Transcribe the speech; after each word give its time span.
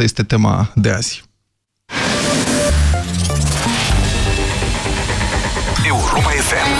Asta 0.00 0.12
este 0.12 0.34
tema 0.36 0.70
de 0.74 0.90
azi. 0.90 1.22
Europa 5.86 6.30
FM 6.30 6.70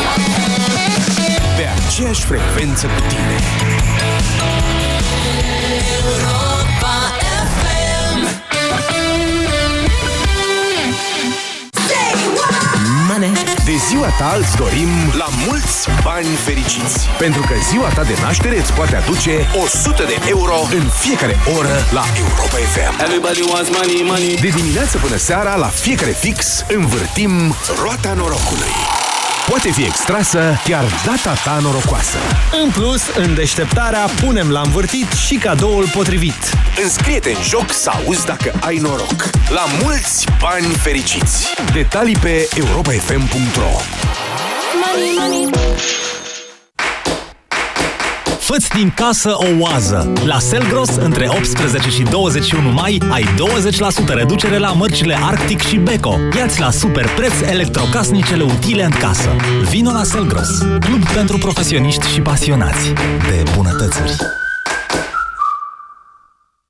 Pe 1.56 1.66
aceeași 1.86 2.22
frecvență 2.22 2.86
cu 2.86 3.00
tine 3.08 3.89
ziua 13.88 14.08
ta 14.18 14.36
îți 14.40 14.56
dorim 14.56 14.88
la 15.22 15.28
mulți 15.46 15.88
bani 16.02 16.26
fericiți. 16.26 17.08
Pentru 17.18 17.40
că 17.40 17.54
ziua 17.70 17.88
ta 17.88 18.02
de 18.02 18.16
naștere 18.22 18.58
îți 18.58 18.72
poate 18.72 18.96
aduce 18.96 19.46
100 19.64 20.02
de 20.02 20.16
euro 20.28 20.56
în 20.72 20.84
fiecare 20.88 21.36
oră 21.58 21.74
la 21.92 22.04
Europa 22.18 22.58
FM 22.74 23.00
Everybody 23.06 23.42
wants 23.52 23.70
money, 23.76 24.02
money. 24.06 24.36
De 24.40 24.48
dimineață 24.48 24.98
până 24.98 25.16
seara, 25.16 25.54
la 25.56 25.66
fiecare 25.66 26.10
fix, 26.10 26.64
învârtim 26.68 27.54
roata 27.82 28.12
norocului 28.12 29.09
poate 29.50 29.70
fi 29.70 29.82
extrasă 29.82 30.54
chiar 30.64 30.84
data 31.04 31.34
ta 31.44 31.58
norocoasă. 31.62 32.16
În 32.62 32.70
plus, 32.70 33.02
în 33.16 33.34
deșteptarea 33.34 34.06
punem 34.24 34.50
la 34.50 34.60
învârtit 34.60 35.12
și 35.12 35.34
cadoul 35.34 35.88
potrivit. 35.94 36.50
Înscrie-te 36.82 37.28
în 37.28 37.42
joc 37.42 37.72
să 37.72 37.90
auzi 37.90 38.24
dacă 38.24 38.52
ai 38.60 38.76
noroc. 38.76 39.30
La 39.48 39.64
mulți 39.82 40.26
bani 40.40 40.66
fericiți! 40.66 41.46
Detalii 41.72 42.16
pe 42.16 42.48
europafm.ro 42.54 43.70
Money, 44.84 45.14
money. 45.18 46.09
Făți 48.52 48.68
din 48.68 48.92
casă 48.94 49.30
o 49.34 49.46
oază. 49.58 50.12
La 50.24 50.38
Selgros, 50.38 50.96
între 50.96 51.28
18 51.28 51.90
și 51.90 52.02
21 52.02 52.72
mai, 52.72 53.02
ai 53.10 53.24
20% 53.24 54.14
reducere 54.14 54.58
la 54.58 54.72
mărcile 54.72 55.16
Arctic 55.22 55.60
și 55.60 55.76
Beko. 55.76 56.18
Iați 56.36 56.60
la 56.60 56.70
super 56.70 57.08
preț 57.08 57.40
electrocasnicele 57.50 58.42
utile 58.42 58.84
în 58.84 58.90
casă. 58.90 59.28
Vino 59.68 59.92
la 59.92 60.02
Selgros, 60.02 60.58
club 60.58 61.08
pentru 61.14 61.38
profesioniști 61.38 62.06
și 62.06 62.20
pasionați 62.20 62.92
de 63.28 63.42
bunătățuri. 63.56 64.16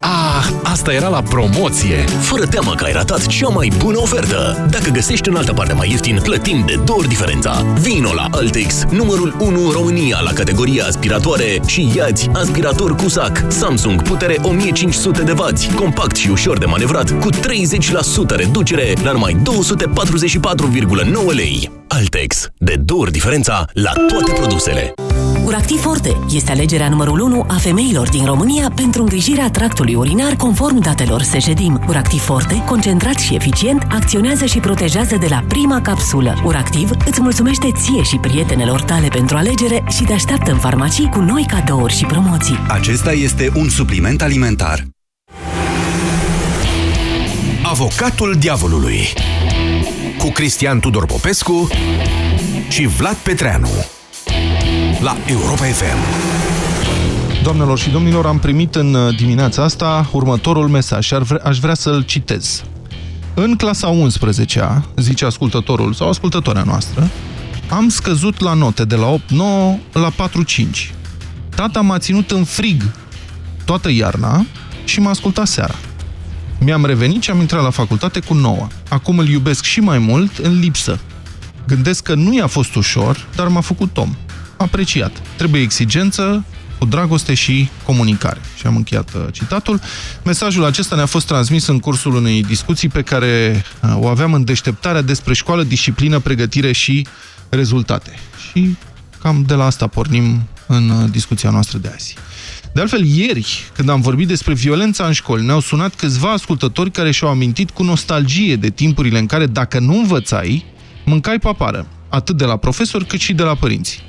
Ah, 0.00 0.50
asta 0.62 0.92
era 0.92 1.08
la 1.08 1.22
promoție! 1.22 2.04
Fără 2.20 2.46
teamă 2.46 2.74
că 2.74 2.84
ai 2.84 2.92
ratat 2.92 3.26
cea 3.26 3.48
mai 3.48 3.72
bună 3.78 3.98
ofertă! 3.98 4.66
Dacă 4.70 4.90
găsești 4.90 5.28
în 5.28 5.36
altă 5.36 5.52
parte 5.52 5.72
mai 5.72 5.90
ieftin, 5.90 6.20
plătim 6.22 6.62
de 6.66 6.80
două 6.84 6.98
ori 6.98 7.08
diferența. 7.08 7.64
Vino 7.80 8.12
la 8.12 8.26
Altex, 8.30 8.84
numărul 8.90 9.36
1 9.38 9.66
în 9.66 9.70
România 9.72 10.20
la 10.20 10.32
categoria 10.32 10.84
aspiratoare 10.84 11.60
și 11.66 11.92
iați 11.96 12.28
aspirator 12.32 12.96
cu 12.96 13.08
sac 13.08 13.44
Samsung 13.48 14.02
putere 14.02 14.38
1500 14.42 15.22
de 15.22 15.32
W, 15.32 15.74
compact 15.74 16.16
și 16.16 16.30
ușor 16.30 16.58
de 16.58 16.66
manevrat, 16.66 17.20
cu 17.20 17.30
30% 17.30 17.36
reducere 18.28 18.92
la 19.02 19.12
numai 19.12 19.36
244,9 19.42 21.34
lei. 21.34 21.70
Altex, 21.88 22.48
de 22.58 22.74
două 22.84 23.00
ori 23.00 23.12
diferența 23.12 23.64
la 23.72 23.92
toate 23.92 24.32
produsele. 24.32 24.94
Uractiv 25.48 25.80
Forte 25.80 26.20
este 26.30 26.50
alegerea 26.50 26.88
numărul 26.88 27.20
1 27.20 27.44
a 27.48 27.54
femeilor 27.54 28.08
din 28.08 28.24
România 28.24 28.70
pentru 28.74 29.02
îngrijirea 29.02 29.50
tractului 29.50 29.94
urinar 29.94 30.36
conform 30.36 30.78
datelor 30.78 31.22
Sejedim. 31.22 31.80
Uractiv 31.88 32.20
Forte, 32.20 32.62
concentrat 32.66 33.18
și 33.18 33.34
eficient, 33.34 33.86
acționează 33.90 34.44
și 34.44 34.58
protejează 34.58 35.16
de 35.16 35.26
la 35.28 35.44
prima 35.48 35.80
capsulă. 35.80 36.40
Uractiv 36.44 36.90
îți 37.06 37.20
mulțumește 37.20 37.72
ție 37.72 38.02
și 38.02 38.16
prietenelor 38.16 38.82
tale 38.82 39.08
pentru 39.08 39.36
alegere 39.36 39.84
și 39.90 40.02
te 40.02 40.12
așteaptă 40.12 40.50
în 40.50 40.58
farmacii 40.58 41.08
cu 41.08 41.20
noi 41.20 41.46
cadouri 41.48 41.94
și 41.94 42.04
promoții. 42.04 42.58
Acesta 42.68 43.12
este 43.12 43.50
un 43.54 43.68
supliment 43.68 44.22
alimentar. 44.22 44.84
Avocatul 47.62 48.34
diavolului 48.38 49.08
cu 50.18 50.30
Cristian 50.30 50.80
Tudor 50.80 51.06
Popescu 51.06 51.68
și 52.68 52.86
Vlad 52.86 53.16
Petreanu 53.16 53.68
la 55.00 55.16
Europa 55.26 55.64
FM. 55.64 55.98
Doamnelor 57.42 57.78
și 57.78 57.90
domnilor, 57.90 58.26
am 58.26 58.38
primit 58.38 58.74
în 58.74 58.94
uh, 58.94 59.16
dimineața 59.16 59.62
asta 59.62 60.08
următorul 60.12 60.68
mesaj 60.68 61.06
și 61.06 61.14
aș 61.42 61.58
vrea 61.58 61.74
să-l 61.74 62.02
citez. 62.02 62.64
În 63.34 63.56
clasa 63.56 63.98
11-a, 64.06 64.84
zice 64.96 65.24
ascultătorul 65.24 65.92
sau 65.92 66.08
ascultătoarea 66.08 66.62
noastră, 66.62 67.10
am 67.70 67.88
scăzut 67.88 68.40
la 68.40 68.52
note 68.52 68.84
de 68.84 68.94
la 68.94 69.14
8-9 69.16 69.18
la 69.92 70.10
4-5. 70.10 70.92
Tata 71.54 71.80
m-a 71.80 71.98
ținut 71.98 72.30
în 72.30 72.44
frig 72.44 72.82
toată 73.64 73.90
iarna 73.90 74.46
și 74.84 75.00
m-a 75.00 75.10
ascultat 75.10 75.46
seara. 75.46 75.74
Mi-am 76.60 76.84
revenit 76.84 77.22
și 77.22 77.30
am 77.30 77.40
intrat 77.40 77.62
la 77.62 77.70
facultate 77.70 78.20
cu 78.20 78.34
9. 78.34 78.66
Acum 78.88 79.18
îl 79.18 79.28
iubesc 79.28 79.64
și 79.64 79.80
mai 79.80 79.98
mult 79.98 80.36
în 80.36 80.58
lipsă. 80.58 80.98
Gândesc 81.66 82.02
că 82.02 82.14
nu 82.14 82.34
i-a 82.34 82.46
fost 82.46 82.74
ușor, 82.74 83.26
dar 83.34 83.48
m-a 83.48 83.60
făcut 83.60 83.96
om 83.96 84.16
apreciat. 84.58 85.22
Trebuie 85.36 85.60
exigență, 85.60 86.44
cu 86.78 86.84
dragoste 86.84 87.34
și 87.34 87.68
comunicare. 87.84 88.40
Și 88.56 88.66
am 88.66 88.76
încheiat 88.76 89.14
uh, 89.14 89.22
citatul. 89.32 89.80
Mesajul 90.24 90.64
acesta 90.64 90.96
ne-a 90.96 91.06
fost 91.06 91.26
transmis 91.26 91.66
în 91.66 91.78
cursul 91.78 92.14
unei 92.14 92.42
discuții 92.42 92.88
pe 92.88 93.02
care 93.02 93.64
uh, 93.82 93.96
o 94.00 94.06
aveam 94.06 94.32
în 94.32 94.44
deșteptarea 94.44 95.02
despre 95.02 95.34
școală, 95.34 95.62
disciplină, 95.62 96.18
pregătire 96.18 96.72
și 96.72 97.06
rezultate. 97.48 98.14
Și 98.50 98.76
cam 99.20 99.44
de 99.46 99.54
la 99.54 99.64
asta 99.64 99.86
pornim 99.86 100.48
în 100.66 100.90
uh, 100.90 101.10
discuția 101.10 101.50
noastră 101.50 101.78
de 101.78 101.90
azi. 101.94 102.16
De 102.72 102.80
altfel, 102.80 103.04
ieri, 103.04 103.70
când 103.74 103.88
am 103.88 104.00
vorbit 104.00 104.28
despre 104.28 104.54
violența 104.54 105.06
în 105.06 105.12
școli, 105.12 105.44
ne-au 105.44 105.60
sunat 105.60 105.94
câțiva 105.94 106.32
ascultători 106.32 106.90
care 106.90 107.10
și-au 107.10 107.30
amintit 107.30 107.70
cu 107.70 107.82
nostalgie 107.82 108.56
de 108.56 108.70
timpurile 108.70 109.18
în 109.18 109.26
care, 109.26 109.46
dacă 109.46 109.78
nu 109.78 109.98
învățai, 109.98 110.64
mâncai 111.04 111.38
papară, 111.38 111.86
atât 112.08 112.36
de 112.36 112.44
la 112.44 112.56
profesori 112.56 113.06
cât 113.06 113.20
și 113.20 113.32
de 113.32 113.42
la 113.42 113.54
părinți. 113.54 114.02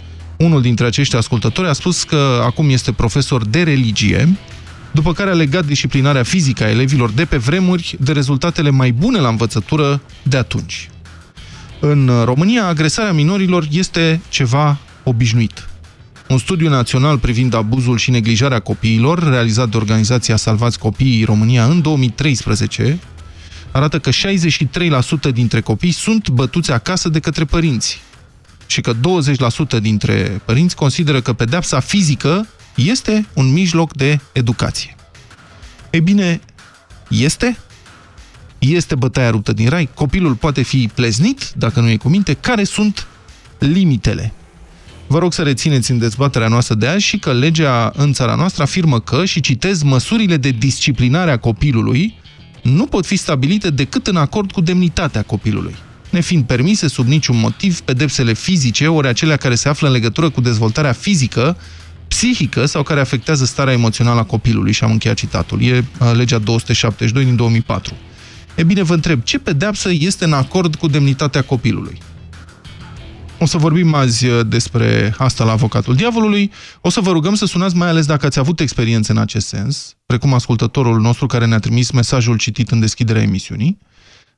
Unul 0.43 0.61
dintre 0.61 0.85
acești 0.85 1.15
ascultători 1.15 1.67
a 1.67 1.73
spus 1.73 2.03
că 2.03 2.41
acum 2.45 2.69
este 2.69 2.91
profesor 2.91 3.45
de 3.45 3.63
religie, 3.63 4.37
după 4.91 5.13
care 5.13 5.29
a 5.29 5.33
legat 5.33 5.65
disciplinarea 5.65 6.23
fizică 6.23 6.63
a 6.63 6.69
elevilor 6.69 7.11
de 7.11 7.25
pe 7.25 7.37
vremuri 7.37 7.95
de 7.99 8.11
rezultatele 8.11 8.69
mai 8.69 8.91
bune 8.91 9.19
la 9.19 9.27
învățătură 9.27 10.01
de 10.23 10.37
atunci. 10.37 10.89
În 11.79 12.11
România, 12.23 12.65
agresarea 12.65 13.13
minorilor 13.13 13.67
este 13.71 14.21
ceva 14.29 14.77
obișnuit. 15.03 15.67
Un 16.27 16.37
studiu 16.37 16.69
național 16.69 17.17
privind 17.17 17.53
abuzul 17.53 17.97
și 17.97 18.11
neglijarea 18.11 18.59
copiilor, 18.59 19.29
realizat 19.29 19.69
de 19.69 19.77
organizația 19.77 20.35
Salvați 20.35 20.79
Copiii 20.79 21.23
România 21.23 21.65
în 21.65 21.81
2013, 21.81 22.99
arată 23.71 23.99
că 23.99 24.09
63% 24.09 25.33
dintre 25.33 25.61
copii 25.61 25.91
sunt 25.91 26.29
bătuți 26.29 26.71
acasă 26.71 27.09
de 27.09 27.19
către 27.19 27.45
părinți, 27.45 28.01
și 28.69 28.81
că 28.81 28.93
20% 29.77 29.81
dintre 29.81 30.41
părinți 30.45 30.75
consideră 30.75 31.21
că 31.21 31.33
pedepsa 31.33 31.79
fizică 31.79 32.47
este 32.75 33.27
un 33.33 33.51
mijloc 33.51 33.95
de 33.95 34.19
educație. 34.31 34.95
Ei 35.89 36.01
bine, 36.01 36.41
este? 37.07 37.57
Este 38.59 38.95
bătaia 38.95 39.29
ruptă 39.29 39.53
din 39.53 39.69
rai? 39.69 39.89
Copilul 39.93 40.35
poate 40.35 40.61
fi 40.61 40.89
pleznit, 40.93 41.51
dacă 41.55 41.79
nu 41.79 41.89
e 41.89 41.97
cu 41.97 42.09
minte? 42.09 42.33
Care 42.33 42.63
sunt 42.63 43.07
limitele? 43.57 44.33
Vă 45.07 45.19
rog 45.19 45.33
să 45.33 45.41
rețineți 45.41 45.91
în 45.91 45.97
dezbaterea 45.97 46.47
noastră 46.47 46.75
de 46.75 46.87
azi 46.87 47.05
și 47.05 47.17
că 47.17 47.33
legea 47.33 47.91
în 47.95 48.13
țara 48.13 48.35
noastră 48.35 48.63
afirmă 48.63 48.99
că, 48.99 49.25
și 49.25 49.39
citez, 49.39 49.81
măsurile 49.81 50.37
de 50.37 50.49
disciplinare 50.49 51.31
a 51.31 51.37
copilului 51.37 52.17
nu 52.63 52.85
pot 52.85 53.05
fi 53.05 53.15
stabilite 53.15 53.69
decât 53.69 54.07
în 54.07 54.15
acord 54.15 54.51
cu 54.51 54.61
demnitatea 54.61 55.21
copilului 55.21 55.75
nefiind 56.09 56.43
permise 56.43 56.87
sub 56.87 57.07
niciun 57.07 57.37
motiv 57.37 57.79
pedepsele 57.79 58.33
fizice, 58.33 58.87
ori 58.87 59.07
acelea 59.07 59.37
care 59.37 59.55
se 59.55 59.69
află 59.69 59.87
în 59.87 59.93
legătură 59.93 60.29
cu 60.29 60.41
dezvoltarea 60.41 60.91
fizică, 60.91 61.57
psihică 62.07 62.65
sau 62.65 62.83
care 62.83 62.99
afectează 62.99 63.45
starea 63.45 63.73
emoțională 63.73 64.19
a 64.19 64.23
copilului. 64.23 64.71
Și 64.71 64.83
am 64.83 64.91
încheiat 64.91 65.17
citatul. 65.17 65.63
E 65.63 65.77
uh, 65.99 66.11
legea 66.13 66.37
272 66.37 67.23
din 67.23 67.35
2004. 67.35 67.93
E 68.55 68.63
bine, 68.63 68.83
vă 68.83 68.93
întreb, 68.93 69.23
ce 69.23 69.39
pedeapsă 69.39 69.89
este 69.91 70.25
în 70.25 70.33
acord 70.33 70.75
cu 70.75 70.87
demnitatea 70.87 71.41
copilului? 71.41 71.97
O 73.41 73.45
să 73.45 73.57
vorbim 73.57 73.93
azi 73.93 74.25
uh, 74.25 74.45
despre 74.47 75.13
asta 75.17 75.43
la 75.43 75.51
avocatul 75.51 75.95
diavolului. 75.95 76.51
O 76.81 76.89
să 76.89 76.99
vă 76.99 77.11
rugăm 77.11 77.35
să 77.35 77.45
sunați 77.45 77.75
mai 77.75 77.87
ales 77.87 78.05
dacă 78.05 78.25
ați 78.25 78.39
avut 78.39 78.59
experiențe 78.59 79.11
în 79.11 79.17
acest 79.17 79.47
sens, 79.47 79.95
precum 80.05 80.33
ascultătorul 80.33 80.99
nostru 80.99 81.25
care 81.25 81.45
ne-a 81.45 81.59
trimis 81.59 81.91
mesajul 81.91 82.37
citit 82.37 82.69
în 82.69 82.79
deschiderea 82.79 83.21
emisiunii. 83.21 83.77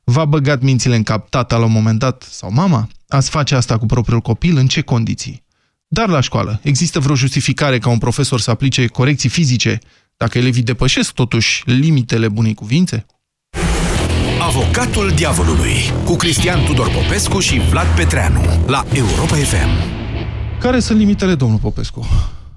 V-a 0.04 0.26
băgat 0.26 0.62
mințile 0.62 0.96
în 0.96 1.04
cap 1.04 1.30
tata 1.30 1.58
la 1.58 1.66
un 1.66 1.72
moment 1.72 2.00
dat 2.00 2.28
sau 2.30 2.52
mama? 2.52 2.88
Ați 3.08 3.30
face 3.30 3.56
asta 3.56 3.78
cu 3.78 3.86
propriul 3.86 4.20
copil? 4.20 4.58
În 4.58 4.68
ce 4.68 4.82
condiții? 4.82 5.44
Dar 5.88 6.10
la 6.10 6.20
școală, 6.20 6.60
există 6.64 7.00
vreo 7.00 7.16
justificare 7.16 7.78
ca 7.78 7.90
un 7.90 7.98
profesor 7.98 8.40
să 8.40 8.52
aplice 8.52 8.86
corecții 8.86 9.30
fizice 9.30 9.80
dacă 10.18 10.38
elevii 10.38 10.64
depășesc 10.64 11.12
totuși 11.12 11.64
limitele 11.66 12.30
bunei 12.30 12.54
cuvințe? 12.54 13.06
Avocatul 14.42 15.12
diavolului 15.16 15.76
cu 16.06 16.16
Cristian 16.16 16.66
Tudor 16.66 16.90
Popescu 16.92 17.40
și 17.40 17.60
Vlad 17.60 17.88
Petreanu 17.96 18.42
la 18.68 18.86
Europa 18.94 19.36
FM. 19.36 20.00
Care 20.60 20.80
sunt 20.80 20.98
limitele, 20.98 21.36
domnul 21.36 21.60
Popescu? 21.60 22.08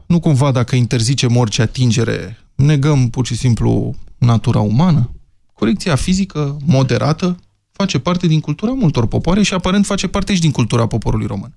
Nu 0.06 0.20
cumva 0.20 0.50
dacă 0.50 0.76
interzicem 0.76 1.37
orice 1.37 1.62
atingere, 1.62 2.38
negăm 2.55 3.11
pur 3.11 3.26
și 3.26 3.37
simplu 3.37 3.94
natura 4.19 4.61
umană? 4.61 5.11
Corecția 5.54 5.96
fizică 5.96 6.56
moderată 6.66 7.38
face 7.72 7.98
parte 7.98 8.26
din 8.26 8.40
cultura 8.40 8.72
multor 8.72 9.06
popoare 9.06 9.42
și 9.42 9.54
aparent 9.54 9.86
face 9.86 10.06
parte 10.06 10.34
și 10.34 10.40
din 10.40 10.50
cultura 10.50 10.86
poporului 10.86 11.26
român. 11.26 11.54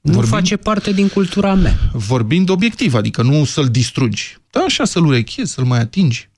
Nu 0.00 0.12
vorbind, 0.12 0.32
face 0.32 0.56
parte 0.56 0.92
din 0.92 1.08
cultura 1.08 1.54
mea. 1.54 1.78
Vorbind 1.92 2.48
obiectiv, 2.48 2.94
adică 2.94 3.22
nu 3.22 3.44
să-l 3.44 3.68
distrugi. 3.68 4.38
Da, 4.50 4.60
așa 4.60 4.84
să-l 4.84 5.04
urechezi, 5.04 5.52
să-l 5.52 5.64
mai 5.64 5.80
atingi. 5.80 6.30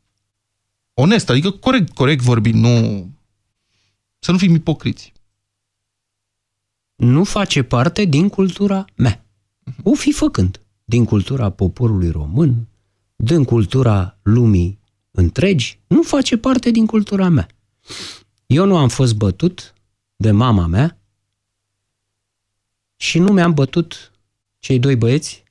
Onest, 0.95 1.31
adică 1.31 1.51
corect, 1.51 1.95
corect 1.95 2.23
vorbind, 2.23 2.63
nu... 2.63 3.07
Să 4.19 4.31
nu 4.33 4.39
fim 4.39 4.55
ipocriți. 4.55 5.13
Nu 6.95 7.25
face 7.25 7.63
parte 7.63 8.05
din 8.05 8.29
cultura 8.29 8.85
mea. 8.95 9.25
O 9.83 9.95
fi 9.95 10.13
făcând. 10.13 10.61
Din 10.85 11.05
cultura 11.05 11.51
poporului 11.51 12.11
român, 12.11 12.69
din 13.17 13.45
cultura 13.45 14.19
lumii 14.23 14.79
întregi, 15.17 15.79
nu 15.87 16.03
face 16.03 16.37
parte 16.37 16.71
din 16.71 16.87
cultura 16.87 17.29
mea. 17.29 17.49
Eu 18.47 18.67
nu 18.67 18.77
am 18.77 18.89
fost 18.89 19.15
bătut 19.15 19.75
de 20.17 20.31
mama 20.31 20.67
mea 20.67 20.99
și 22.97 23.19
nu 23.19 23.33
mi-am 23.33 23.55
bătut 23.55 24.13
cei 24.59 24.79
doi 24.79 24.97
băieți 24.97 25.43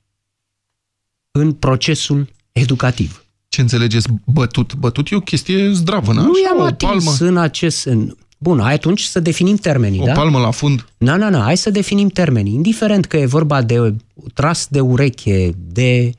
în 1.30 1.52
procesul 1.52 2.32
educativ. 2.52 3.24
Ce 3.48 3.60
înțelegeți 3.60 4.08
bătut? 4.24 4.74
Bătut 4.74 5.10
e 5.10 5.16
o 5.16 5.20
chestie 5.20 5.72
zdravă, 5.72 6.12
nu? 6.12 6.22
Nu 6.22 6.32
i-am 6.44 6.60
atins 6.60 7.04
palmă. 7.04 7.30
în 7.30 7.36
acest... 7.36 7.84
În... 7.84 8.16
Bun, 8.38 8.60
atunci 8.60 9.02
să 9.02 9.20
definim 9.20 9.56
termenii, 9.56 10.00
o 10.00 10.04
da? 10.04 10.12
O 10.12 10.14
palmă 10.14 10.38
la 10.38 10.50
fund? 10.50 10.88
Nu, 10.96 11.16
nu, 11.16 11.30
nu, 11.30 11.40
hai 11.40 11.56
să 11.56 11.70
definim 11.70 12.08
termenii. 12.08 12.52
Indiferent 12.52 13.06
că 13.06 13.16
e 13.16 13.26
vorba 13.26 13.62
de 13.62 13.96
tras 14.34 14.66
de 14.70 14.80
ureche, 14.80 15.52
de 15.56 16.12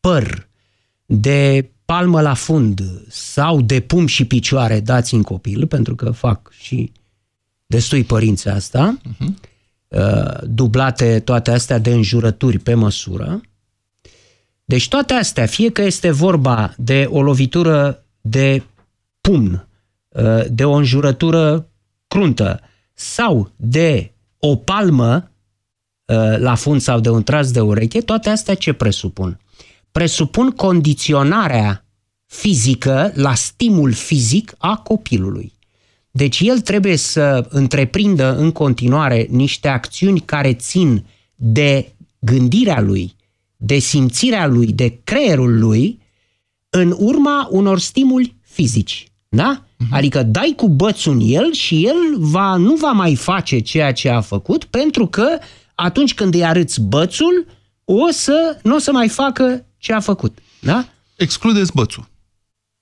păr, 0.00 0.48
de 1.06 1.70
palmă 1.86 2.20
la 2.20 2.34
fund 2.34 2.80
sau 3.08 3.60
de 3.60 3.80
pum 3.80 4.06
și 4.06 4.24
picioare 4.24 4.80
dați 4.80 5.14
în 5.14 5.22
copil, 5.22 5.66
pentru 5.66 5.94
că 5.94 6.10
fac 6.10 6.50
și 6.58 6.92
destui 7.66 8.04
părinții 8.04 8.50
asta, 8.50 8.98
uh-huh. 9.00 10.40
dublate 10.42 11.20
toate 11.20 11.50
astea 11.50 11.78
de 11.78 11.92
înjurături 11.92 12.58
pe 12.58 12.74
măsură. 12.74 13.40
Deci 14.68 14.88
toate 14.88 15.12
astea, 15.12 15.46
fie 15.46 15.70
că 15.70 15.82
este 15.82 16.10
vorba 16.10 16.74
de 16.76 17.08
o 17.10 17.22
lovitură 17.22 18.04
de 18.20 18.62
pumn, 19.20 19.68
uh, 20.08 20.44
de 20.50 20.64
o 20.64 20.72
înjurătură 20.72 21.68
cruntă 22.06 22.60
sau 22.94 23.50
de 23.56 24.12
o 24.38 24.56
palmă 24.56 25.30
uh, 26.04 26.38
la 26.38 26.54
fund 26.54 26.80
sau 26.80 27.00
de 27.00 27.10
un 27.10 27.22
tras 27.22 27.50
de 27.50 27.60
ureche, 27.60 28.00
toate 28.00 28.28
astea 28.28 28.54
ce 28.54 28.72
presupun? 28.72 29.40
Presupun 29.96 30.50
condiționarea 30.50 31.84
fizică 32.26 33.12
la 33.14 33.34
stimul 33.34 33.92
fizic 33.92 34.54
a 34.58 34.76
copilului. 34.76 35.52
Deci 36.10 36.40
el 36.40 36.60
trebuie 36.60 36.96
să 36.96 37.46
întreprindă 37.48 38.36
în 38.36 38.52
continuare 38.52 39.26
niște 39.30 39.68
acțiuni 39.68 40.20
care 40.20 40.54
țin 40.54 41.06
de 41.34 41.92
gândirea 42.18 42.80
lui, 42.80 43.14
de 43.56 43.78
simțirea 43.78 44.46
lui, 44.46 44.66
de 44.66 45.00
creierul 45.04 45.58
lui, 45.58 45.98
în 46.70 46.94
urma 46.98 47.48
unor 47.50 47.78
stimuli 47.78 48.36
fizici. 48.42 49.12
Da? 49.28 49.64
Uh-huh. 49.64 49.90
Adică 49.90 50.22
dai 50.22 50.52
cu 50.56 50.68
bățul 50.68 51.12
în 51.12 51.20
el 51.24 51.52
și 51.52 51.86
el 51.86 52.16
va, 52.18 52.56
nu 52.56 52.74
va 52.74 52.90
mai 52.90 53.14
face 53.14 53.58
ceea 53.58 53.92
ce 53.92 54.08
a 54.08 54.20
făcut 54.20 54.64
pentru 54.64 55.06
că 55.06 55.38
atunci 55.74 56.14
când 56.14 56.34
îi 56.34 56.44
arăți 56.44 56.80
bățul, 56.80 57.46
o 57.84 58.10
să, 58.10 58.58
nu 58.62 58.74
o 58.74 58.78
să 58.78 58.92
mai 58.92 59.08
facă 59.08 59.65
ce 59.86 59.92
a 59.92 60.00
făcut. 60.00 60.38
Da? 60.60 60.88
Excludeți 61.16 61.72
bățul. 61.74 62.08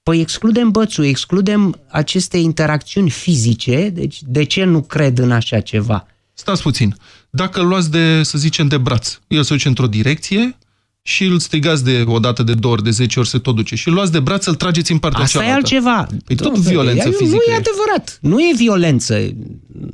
Păi 0.03 0.21
excludem 0.21 0.71
bățul, 0.71 1.05
excludem 1.05 1.81
aceste 1.91 2.37
interacțiuni 2.37 3.11
fizice, 3.11 3.89
deci 3.89 4.19
de 4.23 4.45
ce 4.45 4.65
nu 4.65 4.83
cred 4.83 5.19
în 5.19 5.31
așa 5.31 5.61
ceva? 5.61 6.07
Stați 6.35 6.63
puțin. 6.63 6.97
Dacă 7.31 7.61
îl 7.61 7.67
luați 7.67 7.91
de, 7.91 8.23
să 8.23 8.39
zicem, 8.39 8.69
de 8.69 8.77
braț, 8.77 9.19
el 9.29 9.43
se 9.43 9.55
duce 9.55 9.69
într-o 9.69 9.87
direcție 9.87 10.59
și 11.03 11.25
îl 11.25 11.39
strigați 11.39 11.85
de 11.85 12.05
o 12.07 12.19
dată, 12.19 12.43
de 12.43 12.55
două 12.55 12.75
ori, 12.75 12.83
de 12.83 12.91
zece 12.91 13.19
ori, 13.19 13.29
se 13.29 13.39
tot 13.39 13.55
duce. 13.55 13.75
Și 13.75 13.89
îl 13.89 13.95
luați 13.95 14.13
de 14.13 14.21
braț, 14.21 14.47
îl 14.47 14.55
trageți 14.55 14.93
în 14.93 14.99
partea 14.99 15.23
asta 15.23 15.39
cealaltă. 15.39 15.61
Asta 15.65 15.75
e 15.75 15.79
altceva. 15.79 16.17
Păi 16.25 16.37
tot 16.37 16.59
violență 16.59 17.11
fizică. 17.11 17.43
Nu 17.47 17.53
e 17.53 17.57
adevărat. 17.57 18.19
Nu 18.21 18.41
e 18.41 18.53
violență. 18.57 19.21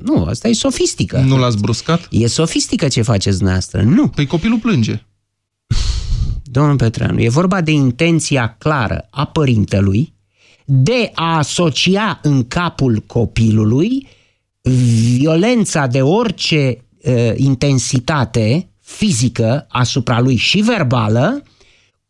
Nu, 0.02 0.24
asta 0.24 0.48
e 0.48 0.52
sofistică. 0.52 1.18
Nu 1.18 1.38
l-ați 1.38 1.58
bruscat? 1.58 2.06
E 2.10 2.26
sofistică 2.26 2.88
ce 2.88 3.02
faceți 3.02 3.36
dumneavoastră. 3.36 3.82
Nu. 3.82 4.08
Păi 4.08 4.26
copilul 4.26 4.58
plânge. 4.58 5.04
Domnul 6.52 6.76
Petreanu, 6.76 7.20
e 7.20 7.28
vorba 7.28 7.60
de 7.60 7.70
intenția 7.70 8.56
clară 8.58 9.08
a 9.10 9.26
părintelui 9.26 10.14
de 10.64 11.10
a 11.14 11.36
asocia 11.36 12.18
în 12.22 12.48
capul 12.48 12.98
copilului 13.06 14.08
violența 15.16 15.86
de 15.86 16.02
orice 16.02 16.84
uh, 17.04 17.32
intensitate 17.36 18.70
fizică 18.80 19.66
asupra 19.68 20.20
lui 20.20 20.36
și 20.36 20.60
verbală 20.60 21.42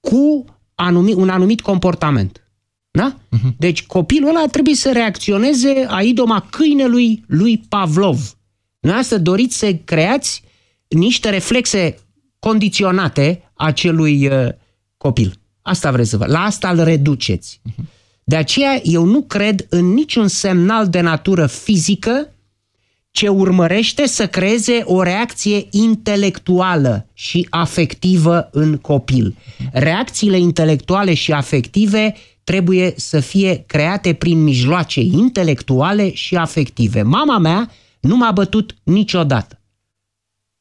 cu 0.00 0.44
anumit, 0.74 1.14
un 1.14 1.28
anumit 1.28 1.60
comportament. 1.60 2.50
Da? 2.90 3.16
Uh-huh. 3.16 3.56
Deci 3.58 3.86
copilul 3.86 4.28
ăla 4.28 4.44
trebuie 4.50 4.74
să 4.74 4.92
reacționeze 4.92 5.86
a 5.88 6.02
idoma 6.02 6.46
câinelui 6.50 7.24
lui 7.26 7.58
Pavlov. 7.68 8.36
să 9.02 9.18
doriți 9.18 9.58
să 9.58 9.74
creați 9.74 10.42
niște 10.88 11.30
reflexe 11.30 11.96
condiționate 12.40 13.50
acelui 13.54 14.26
uh, 14.26 14.48
copil. 14.96 15.34
Asta 15.62 15.90
vreți 15.90 16.10
să 16.10 16.16
vă. 16.16 16.26
La 16.26 16.40
asta 16.40 16.68
îl 16.68 16.84
reduceți. 16.84 17.60
De 18.24 18.36
aceea 18.36 18.80
eu 18.82 19.04
nu 19.04 19.22
cred 19.22 19.66
în 19.68 19.92
niciun 19.92 20.28
semnal 20.28 20.88
de 20.88 21.00
natură 21.00 21.46
fizică 21.46 22.34
ce 23.10 23.28
urmărește 23.28 24.06
să 24.06 24.26
creeze 24.26 24.82
o 24.84 25.02
reacție 25.02 25.66
intelectuală 25.70 27.06
și 27.12 27.46
afectivă 27.50 28.48
în 28.52 28.76
copil. 28.76 29.36
Reacțiile 29.72 30.38
intelectuale 30.38 31.14
și 31.14 31.32
afective 31.32 32.14
trebuie 32.44 32.92
să 32.96 33.20
fie 33.20 33.64
create 33.66 34.12
prin 34.12 34.42
mijloace 34.42 35.00
intelectuale 35.00 36.14
și 36.14 36.36
afective. 36.36 37.02
Mama 37.02 37.38
mea 37.38 37.70
nu 38.00 38.16
m-a 38.16 38.30
bătut 38.30 38.76
niciodată. 38.82 39.60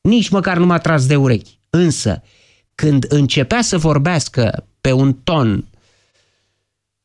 Nici 0.01 0.29
măcar 0.29 0.57
nu 0.57 0.65
m-a 0.65 0.77
tras 0.77 1.05
de 1.05 1.15
urechi. 1.15 1.58
Însă, 1.69 2.21
când 2.75 3.05
începea 3.09 3.61
să 3.61 3.77
vorbească 3.77 4.65
pe 4.81 4.91
un 4.91 5.13
ton, 5.13 5.67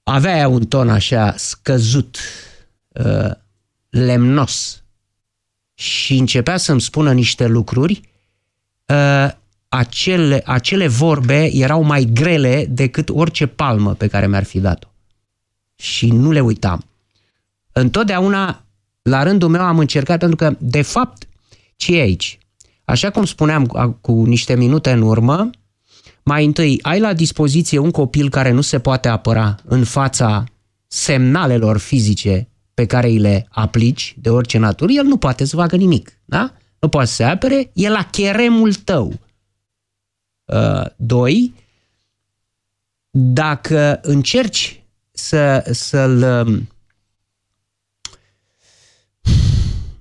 avea 0.02 0.48
un 0.48 0.66
ton 0.66 0.88
așa 0.88 1.34
scăzut, 1.36 2.18
uh, 2.88 3.30
lemnos, 3.90 4.82
și 5.74 6.16
începea 6.16 6.56
să-mi 6.56 6.80
spună 6.80 7.12
niște 7.12 7.46
lucruri, 7.46 8.00
uh, 8.86 9.30
acele, 9.68 10.42
acele 10.46 10.86
vorbe 10.86 11.50
erau 11.52 11.82
mai 11.82 12.04
grele 12.04 12.66
decât 12.68 13.08
orice 13.08 13.46
palmă 13.46 13.94
pe 13.94 14.06
care 14.06 14.26
mi-ar 14.26 14.44
fi 14.44 14.60
dat-o. 14.60 14.88
Și 15.74 16.06
nu 16.10 16.30
le 16.30 16.40
uitam. 16.40 16.84
Întotdeauna, 17.72 18.64
la 19.02 19.22
rândul 19.22 19.48
meu, 19.48 19.62
am 19.62 19.78
încercat, 19.78 20.18
pentru 20.18 20.36
că, 20.36 20.56
de 20.58 20.82
fapt, 20.82 21.28
ce 21.76 21.96
e 21.96 22.00
aici? 22.00 22.38
Așa 22.84 23.10
cum 23.10 23.24
spuneam 23.24 23.66
cu 24.00 24.24
niște 24.24 24.54
minute 24.54 24.90
în 24.90 25.02
urmă, 25.02 25.50
mai 26.22 26.44
întâi 26.44 26.78
ai 26.82 27.00
la 27.00 27.12
dispoziție 27.12 27.78
un 27.78 27.90
copil 27.90 28.30
care 28.30 28.50
nu 28.50 28.60
se 28.60 28.78
poate 28.78 29.08
apăra 29.08 29.54
în 29.64 29.84
fața 29.84 30.44
semnalelor 30.86 31.78
fizice 31.78 32.48
pe 32.74 32.86
care 32.86 33.08
îi 33.08 33.18
le 33.18 33.46
aplici 33.50 34.14
de 34.18 34.30
orice 34.30 34.58
natură, 34.58 34.92
el 34.92 35.04
nu 35.04 35.16
poate 35.16 35.44
să 35.44 35.56
facă 35.56 35.76
nimic. 35.76 36.18
Da? 36.24 36.54
Nu 36.78 36.88
poate 36.88 37.08
să 37.08 37.14
se 37.14 37.24
apere, 37.24 37.70
e 37.72 37.88
la 37.88 38.02
cheremul 38.02 38.74
tău. 38.74 39.12
Uh, 40.44 40.86
doi, 40.96 41.54
dacă 43.10 44.00
încerci 44.02 44.82
să, 45.10 45.64
să-l... 45.70 46.22
Um, 46.46 46.68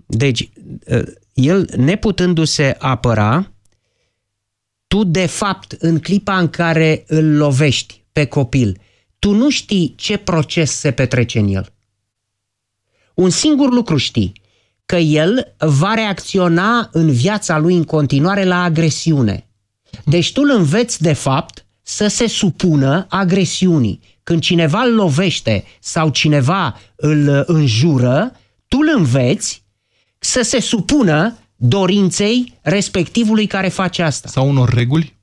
deci, 0.06 0.50
uh, 0.88 1.04
el 1.34 1.70
neputându-se 1.78 2.75
apăra, 2.80 3.52
tu 4.88 5.04
de 5.04 5.25
fapt 5.25 5.72
în 5.72 6.00
clipa 6.00 6.38
în 6.38 6.50
care 6.50 7.04
îl 7.08 7.36
lovești 7.38 8.04
pe 8.12 8.25
copil, 8.25 8.82
tu 9.20 9.32
nu 9.32 9.50
știi 9.50 9.94
ce 9.98 10.18
proces 10.18 10.72
se 10.72 10.92
petrece 10.92 11.40
în 11.40 11.48
el. 11.48 11.74
Un 13.13 13.30
singur 13.30 13.74
lucru 13.74 13.98
știi, 13.98 14.42
că 14.86 14.96
el 14.96 15.56
va 15.58 15.94
reacționa 15.94 16.90
în 16.92 17.12
viața 17.12 17.58
lui 17.58 17.75
în 17.75 17.84
continuare 17.84 18.44
la 18.44 18.63
agresiune. 18.63 19.48
Deci 20.06 20.32
tu 20.32 20.42
îl 20.42 20.50
înveți, 20.50 21.02
de 21.02 21.13
fapt, 21.13 21.66
să 21.82 22.08
se 22.08 22.28
supună 22.28 23.06
agresiunii. 23.10 24.00
Când 24.24 24.42
cineva 24.42 24.82
îl 24.82 24.94
lovește 24.94 25.63
sau 25.80 26.10
cineva 26.10 26.80
îl 26.96 27.44
înjură, 27.48 28.32
tu 28.68 28.78
îl 28.78 28.94
înveți 28.98 29.62
să 30.24 30.42
se 30.42 30.60
supună 30.60 31.38
dorinței 31.56 32.60
respectivului 32.62 33.48
care 33.48 33.68
face 33.68 34.01
asta. 34.01 34.27
Sau 34.27 34.50
unor 34.50 34.70
reguli? 34.70 35.18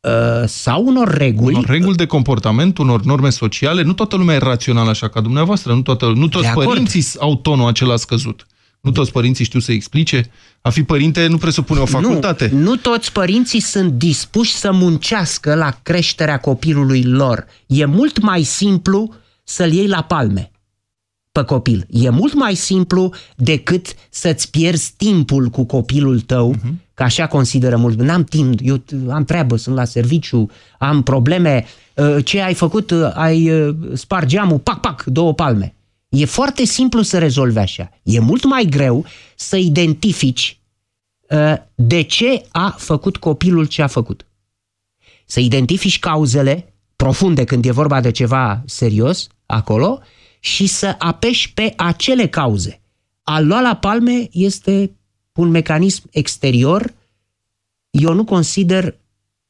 Uh, 0.00 0.48
sau 0.48 0.86
unor 0.86 1.08
reguli. 1.08 1.54
Unor 1.54 1.68
reguli 1.68 1.96
de 1.96 2.06
comportament, 2.06 2.78
unor 2.78 3.02
norme 3.02 3.30
sociale. 3.30 3.82
Nu 3.82 3.92
toată 3.92 4.16
lumea 4.16 4.34
e 4.34 4.38
rațională 4.38 4.90
așa 4.90 5.08
ca 5.08 5.20
dumneavoastră. 5.20 5.74
Nu, 5.74 5.82
toată, 5.82 6.12
nu 6.14 6.28
toți 6.28 6.48
părinții 6.48 7.04
au 7.18 7.36
tonul 7.36 7.68
acela 7.68 7.96
scăzut. 7.96 8.46
Nu 8.80 8.90
toți 8.90 9.12
părinții 9.12 9.44
știu 9.44 9.60
să 9.60 9.72
explice. 9.72 10.30
A 10.60 10.70
fi 10.70 10.82
părinte 10.82 11.26
nu 11.26 11.38
presupune 11.38 11.80
o 11.80 11.86
facultate. 11.86 12.50
Nu, 12.52 12.58
nu 12.58 12.76
toți 12.76 13.12
părinții 13.12 13.60
sunt 13.60 13.92
dispuși 13.92 14.54
să 14.54 14.72
muncească 14.72 15.54
la 15.54 15.78
creșterea 15.82 16.38
copilului 16.38 17.02
lor. 17.02 17.46
E 17.66 17.84
mult 17.84 18.20
mai 18.20 18.42
simplu 18.42 19.14
să-l 19.44 19.72
iei 19.72 19.86
la 19.86 20.02
palme 20.02 20.49
pe 21.32 21.42
copil. 21.42 21.86
E 21.90 22.08
mult 22.08 22.34
mai 22.34 22.54
simplu 22.54 23.12
decât 23.36 23.94
să-ți 24.10 24.50
pierzi 24.50 24.92
timpul 24.96 25.48
cu 25.48 25.64
copilul 25.64 26.20
tău, 26.20 26.54
uh-huh. 26.54 26.94
că 26.94 27.02
așa 27.02 27.26
consideră 27.26 27.76
mult. 27.76 27.98
N-am 27.98 28.24
timp, 28.24 28.58
eu 28.62 28.82
am 29.10 29.24
treabă, 29.24 29.56
sunt 29.56 29.74
la 29.74 29.84
serviciu, 29.84 30.50
am 30.78 31.02
probleme. 31.02 31.64
Uh, 31.94 32.24
ce 32.24 32.40
ai 32.40 32.54
făcut? 32.54 32.90
Uh, 32.90 33.10
ai 33.14 33.50
uh, 33.50 33.76
spart 33.92 34.26
geamul, 34.26 34.58
pac, 34.58 34.80
pac, 34.80 35.04
două 35.04 35.34
palme. 35.34 35.74
E 36.08 36.24
foarte 36.24 36.64
simplu 36.64 37.02
să 37.02 37.18
rezolvi 37.18 37.58
așa. 37.58 37.90
E 38.02 38.18
mult 38.18 38.44
mai 38.44 38.64
greu 38.64 39.04
să 39.36 39.56
identifici 39.56 40.54
de 41.74 42.02
ce 42.02 42.42
a 42.50 42.74
făcut 42.78 43.16
copilul 43.16 43.64
ce 43.64 43.82
a 43.82 43.86
făcut. 43.86 44.26
Să 45.26 45.40
identifici 45.40 45.98
cauzele 45.98 46.72
profunde 46.96 47.44
când 47.44 47.64
e 47.64 47.70
vorba 47.70 48.00
de 48.00 48.10
ceva 48.10 48.62
serios 48.66 49.26
acolo 49.46 50.00
și 50.40 50.66
să 50.66 50.94
apeși 50.98 51.52
pe 51.52 51.72
acele 51.76 52.26
cauze. 52.26 52.80
A 53.22 53.40
lua 53.40 53.60
la 53.60 53.76
palme 53.76 54.28
este 54.32 54.90
un 55.32 55.48
mecanism 55.48 56.02
exterior. 56.10 56.94
Eu 57.90 58.12
nu 58.14 58.24
consider 58.24 58.94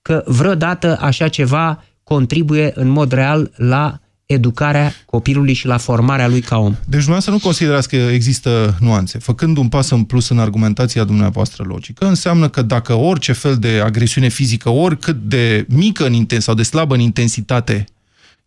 că 0.02 0.22
vreodată 0.26 0.98
așa 1.00 1.28
ceva 1.28 1.84
contribuie 2.02 2.72
în 2.74 2.88
mod 2.88 3.12
real 3.12 3.52
la 3.56 4.00
educarea 4.26 4.94
copilului 5.06 5.52
și 5.52 5.66
la 5.66 5.76
formarea 5.76 6.28
lui 6.28 6.40
ca 6.40 6.58
om. 6.58 6.72
Deci 6.72 7.04
dumneavoastră 7.04 7.32
nu 7.32 7.38
considerați 7.38 7.88
că 7.88 7.96
există 7.96 8.76
nuanțe. 8.80 9.18
Făcând 9.18 9.56
un 9.56 9.68
pas 9.68 9.90
în 9.90 10.04
plus 10.04 10.28
în 10.28 10.38
argumentația 10.38 11.04
dumneavoastră 11.04 11.64
logică, 11.66 12.06
înseamnă 12.06 12.48
că 12.48 12.62
dacă 12.62 12.94
orice 12.94 13.32
fel 13.32 13.56
de 13.56 13.80
agresiune 13.84 14.28
fizică, 14.28 14.68
oricât 14.68 15.16
de 15.22 15.66
mică 15.68 16.06
în 16.06 16.12
intens 16.12 16.44
sau 16.44 16.54
de 16.54 16.62
slabă 16.62 16.94
în 16.94 17.00
intensitate 17.00 17.84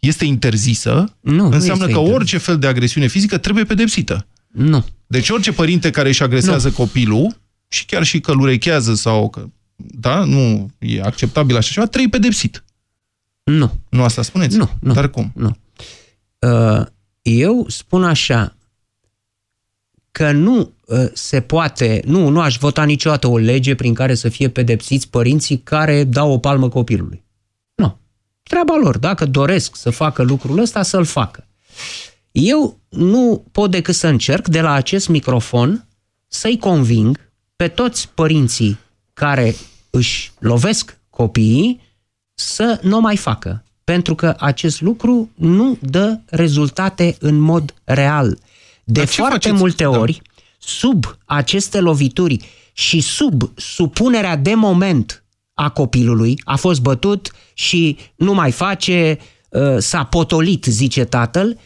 este 0.07 0.25
interzisă, 0.25 1.15
nu, 1.19 1.49
înseamnă 1.49 1.85
nu 1.85 1.91
că 1.91 1.97
interzis. 1.97 2.15
orice 2.15 2.37
fel 2.37 2.59
de 2.59 2.67
agresiune 2.67 3.07
fizică 3.07 3.37
trebuie 3.37 3.63
pedepsită. 3.63 4.27
Nu. 4.47 4.85
Deci 5.07 5.29
orice 5.29 5.51
părinte 5.51 5.89
care 5.89 6.07
își 6.09 6.23
agresează 6.23 6.67
nu. 6.67 6.73
copilul 6.73 7.37
și 7.67 7.85
chiar 7.85 8.03
și 8.03 8.19
că 8.19 8.31
îl 8.31 8.39
urechează 8.39 8.93
sau 8.93 9.29
că, 9.29 9.45
da, 9.75 10.23
nu 10.23 10.71
e 10.79 11.01
acceptabil 11.01 11.55
așa 11.57 11.71
ceva, 11.71 11.85
trebuie 11.85 12.19
pedepsit. 12.19 12.63
Nu. 13.43 13.79
Nu 13.89 14.03
asta 14.03 14.21
spuneți? 14.21 14.57
Nu. 14.57 14.69
nu 14.81 14.93
Dar 14.93 15.09
cum? 15.09 15.31
Nu. 15.35 15.57
Uh, 16.39 16.85
eu 17.21 17.65
spun 17.69 18.03
așa, 18.03 18.55
că 20.11 20.31
nu 20.31 20.73
uh, 20.85 21.05
se 21.13 21.41
poate, 21.41 22.01
nu, 22.05 22.29
nu 22.29 22.41
aș 22.41 22.57
vota 22.57 22.83
niciodată 22.83 23.27
o 23.27 23.37
lege 23.37 23.75
prin 23.75 23.93
care 23.93 24.15
să 24.15 24.29
fie 24.29 24.49
pedepsiți 24.49 25.09
părinții 25.09 25.57
care 25.57 26.03
dau 26.03 26.31
o 26.31 26.37
palmă 26.37 26.69
copilului. 26.69 27.22
Nu. 28.43 28.59
Treaba 28.63 28.75
lor. 28.75 28.97
Dacă 28.97 29.25
doresc 29.25 29.75
să 29.75 29.89
facă 29.89 30.23
lucrul 30.23 30.59
ăsta, 30.59 30.83
să-l 30.83 31.05
facă. 31.05 31.47
Eu 32.31 32.79
nu 32.89 33.45
pot 33.51 33.71
decât 33.71 33.95
să 33.95 34.07
încerc 34.07 34.47
de 34.47 34.61
la 34.61 34.71
acest 34.71 35.07
microfon 35.07 35.85
să-i 36.27 36.57
conving 36.57 37.31
pe 37.55 37.67
toți 37.67 38.09
părinții 38.13 38.77
care 39.13 39.55
își 39.89 40.31
lovesc 40.39 40.97
copiii 41.09 41.81
să 42.33 42.79
nu 42.81 42.99
mai 42.99 43.17
facă 43.17 43.63
pentru 43.83 44.15
că 44.15 44.35
acest 44.39 44.81
lucru 44.81 45.29
nu 45.35 45.77
dă 45.81 46.19
rezultate 46.25 47.15
în 47.19 47.37
mod 47.39 47.73
real. 47.83 48.37
De 48.83 48.99
Dar 48.99 49.05
foarte 49.07 49.33
faceți? 49.33 49.61
multe 49.61 49.83
da. 49.83 49.89
ori, 49.89 50.21
da. 50.23 50.41
sub 50.59 51.17
aceste 51.25 51.79
lovituri 51.79 52.49
și 52.73 52.99
sub 53.01 53.51
supunerea 53.55 54.35
de 54.35 54.53
moment 54.53 55.22
a 55.53 55.69
copilului, 55.69 56.41
a 56.43 56.55
fost 56.55 56.81
bătut 56.81 57.31
și 57.53 57.97
nu 58.15 58.33
mai 58.33 58.51
face, 58.51 59.17
uh, 59.49 59.77
s-a 59.77 60.03
potolit, 60.03 60.65
zice 60.65 61.03
tatăl, 61.03 61.59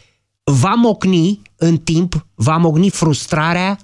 va 0.44 0.74
mocni 0.74 1.42
în 1.56 1.76
timp, 1.76 2.26
va 2.34 2.56
mocni 2.56 2.90
frustrarea, 2.90 3.78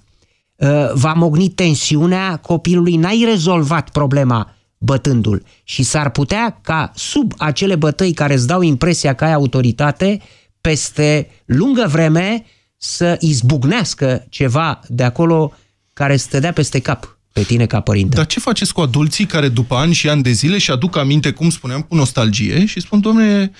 uh, 0.56 0.92
va 0.92 1.12
mocni 1.12 1.48
tensiunea 1.48 2.36
copilului, 2.36 2.96
n-ai 2.96 3.22
rezolvat 3.26 3.90
problema 3.90 4.54
bătându-l. 4.78 5.42
Și 5.64 5.82
s-ar 5.82 6.10
putea 6.10 6.58
ca 6.62 6.92
sub 6.94 7.32
acele 7.38 7.76
bătăi 7.76 8.12
care 8.12 8.34
îți 8.34 8.46
dau 8.46 8.62
impresia 8.62 9.14
că 9.14 9.24
ai 9.24 9.32
autoritate, 9.32 10.20
peste 10.60 11.30
lungă 11.44 11.86
vreme 11.88 12.44
să 12.76 13.16
izbucnească 13.20 14.26
ceva 14.28 14.80
de 14.88 15.02
acolo 15.02 15.52
care 15.92 16.16
să 16.16 16.26
te 16.30 16.40
dea 16.40 16.52
peste 16.52 16.80
cap 16.80 17.13
pe 17.34 17.42
tine 17.42 17.66
ca 17.66 17.80
părinte. 17.80 18.16
Dar 18.16 18.26
ce 18.26 18.40
faceți 18.40 18.72
cu 18.72 18.80
adulții 18.80 19.26
care 19.26 19.48
după 19.48 19.74
ani 19.74 19.92
și 19.92 20.08
ani 20.08 20.22
de 20.22 20.30
zile 20.30 20.58
și 20.58 20.70
aduc 20.70 20.96
aminte, 20.96 21.32
cum 21.32 21.50
spuneam, 21.50 21.82
cu 21.82 21.94
nostalgie 21.94 22.66
și 22.66 22.80
spun, 22.80 23.00
domne, 23.00 23.50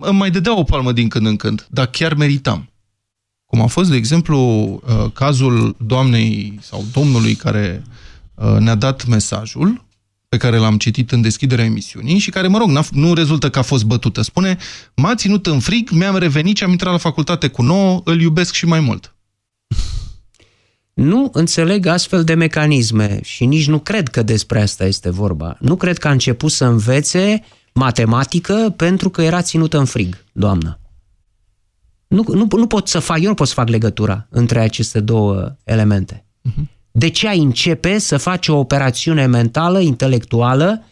îmi 0.00 0.18
mai 0.18 0.30
dădea 0.30 0.58
o 0.58 0.62
palmă 0.62 0.92
din 0.92 1.08
când 1.08 1.26
în 1.26 1.36
când, 1.36 1.66
dar 1.70 1.86
chiar 1.86 2.14
meritam. 2.14 2.70
Cum 3.46 3.60
a 3.60 3.66
fost, 3.66 3.90
de 3.90 3.96
exemplu, 3.96 4.38
uh, 4.38 5.12
cazul 5.12 5.76
doamnei 5.78 6.58
sau 6.62 6.84
domnului 6.92 7.34
care 7.34 7.82
uh, 8.34 8.56
ne-a 8.58 8.74
dat 8.74 9.06
mesajul 9.06 9.84
pe 10.28 10.36
care 10.36 10.56
l-am 10.56 10.78
citit 10.78 11.12
în 11.12 11.20
deschiderea 11.20 11.64
emisiunii 11.64 12.18
și 12.18 12.30
care, 12.30 12.48
mă 12.48 12.58
rog, 12.58 12.70
nu 12.90 13.14
rezultă 13.14 13.50
că 13.50 13.58
a 13.58 13.62
fost 13.62 13.84
bătută. 13.84 14.22
Spune, 14.22 14.58
m-a 14.94 15.14
ținut 15.14 15.46
în 15.46 15.60
frig, 15.60 15.90
mi-am 15.90 16.16
revenit 16.16 16.56
și 16.56 16.64
am 16.64 16.70
intrat 16.70 16.92
la 16.92 16.98
facultate 16.98 17.48
cu 17.48 17.62
nouă, 17.62 18.00
îl 18.04 18.20
iubesc 18.20 18.54
și 18.54 18.66
mai 18.66 18.80
mult. 18.80 19.14
Nu 20.94 21.30
înțeleg 21.32 21.86
astfel 21.86 22.24
de 22.24 22.34
mecanisme 22.34 23.20
și 23.22 23.46
nici 23.46 23.68
nu 23.68 23.78
cred 23.78 24.08
că 24.08 24.22
despre 24.22 24.60
asta 24.60 24.84
este 24.84 25.10
vorba. 25.10 25.56
Nu 25.60 25.76
cred 25.76 25.98
că 25.98 26.08
a 26.08 26.10
început 26.10 26.50
să 26.50 26.64
învețe 26.64 27.44
matematică 27.72 28.74
pentru 28.76 29.10
că 29.10 29.22
era 29.22 29.42
ținută 29.42 29.78
în 29.78 29.84
frig, 29.84 30.24
doamnă. 30.32 30.80
Nu, 32.06 32.24
nu, 32.26 32.46
nu 32.50 32.66
pot 32.66 32.88
să 32.88 32.98
fac, 32.98 33.20
eu 33.20 33.28
nu 33.28 33.34
pot 33.34 33.48
să 33.48 33.54
fac 33.54 33.68
legătura 33.68 34.26
între 34.30 34.60
aceste 34.60 35.00
două 35.00 35.56
elemente. 35.64 36.24
Uh-huh. 36.48 36.80
De 36.90 37.08
ce 37.08 37.28
ai 37.28 37.38
începe 37.38 37.98
să 37.98 38.16
faci 38.16 38.48
o 38.48 38.58
operațiune 38.58 39.26
mentală, 39.26 39.80
intelectuală, 39.80 40.84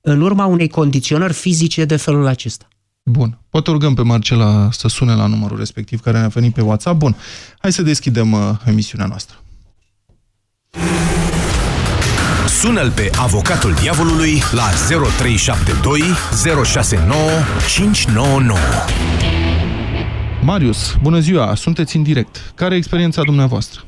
în 0.00 0.20
urma 0.20 0.46
unei 0.46 0.68
condiționări 0.68 1.32
fizice 1.32 1.84
de 1.84 1.96
felul 1.96 2.26
acesta? 2.26 2.68
Bun. 3.02 3.38
Poate 3.50 3.70
rugăm 3.70 3.94
pe 3.94 4.02
Marcela 4.02 4.68
să 4.70 4.88
sune 4.88 5.14
la 5.14 5.26
numărul 5.26 5.58
respectiv 5.58 6.00
care 6.00 6.18
ne-a 6.18 6.28
venit 6.28 6.54
pe 6.54 6.60
WhatsApp. 6.60 6.98
Bun. 6.98 7.16
Hai 7.58 7.72
să 7.72 7.82
deschidem 7.82 8.32
uh, 8.32 8.40
emisiunea 8.66 9.06
noastră. 9.06 9.36
Sună-l 12.46 12.90
pe 12.90 13.10
avocatul 13.26 13.72
diavolului 13.82 14.32
la 14.60 14.68
0372 14.88 16.00
069 16.64 17.20
599. 17.68 18.58
Marius, 20.44 20.96
bună 21.02 21.18
ziua! 21.18 21.54
Sunteți 21.54 21.96
în 21.96 22.02
direct. 22.02 22.52
Care 22.56 22.74
e 22.74 22.76
experiența 22.76 23.22
dumneavoastră? 23.22 23.80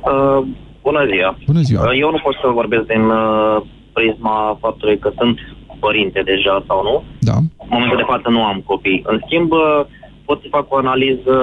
Uh, 0.00 0.46
bună 0.82 1.02
ziua. 1.12 1.38
Bună 1.46 1.60
ziua. 1.60 1.82
Uh, 1.82 1.98
eu 2.00 2.10
nu 2.10 2.20
pot 2.24 2.34
să 2.42 2.48
vorbesc 2.60 2.86
din 2.86 3.04
uh, 3.04 3.62
prisma 3.92 4.58
faptului 4.60 4.98
că 4.98 5.10
sunt 5.18 5.38
părinte 5.86 6.20
deja 6.32 6.64
sau 6.68 6.78
nu. 6.88 6.96
Da. 7.28 7.36
În 7.64 7.70
momentul 7.74 8.00
de 8.02 8.10
față 8.12 8.28
nu 8.28 8.42
am 8.44 8.58
copii. 8.70 9.02
În 9.06 9.18
schimb, 9.24 9.50
uh, 9.52 9.80
pot 10.24 10.38
să 10.40 10.46
fac 10.56 10.72
o 10.72 10.76
analiză 10.76 11.36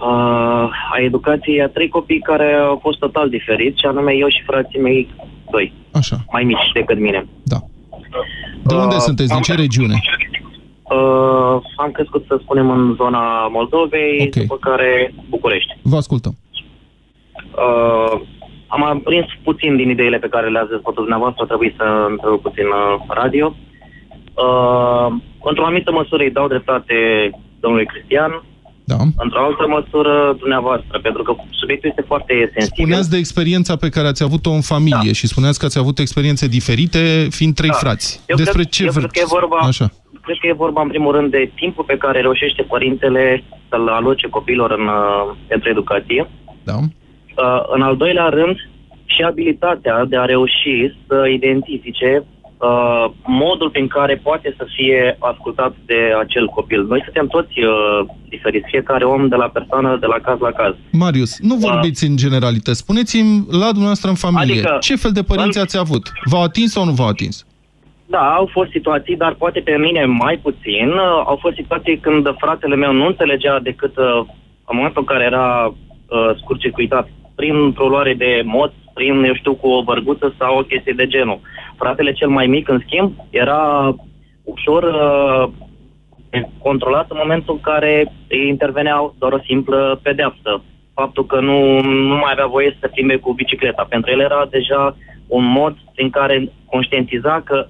uh, 0.00 0.66
a 0.94 0.96
educației 1.08 1.62
a 1.62 1.68
trei 1.68 1.88
copii 1.88 2.28
care 2.30 2.48
au 2.52 2.78
fost 2.82 2.98
total 2.98 3.28
diferiți, 3.28 3.80
și 3.80 3.86
anume 3.86 4.12
eu 4.12 4.28
și 4.28 4.42
frații 4.50 4.80
mei 4.80 5.08
doi. 5.50 5.72
Așa. 5.92 6.16
Mai 6.32 6.44
mici 6.44 6.72
decât 6.74 6.98
mine. 6.98 7.26
Da. 7.42 7.58
De 8.62 8.74
unde 8.74 8.94
uh, 8.94 9.00
sunteți? 9.00 9.32
Din 9.32 9.40
ce 9.40 9.54
regiune? 9.54 9.96
Uh, 10.82 11.56
am 11.76 11.90
crescut, 11.92 12.24
să 12.28 12.38
spunem, 12.42 12.70
în 12.70 12.94
zona 12.94 13.46
Moldovei, 13.46 14.26
okay. 14.26 14.42
după 14.42 14.56
care 14.56 15.14
București. 15.28 15.76
Vă 15.82 15.96
ascultăm. 15.96 16.34
Uh, 17.56 18.20
am 18.66 18.82
aprins 18.84 19.26
puțin 19.42 19.76
din 19.76 19.88
ideile 19.90 20.18
pe 20.18 20.28
care 20.28 20.48
le-ați 20.48 20.68
dezbătut 20.70 21.02
dumneavoastră, 21.06 21.42
a 21.42 21.46
trebuit 21.46 21.74
să 21.76 22.06
întrerup 22.08 22.42
puțin 22.42 22.66
uh, 22.66 23.00
radio. 23.08 23.56
Uh, 24.44 25.08
într-o 25.42 25.64
anumită 25.64 25.92
măsură 25.92 26.22
îi 26.22 26.30
dau 26.30 26.48
dreptate 26.48 26.94
domnului 27.60 27.86
Cristian. 27.86 28.42
Da. 28.84 28.96
Într-o 29.16 29.44
altă 29.44 29.64
măsură, 29.68 30.36
dumneavoastră, 30.38 30.98
pentru 31.02 31.22
că 31.22 31.34
subiectul 31.50 31.88
este 31.88 32.04
foarte 32.06 32.32
sensibil. 32.52 32.84
Spuneați 32.84 33.10
de 33.10 33.16
experiența 33.16 33.76
pe 33.76 33.88
care 33.88 34.06
ați 34.06 34.22
avut-o 34.22 34.50
în 34.50 34.60
familie 34.60 35.10
da. 35.12 35.18
și 35.20 35.26
spuneați 35.26 35.58
că 35.58 35.64
ați 35.64 35.78
avut 35.78 35.98
experiențe 35.98 36.46
diferite 36.46 37.26
fiind 37.30 37.54
trei 37.54 37.68
Da. 37.70 37.76
frați. 37.76 38.20
Eu 38.26 38.36
Despre 38.36 38.62
cred, 38.62 38.72
ce 38.72 38.84
eu 38.84 38.90
vreți? 38.90 39.06
cred 39.06 39.24
că 39.24 39.28
e 39.28 39.38
vorba, 39.38 39.56
Așa. 39.56 39.86
cred 40.22 40.36
că 40.40 40.46
e 40.46 40.52
vorba 40.64 40.80
în 40.82 40.88
primul 40.88 41.12
rând 41.12 41.30
de 41.30 41.50
timpul 41.54 41.84
pe 41.84 41.96
care 41.96 42.20
reușește 42.20 42.62
părintele 42.62 43.44
să-l 43.68 43.88
aloce 43.88 44.28
copiilor 44.28 44.70
în, 44.70 44.86
uh, 44.86 45.36
pentru 45.46 45.68
educație. 45.68 46.30
Da. 46.64 46.76
Uh, 47.36 47.62
în 47.74 47.82
al 47.82 47.96
doilea 47.96 48.28
rând, 48.28 48.56
și 49.06 49.22
abilitatea 49.22 50.04
de 50.04 50.16
a 50.16 50.24
reuși 50.24 50.76
să 51.06 51.26
identifice 51.32 52.24
uh, 52.58 53.04
modul 53.24 53.70
prin 53.70 53.86
care 53.86 54.14
poate 54.22 54.54
să 54.58 54.66
fie 54.76 55.16
ascultat 55.18 55.74
de 55.86 55.98
acel 56.18 56.46
copil. 56.46 56.86
Noi 56.86 57.00
suntem 57.04 57.26
toți 57.26 57.60
uh, 57.60 58.06
diferiți, 58.28 58.66
fiecare 58.70 59.04
om 59.04 59.28
de 59.28 59.36
la 59.36 59.48
persoană, 59.48 59.96
de 60.00 60.06
la 60.06 60.18
caz 60.22 60.38
la 60.40 60.50
caz. 60.50 60.74
Marius, 60.92 61.38
nu 61.40 61.54
vorbiți 61.54 62.04
în 62.06 62.16
generalități. 62.16 62.78
Spuneți-mi 62.78 63.44
la 63.50 63.66
dumneavoastră 63.66 64.08
în 64.08 64.14
familie, 64.14 64.52
Adică, 64.54 64.76
ce 64.80 64.96
fel 64.96 65.12
de 65.12 65.22
părinți 65.22 65.56
în- 65.58 65.62
ați 65.62 65.78
avut? 65.78 66.12
V-au 66.24 66.42
atins 66.42 66.72
sau 66.72 66.84
nu 66.84 66.90
v-au 66.92 67.08
atins? 67.08 67.46
Da, 68.06 68.34
au 68.34 68.48
fost 68.52 68.70
situații, 68.70 69.16
dar 69.16 69.32
poate 69.34 69.60
pe 69.60 69.76
mine 69.76 70.04
mai 70.04 70.36
puțin. 70.42 70.88
Uh, 70.88 71.22
Au 71.26 71.38
fost 71.40 71.54
situații 71.54 71.98
când 71.98 72.34
fratele 72.38 72.74
meu 72.76 72.92
nu 72.92 73.06
înțelegea 73.06 73.58
decât 73.62 73.96
uh, 73.96 74.18
în 74.70 74.76
momentul 74.76 75.00
în 75.00 75.06
care 75.14 75.24
era 75.24 75.66
uh, 75.66 76.36
scurcircuitat 76.40 77.08
prin-o 77.36 77.88
luare 77.88 78.14
de 78.14 78.42
moț, 78.44 78.72
prin, 78.94 79.24
eu 79.24 79.34
știu, 79.34 79.54
cu 79.54 79.68
o 79.68 79.82
bărguță 79.82 80.34
sau 80.38 80.58
o 80.58 80.62
chestie 80.62 80.92
de 80.96 81.06
genul. 81.06 81.40
Fratele 81.76 82.12
cel 82.12 82.28
mai 82.28 82.46
mic, 82.46 82.68
în 82.68 82.82
schimb, 82.86 83.12
era 83.30 83.94
ușor 84.44 84.82
uh, 84.82 85.48
controlat 86.58 87.10
în 87.10 87.16
momentul 87.22 87.54
în 87.54 87.60
care 87.60 88.12
îi 88.28 88.48
intervenea 88.48 89.12
doar 89.18 89.32
o 89.32 89.44
simplă 89.46 90.00
pedeapsă. 90.02 90.62
Faptul 90.94 91.26
că 91.26 91.40
nu, 91.40 91.80
nu 91.80 92.14
mai 92.14 92.32
avea 92.32 92.46
voie 92.46 92.76
să 92.80 92.88
plimbe 92.88 93.16
cu 93.16 93.32
bicicleta. 93.32 93.86
Pentru 93.88 94.10
el 94.10 94.20
era 94.20 94.46
deja 94.50 94.96
un 95.26 95.44
mod 95.44 95.76
prin 95.94 96.10
care 96.10 96.52
conștientiza 96.66 97.40
că 97.44 97.66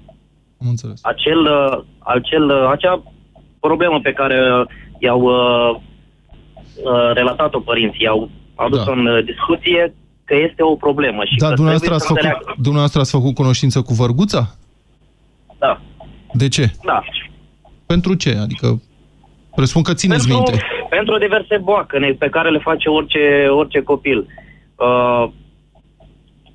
Am 0.61 0.67
înțeles. 0.67 0.99
acel, 1.03 1.39
uh, 1.39 1.83
acel, 1.99 2.43
uh, 2.49 2.67
acea 2.71 3.03
problemă 3.59 3.99
pe 3.99 4.13
care 4.13 4.51
uh, 4.51 4.65
i-au 4.99 5.21
uh, 5.21 5.75
uh, 6.83 7.11
relatat-o 7.13 7.59
părinții, 7.59 8.03
i-au 8.03 8.29
adus 8.65 8.83
Da. 8.85 8.91
în 8.91 9.05
uh, 9.05 9.23
discuție 9.23 9.93
că 10.25 10.35
este 10.47 10.63
o 10.63 10.75
problemă. 10.75 11.21
Și 11.23 11.35
Da, 11.37 11.47
că 11.47 11.53
dumneavoastră 11.53 11.89
trebuie 11.89 11.95
ați, 11.99 12.07
să 12.07 12.13
făcut, 12.13 12.23
înțeleagă. 12.23 12.61
dumneavoastră 12.61 12.99
ați 13.01 13.11
făcut 13.11 13.33
cunoștință 13.35 13.81
cu 13.81 13.93
vărguța? 13.93 14.43
Da, 15.59 15.81
De 16.33 16.47
ce? 16.47 16.71
da. 16.85 17.03
Pentru 17.85 18.13
ce? 18.13 18.37
Adică, 18.41 18.81
presupun 19.55 19.83
că 19.83 19.93
țineți 19.93 20.27
pentru, 20.27 20.51
minte. 20.51 20.65
pentru 20.89 21.17
diverse 21.17 21.57
boacăne 21.57 22.09
pe 22.19 22.29
care 22.29 22.49
le 22.49 22.59
face 22.59 22.89
orice, 22.89 23.47
orice 23.49 23.81
copil. 23.81 24.17
Uh, 24.75 25.25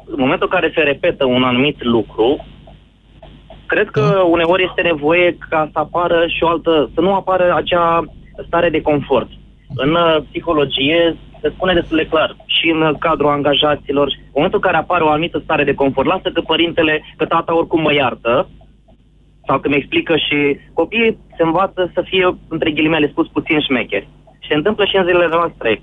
în 0.06 0.18
momentul 0.18 0.48
în 0.50 0.58
care 0.58 0.72
se 0.74 0.80
repetă 0.80 1.24
un 1.24 1.42
anumit 1.42 1.82
lucru, 1.84 2.46
cred 3.66 3.88
că 3.90 4.00
Da. 4.00 4.20
uneori 4.22 4.64
este 4.68 4.82
nevoie 4.82 5.38
ca 5.48 5.68
să 5.72 5.78
apară 5.78 6.26
și 6.26 6.42
o 6.42 6.48
altă, 6.48 6.90
să 6.94 7.00
nu 7.00 7.14
apară 7.14 7.54
acea 7.54 8.04
stare 8.46 8.68
de 8.70 8.80
confort. 8.80 9.28
În 9.74 9.90
uh, 9.94 10.16
psihologie 10.30 11.16
se 11.42 11.52
spune 11.54 11.72
destul 11.74 11.96
de 11.96 12.06
clar 12.06 12.36
și 12.46 12.66
în 12.70 12.82
uh, 12.82 12.94
cadrul 12.98 13.36
angajaților, 13.36 14.06
în 14.06 14.32
momentul 14.38 14.60
în 14.62 14.66
care 14.66 14.76
apare 14.76 15.02
o 15.04 15.08
anumită 15.08 15.38
stare 15.44 15.64
de 15.64 15.74
confort, 15.74 16.08
lasă 16.08 16.28
că 16.30 16.40
părintele, 16.40 17.04
că 17.16 17.24
tata 17.24 17.56
oricum 17.56 17.80
mă 17.80 17.92
iartă, 17.94 18.48
sau 19.46 19.58
că 19.58 19.68
mi 19.68 19.76
explică 19.76 20.16
și 20.16 20.58
copiii 20.72 21.18
se 21.36 21.42
învață 21.42 21.90
să 21.94 22.02
fie, 22.04 22.36
între 22.48 22.70
ghilimele 22.70 23.08
spus, 23.08 23.26
puțin 23.28 23.60
șmecheri. 23.60 24.08
Și 24.40 24.48
se 24.48 24.54
întâmplă 24.54 24.84
și 24.84 24.96
în 24.96 25.04
zilele 25.04 25.28
noastre. 25.28 25.82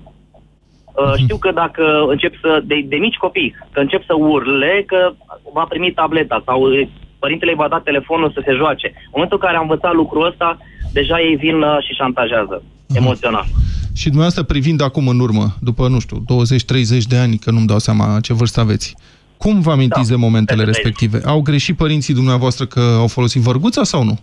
Uh, 0.94 1.12
știu 1.16 1.36
că 1.36 1.50
dacă 1.52 2.04
încep 2.08 2.34
să, 2.40 2.62
de, 2.64 2.84
de 2.86 2.96
mici 2.96 3.22
copii, 3.24 3.54
că 3.72 3.80
încep 3.80 4.04
să 4.04 4.14
urle, 4.14 4.82
că 4.86 5.12
va 5.52 5.64
primi 5.68 5.92
tableta 5.92 6.42
sau 6.44 6.62
uh, 6.62 6.88
părintele 7.18 7.50
îi 7.50 7.56
va 7.56 7.68
da 7.68 7.80
telefonul 7.80 8.30
să 8.30 8.42
se 8.44 8.52
joace. 8.52 8.86
În 8.94 9.12
momentul 9.12 9.38
în 9.40 9.46
care 9.46 9.56
am 9.56 9.68
învățat 9.68 9.92
lucrul 9.92 10.26
ăsta, 10.26 10.58
deja 10.92 11.20
ei 11.20 11.36
vin 11.36 11.62
uh, 11.62 11.76
și 11.86 11.94
șantajează 11.94 12.62
emoțional. 12.94 13.44
Și 14.00 14.06
dumneavoastră 14.06 14.42
privind 14.52 14.80
acum 14.82 15.08
în 15.08 15.20
urmă, 15.20 15.46
după, 15.68 15.88
nu 15.88 15.98
știu, 15.98 16.16
20-30 16.16 17.08
de 17.08 17.16
ani, 17.16 17.36
că 17.44 17.50
nu-mi 17.50 17.66
dau 17.66 17.78
seama 17.78 18.20
ce 18.26 18.32
vârstă 18.32 18.60
aveți, 18.60 18.96
cum 19.36 19.60
vă 19.60 19.70
amintiți 19.70 20.08
Da, 20.08 20.14
de 20.14 20.20
momentele 20.26 20.64
peste 20.64 20.80
30. 20.80 20.84
respective? 20.84 21.32
Au 21.32 21.40
greșit 21.40 21.76
părinții 21.76 22.14
dumneavoastră 22.20 22.64
că 22.66 22.80
au 22.80 23.06
folosit 23.06 23.42
vărguța 23.42 23.82
sau 23.92 24.02
nu? 24.04 24.16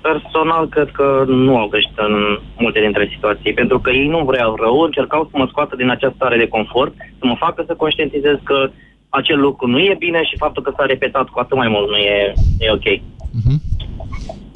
Personal, 0.00 0.68
cred 0.68 0.90
că 0.90 1.24
nu 1.26 1.56
au 1.56 1.68
greșit 1.68 1.96
în 1.96 2.14
multe 2.58 2.80
dintre 2.80 3.08
situații, 3.14 3.52
pentru 3.52 3.80
că 3.80 3.90
ei 3.90 4.08
nu 4.08 4.24
vreau 4.24 4.54
rău, 4.54 4.80
încercau 4.80 5.28
să 5.30 5.34
mă 5.38 5.46
scoată 5.50 5.76
din 5.76 5.90
această 5.90 6.16
stare 6.16 6.36
de 6.36 6.48
confort, 6.48 6.94
să 7.18 7.24
mă 7.26 7.36
facă 7.38 7.64
să 7.66 7.74
conștientizez 7.74 8.36
că 8.42 8.70
acel 9.08 9.38
lucru 9.40 9.66
nu 9.66 9.78
e 9.78 9.94
bine 9.98 10.20
și 10.24 10.36
faptul 10.36 10.62
că 10.62 10.72
s-a 10.76 10.84
repetat 10.84 11.28
cu 11.28 11.38
atât 11.38 11.56
mai 11.56 11.68
mult 11.68 11.88
nu 11.88 11.96
e, 11.96 12.32
e 12.58 12.70
ok. 12.70 12.86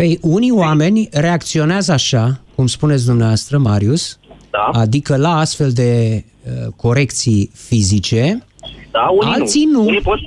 Păi 0.00 0.18
unii 0.22 0.50
oameni 0.50 1.08
reacționează 1.10 1.92
așa, 1.92 2.40
cum 2.54 2.66
spuneți 2.66 3.04
dumneavoastră, 3.04 3.58
Marius, 3.58 4.18
Da? 4.50 4.80
adică 4.80 5.16
la 5.16 5.38
astfel 5.38 5.72
de 5.72 6.24
uh, 6.44 6.72
corecții 6.76 7.50
fizice, 7.54 8.46
Da, 8.90 9.00
unii 9.00 9.34
Alții 9.34 9.64
nu. 9.64 9.80
nu. 9.80 9.86
Unii 9.86 10.00
pot... 10.00 10.18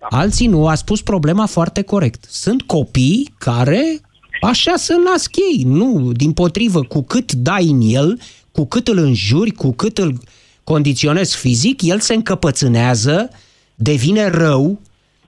alții 0.00 0.46
nu, 0.46 0.66
a 0.66 0.74
spus 0.74 1.02
problema 1.02 1.46
foarte 1.46 1.82
corect. 1.82 2.24
Sunt 2.28 2.62
copii 2.62 3.34
care 3.38 4.00
așa 4.40 4.76
se 4.76 4.94
nasc 5.12 5.36
ei, 5.36 5.62
nu, 5.66 6.12
din 6.12 6.32
potrivă, 6.32 6.82
cu 6.82 7.02
cât 7.02 7.32
dai 7.32 7.66
în 7.66 7.80
el, 7.84 8.20
cu 8.52 8.64
cât 8.64 8.88
îl 8.88 8.98
înjuri, 8.98 9.50
cu 9.50 9.72
cât 9.72 9.98
îl 9.98 10.18
condiționezi 10.64 11.36
fizic, 11.36 11.82
el 11.82 12.00
se 12.00 12.14
încăpățânează, 12.14 13.30
devine 13.74 14.28
rău, 14.28 14.80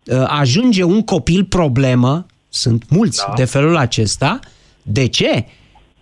uh, 0.06 0.24
ajunge 0.26 0.82
un 0.82 1.02
copil 1.02 1.44
problemă, 1.44 2.26
sunt 2.54 2.84
mulți 2.90 3.24
Da. 3.26 3.32
de 3.36 3.44
felul 3.44 3.76
acesta. 3.76 4.38
De 4.82 5.08
ce? 5.08 5.44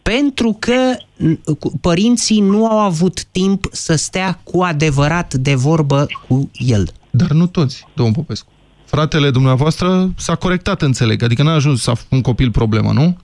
Pentru 0.03 0.57
că 0.59 0.73
n- 0.97 1.59
cu- 1.59 1.73
părinții 1.81 2.41
nu 2.41 2.67
au 2.67 2.79
avut 2.79 3.25
timp 3.25 3.65
să 3.71 3.95
stea 3.95 4.39
cu 4.45 4.63
adevărat 4.63 5.35
de 5.35 5.55
vorbă 5.55 6.07
cu 6.29 6.51
el. 6.53 6.85
Dar 7.11 7.31
nu 7.31 7.47
toți, 7.47 7.87
domnul 7.95 8.15
Popescu. 8.15 8.51
Fratele 8.85 9.31
dumneavoastră 9.31 10.09
s-a 10.17 10.35
corectat, 10.35 10.83
înțeleg, 10.83 11.23
adică 11.23 11.43
n-a 11.43 11.55
ajuns 11.55 11.83
să 11.83 11.91
a 11.91 11.95
un 12.11 12.21
copil 12.21 12.51
problemă, 12.51 12.91
nu? 12.93 13.17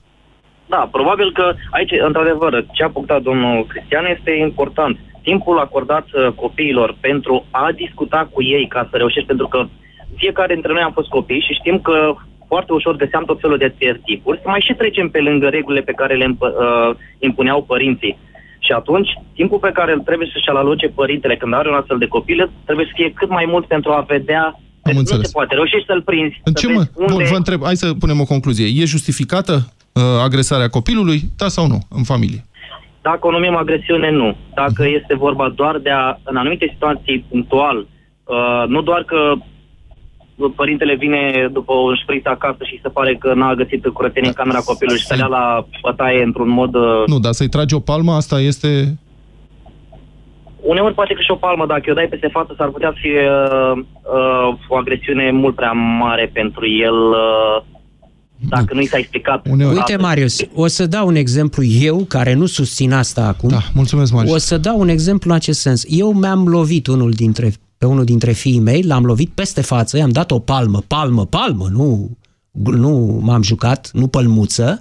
Da, 0.67 0.89
probabil 0.93 1.33
că 1.33 1.55
aici, 1.71 1.91
într-adevăr, 2.07 2.67
ce 2.73 2.83
a 2.83 2.91
punctat 2.91 3.23
domnul 3.23 3.67
Cristian 3.67 4.05
este 4.17 4.31
important. 4.49 4.99
Timpul 5.23 5.59
acordat 5.59 6.07
uh, 6.13 6.33
copiilor 6.35 6.97
pentru 7.01 7.45
a 7.51 7.73
discuta 7.77 8.29
cu 8.33 8.43
ei 8.43 8.67
ca 8.69 8.89
să 8.91 8.97
reușești, 8.97 9.27
pentru 9.27 9.49
că 9.49 9.67
fiecare 10.17 10.53
dintre 10.55 10.73
noi 10.73 10.83
am 10.83 10.93
fost 10.93 11.09
copii 11.09 11.45
și 11.47 11.59
știm 11.61 11.81
că 11.81 12.15
foarte 12.49 12.73
ușor 12.73 12.97
găseam 12.97 13.25
tot 13.25 13.41
felul 13.41 13.59
de 13.59 13.73
stereotipuri, 13.75 14.41
să 14.43 14.49
mai 14.49 14.65
și 14.67 14.75
trecem 14.81 15.09
pe 15.11 15.21
lângă 15.21 15.47
regulile 15.49 15.81
pe 15.81 15.99
care 16.01 16.15
le 16.15 16.27
împ- 16.31 16.55
uh, 16.55 16.91
impuneau 17.19 17.63
părinții. 17.63 18.19
Și 18.59 18.73
atunci, 18.73 19.11
timpul 19.35 19.59
pe 19.59 19.77
care 19.79 19.93
îl 19.93 20.01
trebuie 20.01 20.29
să-și 20.33 20.49
aloce 20.49 20.89
părintele 20.89 21.37
când 21.37 21.55
are 21.55 21.69
un 21.69 21.75
astfel 21.75 21.99
de 21.99 22.07
copil, 22.07 22.51
trebuie 22.65 22.87
să 22.87 22.93
fie 22.95 23.13
cât 23.13 23.29
mai 23.29 23.47
mult 23.49 23.67
pentru 23.67 23.91
a 23.91 24.05
vedea 24.09 24.61
că 24.83 24.93
nu 24.93 24.99
înțeles. 24.99 25.27
se 25.27 25.33
poate. 25.33 25.55
Reușești 25.55 25.87
să-l 25.87 26.03
prinzi. 26.03 26.41
În 26.45 26.53
să 26.55 26.61
ce 26.61 26.73
mă? 26.73 26.79
vezi 26.79 27.13
Bun, 27.13 27.25
vă 27.31 27.37
întreb, 27.37 27.61
hai 27.65 27.77
să 27.77 27.95
punem 27.95 28.21
o 28.21 28.25
concluzie. 28.25 28.83
E 28.83 28.85
justificată 28.85 29.55
uh, 29.55 30.03
agresarea 30.23 30.69
copilului, 30.69 31.21
da 31.37 31.49
sau 31.49 31.67
nu, 31.67 31.79
în 31.91 32.03
familie? 32.03 32.45
Dacă 33.03 33.27
o 33.27 33.31
numim 33.31 33.57
agresiune, 33.57 34.11
nu. 34.11 34.37
Dacă 34.55 34.89
este 34.89 35.15
vorba 35.15 35.49
doar 35.49 35.79
de 35.79 35.91
a, 35.91 36.19
în 36.25 36.37
anumite 36.37 36.69
situații 36.73 37.25
punctual, 37.31 37.77
uh, 38.25 38.65
nu 38.69 38.83
doar 38.83 39.03
că 39.03 39.35
părintele 40.57 40.95
vine 40.95 41.49
după 41.53 41.73
un 41.73 41.95
șpriț 42.03 42.25
acasă 42.25 42.59
și 42.65 42.81
se 42.83 42.89
pare 42.89 43.15
că 43.15 43.35
n-a 43.35 43.55
găsit 43.55 43.87
curățenie 43.87 44.29
în 44.29 44.35
camera 44.35 44.59
copilului 44.59 45.01
și 45.01 45.05
stărea 45.05 45.27
la 45.27 45.67
bătaie 45.83 46.23
într-un 46.23 46.49
mod... 46.49 46.75
Uh, 46.75 47.03
Nu, 47.07 47.19
dar 47.19 47.33
să-i 47.33 47.49
tragi 47.49 47.75
o 47.75 47.81
palmă, 47.81 48.13
asta 48.13 48.41
este... 48.41 48.99
uneori 50.61 50.95
poate 50.95 51.15
că 51.15 51.21
și 51.21 51.31
o 51.31 51.35
palmă, 51.35 51.67
dacă 51.67 51.91
o 51.91 51.95
dai 51.95 52.07
peste 52.11 52.29
față, 52.33 52.55
s-ar 52.57 52.69
putea 52.69 52.93
fi 53.01 53.09
uh, 53.09 53.73
uh, 53.77 54.59
o 54.69 54.77
agresiune 54.77 55.31
mult 55.31 55.55
prea 55.55 55.73
mare 55.73 56.31
pentru 56.33 56.67
el 56.67 56.95
uh, 56.95 57.63
dacă 58.49 58.75
nu 58.75 58.81
i 58.81 58.87
s-a 58.87 58.99
explicat. 58.99 59.47
Uneori. 59.51 59.75
Uite, 59.75 59.97
Marius, 59.97 60.37
o 60.55 60.67
să 60.67 60.87
dau 60.87 61.07
un 61.07 61.15
exemplu 61.15 61.65
eu, 61.65 62.05
care 62.09 62.35
nu 62.35 62.47
susțin 62.47 62.93
asta 62.93 63.27
acum. 63.27 63.49
Da, 63.49 63.61
mulțumesc, 63.75 64.13
Marius. 64.13 64.35
O 64.35 64.39
să 64.39 64.59
dau 64.59 64.79
un 64.79 64.89
exemplu 64.89 65.31
în 65.31 65.37
acest 65.37 65.61
sens. 65.61 65.85
Eu 65.89 66.13
mi-am 66.13 66.49
lovit 66.49 66.87
unul 66.87 67.11
dintre, 67.11 67.53
pe 67.79 67.87
unul 67.87 68.05
dintre 68.05 68.33
fiii 68.33 68.59
mei, 68.59 68.83
l-am 68.83 69.05
lovit 69.05 69.31
peste 69.35 69.61
față, 69.61 69.97
i-am 69.97 70.11
dat 70.11 70.31
o 70.31 70.39
palmă, 70.39 70.85
palmă, 70.87 71.27
palmă, 71.27 71.69
nu, 71.69 72.17
nu 72.53 73.21
m-am 73.23 73.43
jucat, 73.43 73.91
nu 73.93 74.07
pălmuță. 74.07 74.79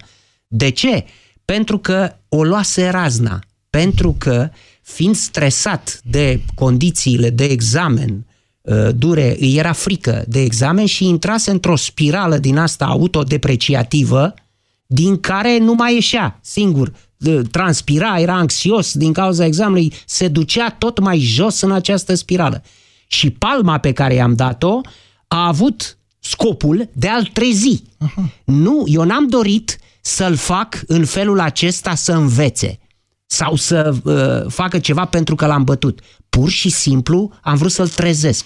De 0.48 0.70
ce? 0.70 1.06
Pentru 1.46 1.78
că 1.78 2.14
o 2.30 2.44
luase 2.44 2.90
razna. 2.90 3.40
Pentru 3.70 4.16
că, 4.18 4.50
fiind 4.82 5.16
stresat 5.16 6.02
de 6.04 6.42
condițiile 6.56 7.30
de 7.30 7.44
examen 7.44 8.26
uh, 8.62 8.90
dure, 8.96 9.36
îi 9.40 9.58
era 9.58 9.72
frică 9.72 10.24
de 10.28 10.42
examen 10.42 10.86
și 10.86 11.08
intrase 11.08 11.52
într-o 11.52 11.76
spirală 11.76 12.38
din 12.38 12.58
asta 12.58 12.86
autodepreciativă 12.86 14.34
din 14.86 15.20
care 15.20 15.58
nu 15.58 15.74
mai 15.74 15.94
ieșea 15.94 16.40
singur. 16.42 16.94
uh, 17.26 17.40
transpira, 17.52 18.20
era 18.20 18.34
anxios 18.34 18.94
din 18.94 19.14
cauza 19.14 19.46
examenului, 19.46 19.94
se 20.06 20.28
ducea 20.28 20.70
tot 20.70 21.00
mai 21.00 21.20
jos 21.20 21.62
în 21.62 21.72
această 21.72 22.14
spirală. 22.14 22.64
Și 23.08 23.30
palma 23.30 23.78
pe 23.78 23.92
care 23.92 24.14
i-am 24.14 24.36
dat-o 24.36 24.82
a 25.28 25.48
avut 25.48 25.98
scopul 26.20 26.90
de 26.94 27.08
a-l 27.08 27.30
trezi. 27.34 27.84
Aha. 27.98 28.30
Nu, 28.44 28.84
eu 28.86 29.04
n-am 29.04 29.28
dorit 29.28 29.78
să-l 30.02 30.36
fac 30.36 30.82
în 30.88 31.06
felul 31.06 31.40
acesta 31.40 31.96
să 31.96 32.12
învețe 32.12 32.80
sau 33.26 33.56
să 33.56 33.96
uh, 34.04 34.52
facă 34.52 34.80
ceva 34.80 35.06
pentru 35.06 35.36
că 35.36 35.46
l-am 35.46 35.64
bătut. 35.64 36.00
Pur 36.30 36.50
și 36.50 36.70
simplu 36.70 37.32
am 37.42 37.56
vrut 37.56 37.72
să-l 37.72 37.88
trezesc. 37.88 38.46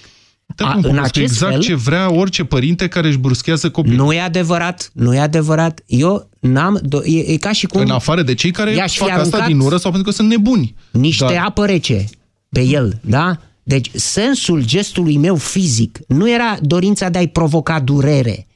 Da, 0.56 0.68
A, 0.68 0.80
în 0.82 0.98
acest 0.98 1.32
exact 1.32 1.52
fel, 1.52 1.62
ce 1.62 1.76
vrea 1.76 2.14
orice 2.14 2.44
părinte 2.44 2.88
care 2.88 3.08
își 3.08 3.18
bruschează 3.18 3.70
copilul. 3.70 4.06
Nu 4.06 4.14
e 4.14 4.20
adevărat, 4.20 4.90
nu 4.94 5.16
e 5.16 5.20
adevărat. 5.20 5.82
Eu 5.86 6.30
n-am... 6.40 6.82
E, 7.04 7.20
e 7.34 7.38
ca 7.38 7.52
și 7.52 7.66
cum... 7.66 7.82
În 7.82 7.90
afară 7.90 8.22
de 8.22 8.34
cei 8.34 8.52
care 8.52 8.86
fac 8.88 9.10
asta 9.10 9.46
din 9.46 9.60
ură 9.60 9.78
sau 9.78 9.92
pentru 9.92 10.10
că 10.10 10.16
sunt 10.16 10.30
nebuni. 10.30 10.76
Niște 10.92 11.26
Dar... 11.26 11.44
apă 11.46 11.66
rece 11.66 12.06
pe 12.50 12.62
el, 12.62 13.00
da? 13.02 13.38
Deci 13.72 13.92
sensul 13.94 14.66
gestului 14.66 15.18
meu 15.18 15.36
fizic 15.36 16.00
nu 16.08 16.30
era 16.30 16.58
dorința 16.62 17.10
de 17.10 17.18
a-i 17.18 17.28
provoca 17.28 17.80
durere 17.80 18.48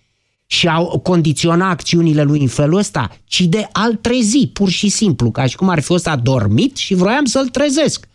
și 0.45 0.67
a 0.67 0.81
condiționa 0.83 1.69
acțiunile 1.69 2.23
lui 2.23 2.41
în 2.41 2.47
felul 2.47 2.77
ăsta, 2.77 3.17
ci 3.23 3.41
de 3.41 3.67
a-l 3.71 3.95
trezi, 3.95 4.47
pur 4.47 4.69
și 4.69 4.89
simplu, 4.89 5.31
ca 5.31 5.45
și 5.45 5.55
cum 5.55 5.69
ar 5.69 5.79
fi 5.79 5.85
fost 5.85 6.07
adormit 6.07 6.75
și 6.75 6.93
vroiam 6.93 7.25
să-l 7.25 7.47
trezesc. 7.47 8.07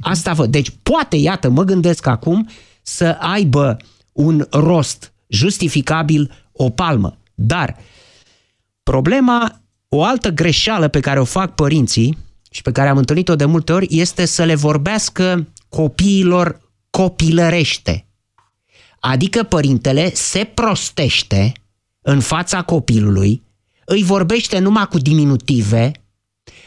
Asta 0.00 0.32
văd. 0.32 0.50
Deci 0.50 0.72
poate, 0.82 1.16
iată, 1.16 1.48
mă 1.48 1.64
gândesc 1.64 2.06
acum 2.06 2.48
să 2.82 3.16
aibă 3.20 3.76
un 4.12 4.46
rost 4.50 5.12
justificabil 5.28 6.48
o 6.52 6.70
palmă. 6.70 7.18
Dar 7.34 7.76
problema, 8.82 9.60
o 9.88 10.04
altă 10.04 10.30
greșeală 10.30 10.88
pe 10.88 11.00
care 11.00 11.20
o 11.20 11.24
fac 11.24 11.54
părinții 11.54 12.18
și 12.50 12.62
pe 12.62 12.72
care 12.72 12.88
am 12.88 12.96
întâlnit-o 12.96 13.36
de 13.36 13.44
multe 13.44 13.72
ori 13.72 13.86
este 13.90 14.24
să 14.24 14.44
le 14.44 14.54
vorbească 14.54 15.46
copiilor 15.70 16.60
copilărește. 16.90 18.06
Adică 19.00 19.42
părintele 19.42 20.14
se 20.14 20.44
prostește 20.54 21.52
în 22.00 22.20
fața 22.20 22.62
copilului, 22.62 23.42
îi 23.84 24.02
vorbește 24.02 24.58
numai 24.58 24.86
cu 24.86 24.98
diminutive, 24.98 25.92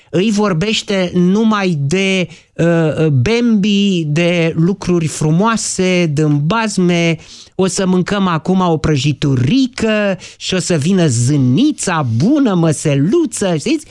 îi 0.09 0.31
vorbește 0.31 1.11
numai 1.13 1.77
de 1.79 2.27
uh, 2.53 3.07
bembi, 3.07 4.03
de 4.07 4.53
lucruri 4.55 5.07
frumoase, 5.07 6.05
de 6.05 6.21
îmbazme, 6.21 7.17
o 7.55 7.67
să 7.67 7.85
mâncăm 7.85 8.27
acum 8.27 8.59
o 8.59 8.77
prăjiturică 8.77 10.17
și 10.37 10.53
o 10.53 10.59
să 10.59 10.75
vină 10.75 11.07
zânița 11.07 12.07
bună, 12.15 12.53
măseluță, 12.53 13.55
știți? 13.57 13.85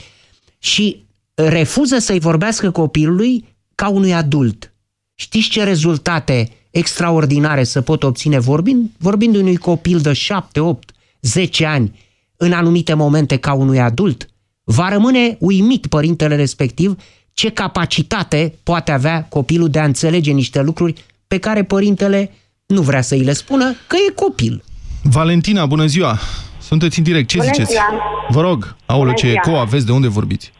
Și 0.59 1.05
refuză 1.33 1.97
să-i 1.97 2.19
vorbească 2.19 2.71
copilului 2.71 3.45
ca 3.75 3.89
unui 3.89 4.13
adult. 4.13 4.72
Știți 5.15 5.49
ce 5.49 5.63
rezultate 5.63 6.49
extraordinare 6.71 7.63
să 7.63 7.81
pot 7.81 8.03
obține 8.03 8.39
vorbind, 8.39 8.89
vorbind 8.97 9.35
unui 9.35 9.55
copil 9.55 9.99
de 9.99 10.13
7, 10.13 10.59
8, 10.59 10.91
10 11.21 11.65
ani 11.65 11.99
în 12.37 12.51
anumite 12.51 12.93
momente 12.93 13.37
ca 13.37 13.53
unui 13.53 13.79
adult? 13.79 14.27
Va 14.63 14.89
rămâne 14.89 15.37
uimit 15.39 15.87
părintele 15.87 16.35
respectiv 16.35 16.95
ce 17.33 17.49
capacitate 17.49 18.53
poate 18.63 18.91
avea 18.91 19.25
copilul 19.29 19.69
de 19.69 19.79
a 19.79 19.83
înțelege 19.83 20.31
niște 20.31 20.61
lucruri 20.61 20.93
pe 21.27 21.37
care 21.37 21.63
părintele 21.63 22.31
nu 22.65 22.81
vrea 22.81 23.01
să 23.01 23.15
îi 23.15 23.23
le 23.23 23.33
spună, 23.33 23.73
că 23.87 23.95
e 24.09 24.11
copil. 24.11 24.63
Valentina, 25.03 25.65
bună 25.65 25.85
ziua! 25.85 26.17
Sunteți 26.59 26.97
în 26.97 27.03
direct, 27.03 27.27
ce 27.27 27.37
bună 27.37 27.49
ziceți? 27.49 27.71
Ziua. 27.71 27.83
Vă 28.29 28.41
rog, 28.41 28.75
aulă, 28.85 29.13
ce 29.13 29.27
eco 29.31 29.57
aveți, 29.57 29.85
de 29.85 29.91
unde 29.91 30.07
vorbiți? 30.07 30.51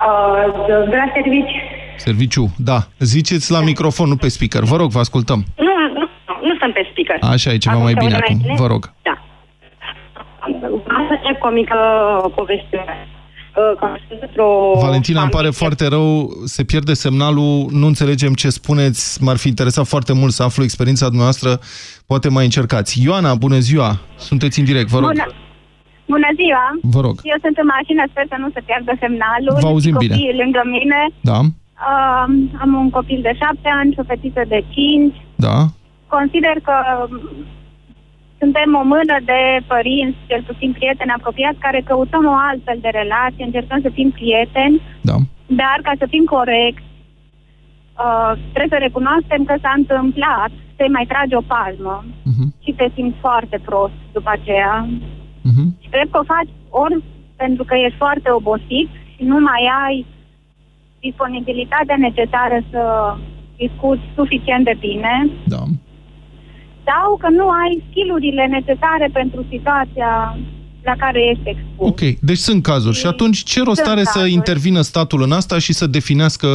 Uh, 0.00 0.88
de 0.90 0.96
la 0.96 1.10
serviciu. 1.14 1.69
Serviciu, 2.00 2.54
da. 2.56 2.78
Ziceți 2.98 3.50
la 3.50 3.58
da. 3.58 3.64
microfon, 3.64 4.08
nu 4.08 4.16
pe 4.16 4.28
speaker. 4.28 4.62
Vă 4.62 4.76
rog, 4.76 4.90
vă 4.90 4.98
ascultăm. 4.98 5.44
Nu, 5.56 5.72
nu, 5.98 6.06
nu 6.48 6.54
sunt 6.60 6.72
pe 6.74 6.88
speaker. 6.90 7.30
Așa 7.32 7.52
e 7.52 7.56
ceva 7.56 7.74
acum 7.74 7.84
mai 7.84 7.94
bine 7.94 8.14
acum. 8.14 8.38
Vă 8.56 8.66
rog. 8.66 8.92
Da. 9.02 9.14
Am 10.96 11.04
să 11.08 11.14
încep 11.18 11.40
cu 11.40 11.46
o 11.46 11.50
mică 11.50 11.76
poveste. 12.34 12.78
Valentina, 14.80 15.20
îmi 15.20 15.30
pare 15.30 15.50
foarte 15.50 15.88
rău, 15.88 16.30
se 16.44 16.64
pierde 16.64 16.94
semnalul, 16.94 17.66
nu 17.70 17.86
înțelegem 17.86 18.32
ce 18.34 18.48
spuneți, 18.48 19.22
m-ar 19.22 19.36
fi 19.36 19.48
interesat 19.48 19.86
foarte 19.86 20.12
mult 20.12 20.32
să 20.32 20.42
aflu 20.42 20.62
experiența 20.62 21.06
dumneavoastră, 21.06 21.58
poate 22.06 22.28
mai 22.28 22.44
încercați. 22.44 23.02
Ioana, 23.04 23.34
bună 23.34 23.58
ziua, 23.58 23.98
sunteți 24.16 24.58
în 24.58 24.64
direct, 24.64 24.88
vă 24.88 24.98
rog. 24.98 25.08
Bună, 25.08 25.26
bună 26.06 26.28
ziua, 26.40 26.64
vă 26.82 27.00
rog. 27.00 27.20
Eu 27.22 27.38
sunt 27.42 27.56
în 27.56 27.68
mașină, 27.76 28.02
sper 28.10 28.24
să 28.28 28.36
nu 28.38 28.48
se 28.54 28.60
pierdă 28.66 28.92
semnalul. 29.00 29.56
Vă 29.60 29.66
auzim 29.66 29.96
bine. 29.98 30.16
lângă 30.42 30.62
mine. 30.64 31.00
Da. 31.20 31.38
Uh, 31.80 32.26
am 32.62 32.70
un 32.74 32.90
copil 32.90 33.20
de 33.22 33.32
șapte 33.42 33.68
ani 33.80 33.92
și 33.92 34.00
o 34.00 34.08
fetiță 34.12 34.42
de 34.48 34.60
cinci. 34.68 35.16
Da. 35.46 35.56
Consider 36.06 36.56
că 36.68 36.76
suntem 38.40 38.70
o 38.80 38.84
mână 38.94 39.16
de 39.30 39.40
părinți, 39.72 40.18
cel 40.30 40.42
puțin 40.50 40.70
prieteni 40.72 41.16
apropiați, 41.16 41.64
care 41.66 41.80
căutăm 41.90 42.24
o 42.32 42.36
altfel 42.50 42.78
de 42.80 42.90
relație, 43.00 43.44
încercăm 43.44 43.80
să 43.82 43.90
fim 43.98 44.10
prieteni, 44.10 44.76
da. 45.08 45.16
dar 45.62 45.78
ca 45.82 45.92
să 46.00 46.06
fim 46.12 46.24
corecți, 46.36 46.88
uh, 48.04 48.32
trebuie 48.54 48.76
să 48.76 48.84
recunoaștem 48.86 49.42
că 49.44 49.54
s-a 49.62 49.72
întâmplat 49.76 50.52
să 50.76 50.82
mai 50.96 51.06
tragi 51.12 51.38
o 51.40 51.46
palmă 51.54 51.96
uh-huh. 52.30 52.48
și 52.64 52.70
te 52.78 52.86
simți 52.94 53.22
foarte 53.26 53.58
prost 53.68 53.98
după 54.16 54.30
aceea. 54.32 54.76
Uh-huh. 55.48 55.68
Și 55.82 55.88
cred 55.94 56.06
că 56.10 56.18
o 56.18 56.30
faci 56.34 56.52
ori 56.84 56.96
pentru 57.42 57.64
că 57.68 57.74
ești 57.74 58.02
foarte 58.04 58.28
obosit 58.38 58.88
și 59.14 59.22
nu 59.30 59.38
mai 59.48 59.62
ai 59.84 59.96
disponibilitatea 61.00 61.96
necesară 61.98 62.58
să 62.70 62.82
discuți 63.56 64.02
suficient 64.16 64.64
de 64.64 64.76
bine. 64.80 65.30
Da 65.46 65.62
sau 66.90 67.16
că 67.16 67.28
nu 67.28 67.48
ai 67.48 67.82
skillurile 67.90 68.46
necesare 68.46 69.08
pentru 69.12 69.46
situația 69.50 70.38
la 70.82 70.94
care 70.98 71.20
ești 71.30 71.48
expus. 71.48 71.88
Ok, 71.88 72.00
deci 72.20 72.38
sunt 72.38 72.62
cazuri. 72.62 72.94
Și, 72.94 73.00
și 73.00 73.06
atunci 73.06 73.42
ce 73.42 73.62
rost 73.62 73.86
are 73.86 74.02
cazuri. 74.02 74.24
să 74.24 74.32
intervină 74.32 74.80
statul 74.80 75.22
în 75.22 75.32
asta 75.32 75.58
și 75.58 75.72
să 75.72 75.86
definească 75.86 76.46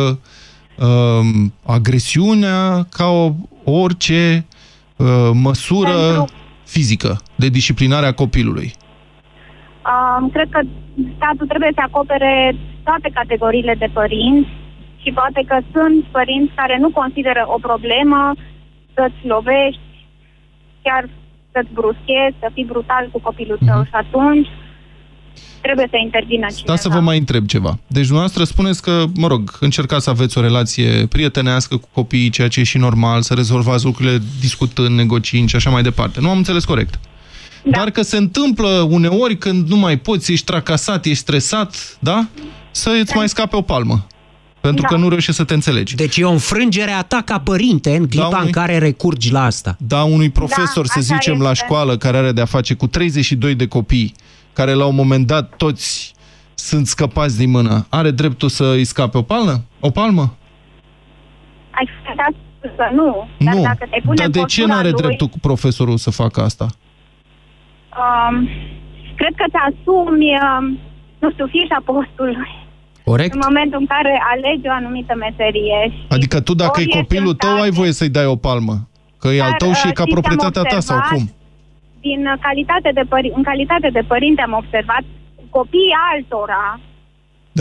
uh, 0.78 1.50
agresiunea 1.66 2.88
ca 2.90 3.06
o, 3.06 3.32
orice 3.64 4.46
uh, 4.96 5.30
măsură 5.34 6.16
pentru... 6.16 6.34
fizică 6.64 7.18
de 7.36 7.48
disciplinare 7.48 8.06
a 8.06 8.14
copilului? 8.14 8.74
Uh, 9.86 10.30
cred 10.32 10.48
că 10.50 10.60
statul 11.16 11.48
trebuie 11.48 11.72
să 11.74 11.82
acopere 11.86 12.56
toate 12.88 13.10
categoriile 13.20 13.76
de 13.84 13.90
părinți 14.00 14.50
și 15.02 15.10
poate 15.20 15.42
că 15.50 15.58
sunt 15.74 16.04
părinți 16.18 16.58
care 16.60 16.76
nu 16.84 16.90
consideră 17.00 17.44
o 17.56 17.58
problemă 17.68 18.22
să-ți 18.96 19.22
lovești 19.34 19.90
chiar 20.86 21.04
să-ți 21.54 21.74
bruschezi, 21.78 22.40
să 22.40 22.48
fii 22.54 22.72
brutal 22.74 23.04
cu 23.12 23.20
copilul 23.28 23.60
tău 23.68 23.80
mm-hmm. 23.82 23.90
și 23.90 23.96
atunci 24.04 24.50
trebuie 25.62 25.88
să 25.90 25.98
intervină 26.04 26.48
cineva. 26.48 26.72
Da, 26.74 26.76
să 26.76 26.90
vă 26.90 27.00
mai 27.00 27.18
întreb 27.18 27.46
ceva. 27.46 27.80
Deci 27.88 28.08
dumneavoastră 28.10 28.44
spuneți 28.44 28.82
că, 28.82 29.04
mă 29.16 29.28
rog, 29.28 29.58
încercați 29.60 30.04
să 30.04 30.10
aveți 30.10 30.38
o 30.38 30.42
relație 30.42 31.06
prietenească 31.10 31.78
cu 31.78 31.88
copiii, 31.94 32.30
ceea 32.30 32.48
ce 32.48 32.60
e 32.60 32.64
și 32.64 32.78
normal, 32.78 33.22
să 33.22 33.34
rezolvați 33.34 33.86
lucrurile 33.86 34.18
discutând, 34.40 34.96
negociind 34.96 35.50
și 35.50 35.56
așa 35.56 35.70
mai 35.70 35.82
departe. 35.82 36.20
Nu 36.22 36.30
am 36.30 36.38
înțeles 36.38 36.66
corect. 36.66 37.00
Da. 37.64 37.78
Dar 37.78 37.90
că 37.90 38.02
se 38.02 38.18
întâmplă 38.18 38.88
uneori 38.90 39.38
când 39.38 39.68
nu 39.68 39.76
mai 39.76 39.98
poți, 39.98 40.32
ești 40.32 40.46
tracasat, 40.46 41.06
ești 41.06 41.18
stresat, 41.18 41.98
da? 42.00 42.28
Să 42.76 42.90
îți 42.90 43.12
da. 43.12 43.16
mai 43.16 43.30
scape 43.30 43.56
o 43.56 43.62
palmă. 43.62 44.06
Pentru 44.62 44.82
da. 44.82 44.88
că 44.88 44.96
nu 44.96 45.10
reușești 45.10 45.36
să 45.36 45.44
te 45.44 45.54
înțelegi. 45.54 45.96
Deci 45.96 46.18
e 46.18 46.24
o 46.24 46.32
înfrângere 46.32 46.92
a 46.92 47.02
ta 47.02 47.22
ca 47.26 47.40
părinte 47.40 47.96
în 47.96 48.08
clipa 48.08 48.30
da, 48.30 48.36
unui, 48.36 48.46
în 48.46 48.52
care 48.52 48.78
recurgi 48.78 49.32
la 49.32 49.44
asta. 49.44 49.76
Da, 49.80 50.04
unui 50.04 50.30
profesor, 50.30 50.86
da, 50.86 50.94
să 50.94 51.02
zicem, 51.02 51.34
este. 51.34 51.46
la 51.46 51.54
școală, 51.54 51.98
care 51.98 52.18
are 52.18 52.32
de-a 52.32 52.46
face 52.46 52.74
cu 52.74 52.88
32 52.88 53.56
de 53.56 53.68
copii, 53.68 54.14
care 54.54 54.74
la 54.74 54.86
un 54.86 54.96
moment 54.96 55.28
dat 55.28 55.56
toți 55.56 56.14
sunt 56.54 56.88
scăpați 56.88 57.38
din 57.38 57.50
mână, 57.50 57.86
are 57.90 58.12
dreptul 58.12 58.50
să 58.50 58.66
îi 58.66 58.84
scape 58.84 59.18
o 59.18 59.22
palmă? 59.22 59.64
O 59.80 59.90
palmă? 59.90 60.36
Ai 61.72 61.90
să 62.62 62.90
nu. 62.94 63.28
Dar 63.38 63.54
nu. 63.54 63.62
Dacă 63.62 63.88
te 63.90 64.00
pune 64.04 64.16
Dar 64.16 64.28
de 64.30 64.44
ce 64.44 64.66
nu 64.66 64.74
are 64.74 64.90
lui... 64.90 65.02
dreptul 65.02 65.30
profesorul 65.42 65.98
să 65.98 66.10
facă 66.12 66.42
asta? 66.42 66.68
Um, 68.02 68.50
cred 69.16 69.34
că 69.36 69.46
te 69.52 69.58
asumi, 69.58 70.30
um, 70.60 70.80
nu 71.20 71.32
știu, 71.32 71.48
fișa 71.48 71.82
postului. 71.86 72.65
Corect. 73.06 73.34
În 73.34 73.42
momentul 73.48 73.80
în 73.80 73.86
care 73.86 74.22
alegi 74.34 74.68
o 74.68 74.72
anumită 74.72 75.14
meserie. 75.16 75.80
Și 75.90 76.06
adică 76.10 76.38
tu, 76.42 76.54
dacă 76.54 76.82
e 76.82 76.98
copilul 77.00 77.34
tău, 77.34 77.56
ai 77.62 77.70
voie 77.70 77.92
să-i 77.92 78.16
dai 78.18 78.26
o 78.26 78.36
palmă. 78.36 78.76
Că 79.20 79.28
e 79.28 79.42
al 79.42 79.56
tău 79.58 79.72
și 79.74 79.88
e 79.88 79.92
ca 79.92 80.04
proprietatea 80.04 80.62
ta 80.62 80.80
sau 80.80 81.00
cum? 81.10 81.24
Din 82.02 82.22
calitate 82.42 82.90
de 82.94 83.02
pări- 83.12 83.36
în 83.36 83.44
calitate 83.44 83.90
de 83.90 84.04
părinte 84.08 84.42
am 84.42 84.54
observat 84.62 85.04
copiii 85.50 85.98
altora 86.14 86.80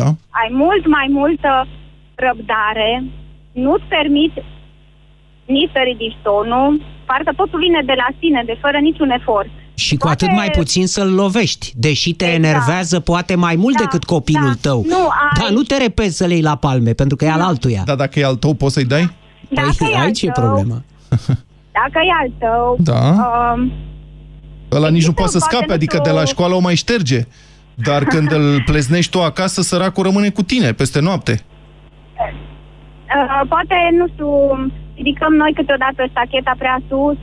da. 0.01 0.09
ai 0.41 0.49
mult 0.51 0.87
mai 0.87 1.07
multă 1.11 1.67
răbdare, 2.15 3.05
nu-ți 3.53 3.85
permit 3.97 4.33
nici 5.45 5.71
să 5.75 5.81
ridici 5.85 6.23
tonul, 6.23 6.83
parcă 7.07 7.33
totul 7.37 7.59
vine 7.59 7.83
de 7.91 7.97
la 8.03 8.09
sine, 8.19 8.43
de 8.47 8.57
fără 8.61 8.79
niciun 8.79 9.11
efort. 9.11 9.55
Și 9.75 9.97
cu 9.97 10.07
Poate- 10.07 10.25
atât 10.25 10.37
mai 10.37 10.51
puțin 10.51 10.87
să-l 10.87 11.13
lovești, 11.15 11.73
deși 11.77 12.13
te 12.15 12.25
Exact. 12.25 12.45
enervează 12.45 13.01
poate 13.01 13.35
mai 13.35 13.57
mult 13.57 13.77
Da, 13.77 13.83
decât 13.83 14.05
copilul 14.05 14.49
da. 14.49 14.59
tău. 14.61 14.85
Nu, 14.89 14.97
ai- 14.97 15.41
Dar 15.41 15.49
nu 15.51 15.63
te 15.63 15.77
repezi 15.77 16.17
să 16.17 16.27
le 16.27 16.33
iei 16.33 16.43
la 16.43 16.55
palme, 16.57 16.93
pentru 16.93 17.17
că 17.17 17.25
e 17.25 17.31
al 17.31 17.41
altuia. 17.41 17.83
Dar 17.85 17.97
dacă 17.97 18.19
e 18.19 18.25
al 18.25 18.35
tău, 18.37 18.55
poți 18.55 18.75
să-i 18.75 18.85
dai? 18.85 19.11
Dacă 19.49 19.71
păi 19.79 19.89
e 19.93 19.97
al 19.97 20.05
aici 20.05 20.23
e 20.23 20.31
tău, 20.31 20.45
problema. 20.45 20.83
Dacă 21.81 21.99
e 22.07 22.13
al 22.23 22.31
tău, 22.39 22.77
Da. 22.79 23.09
um, 23.55 23.73
Ăla 24.73 24.89
nici 24.89 24.91
nu 24.91 24.95
Există 24.97 25.13
poate 25.13 25.31
să 25.33 25.39
poate 25.39 25.55
scape, 25.57 25.73
adică 25.73 25.93
de 25.97 26.03
într-o- 26.09 26.19
la 26.21 26.25
școală 26.25 26.55
o 26.55 26.59
mai 26.61 26.75
șterge. 26.75 27.27
Dar 27.75 28.05
când 28.15 28.33
îl 28.33 28.63
pleznești 28.65 29.11
tu 29.11 29.23
acasă, 29.23 29.63
săracul 29.63 30.03
rămâne 30.05 30.29
cu 30.31 30.43
tine 30.43 30.73
peste 30.73 31.01
noapte. 31.01 31.41
uh, 32.17 33.49
poate, 33.49 33.75
nu 33.99 34.07
știu, 34.13 34.29
ridicăm 34.95 35.33
noi 35.43 35.53
câteodată 35.55 36.01
ștacheta 36.11 36.55
prea 36.59 36.79
sus, 36.89 37.17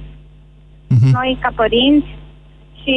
Mhm. 0.87 1.09
noi 1.17 1.37
ca 1.41 1.51
părinți, 1.55 2.09
și 2.83 2.95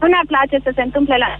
nu 0.00 0.06
ne-ar 0.12 0.26
place 0.32 0.56
să 0.66 0.70
se 0.74 0.82
întâmple 0.82 1.16
la... 1.24 1.30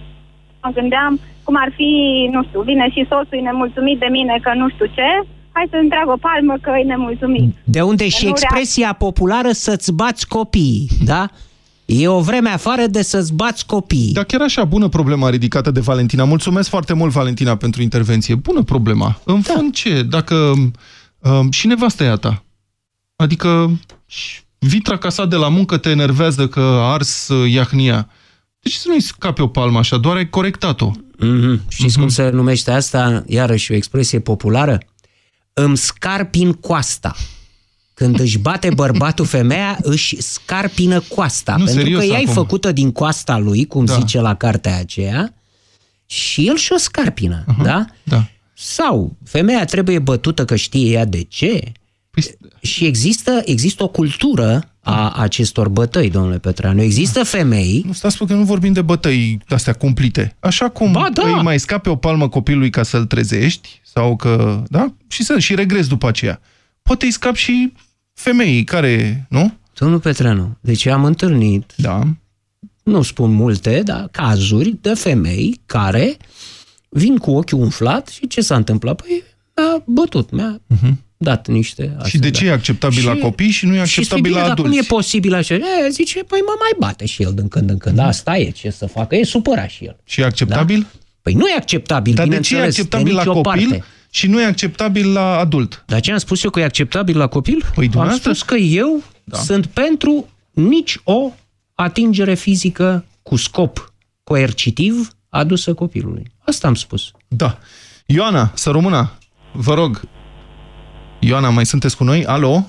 Mă 0.63 0.71
gândeam 0.79 1.19
cum 1.43 1.55
ar 1.63 1.71
fi, 1.75 1.89
nu 2.31 2.43
știu, 2.47 2.61
vine 2.61 2.85
și 2.93 3.05
soțul 3.09 3.37
e 3.37 3.49
nemulțumit 3.49 3.99
de 3.99 4.09
mine 4.11 4.39
că 4.41 4.51
nu 4.55 4.69
știu 4.69 4.85
ce, 4.85 5.09
hai 5.51 5.67
să-mi 5.69 5.89
trag 5.89 6.07
o 6.07 6.17
palmă 6.27 6.53
că 6.61 6.71
e 6.79 6.83
nemulțumit. 6.83 7.55
De 7.63 7.81
unde 7.81 8.07
și 8.09 8.23
nu 8.23 8.29
expresia 8.29 8.93
populară 8.93 9.51
să-ți 9.51 9.93
bați 9.93 10.27
copiii, 10.27 10.87
da? 11.05 11.27
E 11.85 12.07
o 12.07 12.19
vreme 12.19 12.49
afară 12.49 12.85
de 12.87 13.01
să-ți 13.01 13.33
bați 13.33 13.65
copiii. 13.65 14.13
Dar 14.13 14.23
chiar 14.23 14.41
așa, 14.41 14.63
bună 14.63 14.87
problema 14.87 15.29
ridicată 15.29 15.71
de 15.71 15.79
Valentina. 15.79 16.23
Mulțumesc 16.23 16.69
foarte 16.69 16.93
mult, 16.93 17.11
Valentina, 17.11 17.55
pentru 17.55 17.81
intervenție. 17.81 18.35
Bună 18.35 18.61
problema. 18.63 19.19
În 19.25 19.41
Da. 19.47 19.53
fond, 19.53 19.73
ce? 19.73 20.03
Dacă 20.03 20.35
um, 21.19 21.51
și 21.51 21.67
nevastă 21.67 22.03
e 22.03 22.07
a 22.09 22.15
ta. 22.15 22.43
Adică 23.15 23.71
și 24.61 24.67
vitra 24.67 24.97
casa 24.97 25.25
de 25.25 25.35
la 25.35 25.49
muncă 25.49 25.77
te 25.77 25.89
enervează 25.89 26.47
că 26.47 26.59
a 26.59 26.91
ars 26.91 27.27
uh, 27.27 27.51
iahnia. 27.51 28.09
De 28.59 28.69
ce 28.69 28.77
să 28.77 28.87
nu-i 28.87 29.01
scape 29.01 29.41
o 29.41 29.47
palmă 29.47 29.77
așa? 29.79 29.97
Doar 29.97 30.15
ai 30.15 30.29
corectat-o. 30.29 30.91
Mm-hmm. 30.91 31.67
Știți 31.67 31.97
cum 31.97 32.07
se 32.07 32.29
numește 32.29 32.71
asta? 32.71 33.23
Iarăși 33.27 33.71
o 33.71 33.75
expresie 33.75 34.19
populară? 34.19 34.77
Îmi 35.53 35.77
scarpin 35.77 36.53
coasta. 36.53 37.15
Când 37.93 38.19
își 38.19 38.37
bate 38.37 38.69
bărbatul 38.75 39.25
femeia, 39.25 39.77
își 39.81 40.21
scarpină 40.21 40.99
coasta. 40.99 41.55
Nu, 41.57 41.63
pentru 41.63 41.81
serios 41.81 41.99
că 41.99 42.05
ea 42.05 42.19
e 42.19 42.21
acum. 42.21 42.33
făcută 42.33 42.71
din 42.71 42.91
coasta 42.91 43.37
lui, 43.37 43.65
cum 43.65 43.85
Da. 43.85 43.93
zice 43.93 44.19
la 44.19 44.35
cartea 44.35 44.77
aceea, 44.77 45.33
și 46.05 46.47
el 46.47 46.55
și-o 46.57 46.77
scarpină, 46.77 47.45
da? 47.63 47.85
Da. 48.03 48.27
Sau 48.53 49.17
femeia 49.25 49.65
trebuie 49.65 49.99
bătută 49.99 50.45
că 50.45 50.55
știe 50.55 50.91
ea 50.91 51.05
de 51.05 51.21
ce. 51.21 51.71
Păi, 52.21 52.51
Și 52.61 52.85
există, 52.85 53.41
există 53.45 53.83
o 53.83 53.87
cultură 53.87 54.71
a 54.81 55.11
acestor 55.11 55.69
bătăi, 55.69 56.09
domnule 56.09 56.39
Petreanu. 56.39 56.81
Există 56.81 57.23
femei 57.23 57.83
nu 57.85 57.93
stați 57.93 58.15
spune 58.15 58.31
că 58.31 58.35
nu 58.37 58.43
vorbim 58.43 58.73
de 58.73 58.81
bătăi 58.81 59.39
astea 59.49 59.73
cumplite. 59.73 60.35
Așa 60.39 60.69
cum 60.69 60.91
Ba, 60.91 61.07
da. 61.13 61.27
îi 61.27 61.41
mai 61.43 61.59
scape 61.59 61.89
o 61.89 61.95
palmă 61.95 62.29
copilului 62.29 62.69
ca 62.69 62.83
să-l 62.83 63.05
trezești, 63.05 63.81
sau 63.93 64.15
că, 64.15 64.63
da? 64.67 64.93
Și 65.07 65.23
să 65.23 65.39
și 65.39 65.55
regrezi 65.55 65.89
după 65.89 66.07
aceea. 66.07 66.39
Poate 66.81 67.05
îi 67.05 67.11
scap 67.11 67.35
și 67.35 67.73
femeii 68.13 68.63
care, 68.63 69.25
nu? 69.29 69.53
Domnul 69.79 69.99
Petreanu, 69.99 70.57
deci 70.61 70.85
am 70.85 71.03
întâlnit, 71.03 71.73
Da. 71.75 72.03
nu 72.83 73.01
spun 73.01 73.31
multe, 73.33 73.81
dar 73.85 74.07
cazuri 74.11 74.77
de 74.81 74.93
femei 74.93 75.59
care 75.65 76.17
vin 76.89 77.17
cu 77.17 77.31
ochiul 77.31 77.59
umflat 77.59 78.07
și 78.07 78.27
ce 78.27 78.41
s-a 78.41 78.55
întâmplat? 78.55 79.01
Păi 79.01 79.23
mi-a 79.55 79.83
bătut, 79.85 80.31
mi-a 80.31 80.61
dat 81.17 81.47
niște... 81.47 81.83
Și 81.83 81.91
astea, 81.97 82.19
de 82.19 82.29
da. 82.29 82.37
ce 82.39 82.45
e 82.45 82.51
acceptabil 82.51 83.05
la 83.05 83.15
copii 83.15 83.49
și 83.49 83.65
nu 83.65 83.71
e 83.73 83.75
și 83.75 83.81
acceptabil 83.81 84.23
spui, 84.23 84.29
la 84.31 84.35
bine, 84.37 84.47
dar 84.47 84.55
cum 84.55 84.65
adulți? 84.65 84.85
e 84.85 84.87
posibil 84.95 85.33
așa? 85.33 85.53
E, 85.55 85.89
zice, 85.89 86.23
păi 86.23 86.39
mă 86.45 86.53
mai 86.59 86.71
bate 86.87 87.05
și 87.05 87.21
el 87.23 87.33
din 87.33 87.47
când 87.47 87.69
în 87.69 87.77
când. 87.77 87.99
Asta 87.99 88.37
e, 88.37 88.49
ce 88.49 88.69
să 88.69 88.85
facă? 88.85 89.15
E 89.15 89.23
supărat 89.23 89.69
și 89.69 89.83
el. 89.85 89.97
Și 90.03 90.21
e 90.21 90.23
acceptabil? 90.23 90.87
Păi 91.21 91.33
nu 91.33 91.47
e 91.47 91.53
acceptabil, 91.57 92.13
Dar 92.13 92.27
de 92.27 92.39
ce 92.39 92.55
e 92.55 92.57
bineînțeles, 92.57 92.75
de 92.75 92.81
acceptabil 92.81 93.13
la 93.15 93.19
nicio 93.23 93.33
copil 93.41 93.67
parte. 93.69 93.83
și 94.09 94.27
nu 94.27 94.41
e 94.41 94.45
acceptabil 94.45 95.11
la 95.11 95.37
adult? 95.37 95.83
Dar 95.87 95.99
ce 95.99 96.11
am 96.11 96.17
spus 96.17 96.43
eu 96.43 96.49
că 96.49 96.59
e 96.59 96.63
acceptabil 96.63 97.17
la 97.17 97.27
copil? 97.27 97.57
Păi, 97.59 97.85
am 97.85 97.91
dumneavoastră- 97.91 98.33
spus 98.33 98.41
că 98.47 98.55
eu 98.55 99.03
Da. 99.23 99.37
sunt 99.37 99.65
pentru 99.65 100.29
nici 100.51 100.97
o 101.03 101.31
atingere 101.73 102.33
fizică 102.33 103.05
cu 103.23 103.35
scop 103.35 103.93
coercitiv 104.23 105.09
adusă 105.29 105.73
copilului. 105.73 106.31
Asta 106.39 106.67
am 106.67 106.75
spus. 106.75 107.11
Da. 107.27 107.59
Ioana, 108.05 108.51
să 108.55 108.69
rămână. 108.69 109.11
Vă 109.53 109.73
rog. 109.73 110.01
Ioana, 111.19 111.49
mai 111.49 111.65
sunteți 111.65 111.97
cu 111.97 112.03
noi? 112.03 112.25
Alo? 112.25 112.65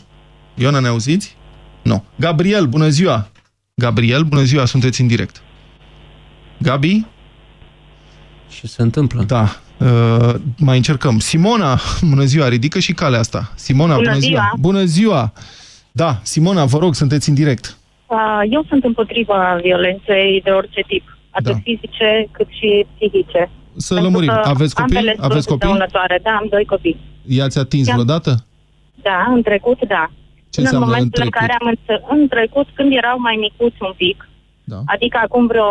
Ioana, 0.54 0.78
ne 0.78 0.88
auziți? 0.88 1.36
Nu. 1.82 2.04
Gabriel, 2.16 2.66
bună 2.66 2.88
ziua! 2.88 3.28
Gabriel, 3.74 4.22
bună 4.22 4.42
ziua, 4.42 4.64
sunteți 4.64 5.00
în 5.00 5.06
direct. 5.06 5.42
Gabi? 6.58 7.04
Ce 8.48 8.66
se 8.66 8.82
întâmplă? 8.82 9.22
Da. 9.22 9.48
Uh, 9.78 10.34
mai 10.58 10.76
încercăm. 10.76 11.18
Simona, 11.18 11.78
bună 12.10 12.24
ziua, 12.24 12.48
ridică 12.48 12.78
și 12.78 12.92
calea 12.92 13.18
asta. 13.18 13.52
Simona, 13.54 13.94
bună, 13.94 14.06
Bună 14.08 14.18
ziua. 14.18 14.30
ziua. 14.40 14.52
Bună 14.58 14.84
ziua! 14.84 15.32
Da, 15.92 16.18
Simona, 16.22 16.64
vă 16.64 16.78
rog, 16.78 16.94
sunteți 16.94 17.28
în 17.28 17.34
direct. 17.34 17.76
Uh, 18.06 18.18
Eu 18.50 18.64
sunt 18.68 18.84
împotriva 18.84 19.58
violenței 19.62 20.40
de 20.44 20.50
orice 20.50 20.80
tip, 20.86 21.18
atât 21.30 21.52
Da. 21.52 21.58
fizice 21.62 22.28
cât 22.30 22.46
și 22.48 22.86
psihice. 22.94 23.50
Să 23.76 23.94
Pentru 23.94 24.04
lămurim. 24.10 24.28
că 24.42 24.48
Aveți 24.48 24.74
copii? 24.74 24.96
ambele 24.96 25.14
sunt 25.18 25.30
Aveți 25.30 25.46
copii? 25.48 25.68
dăunătoare. 25.68 26.20
Da, 26.22 26.30
am 26.30 26.46
doi 26.50 26.64
copii. 26.64 26.96
I-ați 27.28 27.58
atins 27.58 27.86
I-am- 27.86 27.96
vreodată? 27.96 28.44
Da, 29.02 29.26
în 29.34 29.42
trecut, 29.42 29.78
da. 29.88 30.04
Ce 30.50 30.60
în 30.60 30.64
înseamnă 30.64 30.86
în 30.86 30.92
momentul 30.92 31.22
în 31.24 31.30
trecut? 31.30 31.38
care 31.40 31.52
am 31.60 31.66
înțe- 31.74 32.04
în 32.14 32.28
trecut, 32.28 32.66
când 32.74 32.92
erau 32.92 33.16
mai 33.18 33.36
micuți 33.40 33.76
un 33.88 33.92
pic, 33.96 34.28
Da. 34.64 34.78
adică 34.86 35.18
acum 35.22 35.46
vreo 35.46 35.70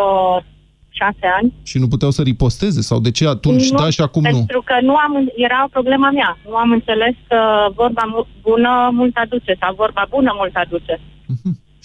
șase 0.89 1.25
ani, 1.39 1.53
Și 1.63 1.77
nu 1.79 1.87
puteau 1.87 2.11
să 2.11 2.21
riposteze? 2.21 2.81
Sau 2.81 2.99
de 2.99 3.11
ce 3.11 3.27
atunci 3.27 3.69
nu, 3.71 3.77
da 3.77 3.89
și 3.89 4.01
acum 4.01 4.21
nu? 4.23 4.29
pentru 4.37 4.61
că 4.69 4.75
nu 4.81 4.95
am, 4.95 5.13
era 5.35 5.67
problema 5.71 6.09
mea. 6.11 6.37
Nu 6.49 6.55
am 6.55 6.71
înțeles 6.71 7.15
că 7.27 7.39
vorba 7.75 8.03
mu- 8.13 8.27
bună 8.41 8.89
mult 8.93 9.15
aduce 9.15 9.53
sau 9.59 9.73
vorba 9.75 10.03
bună 10.09 10.31
mult 10.39 10.55
aduce. 10.55 10.99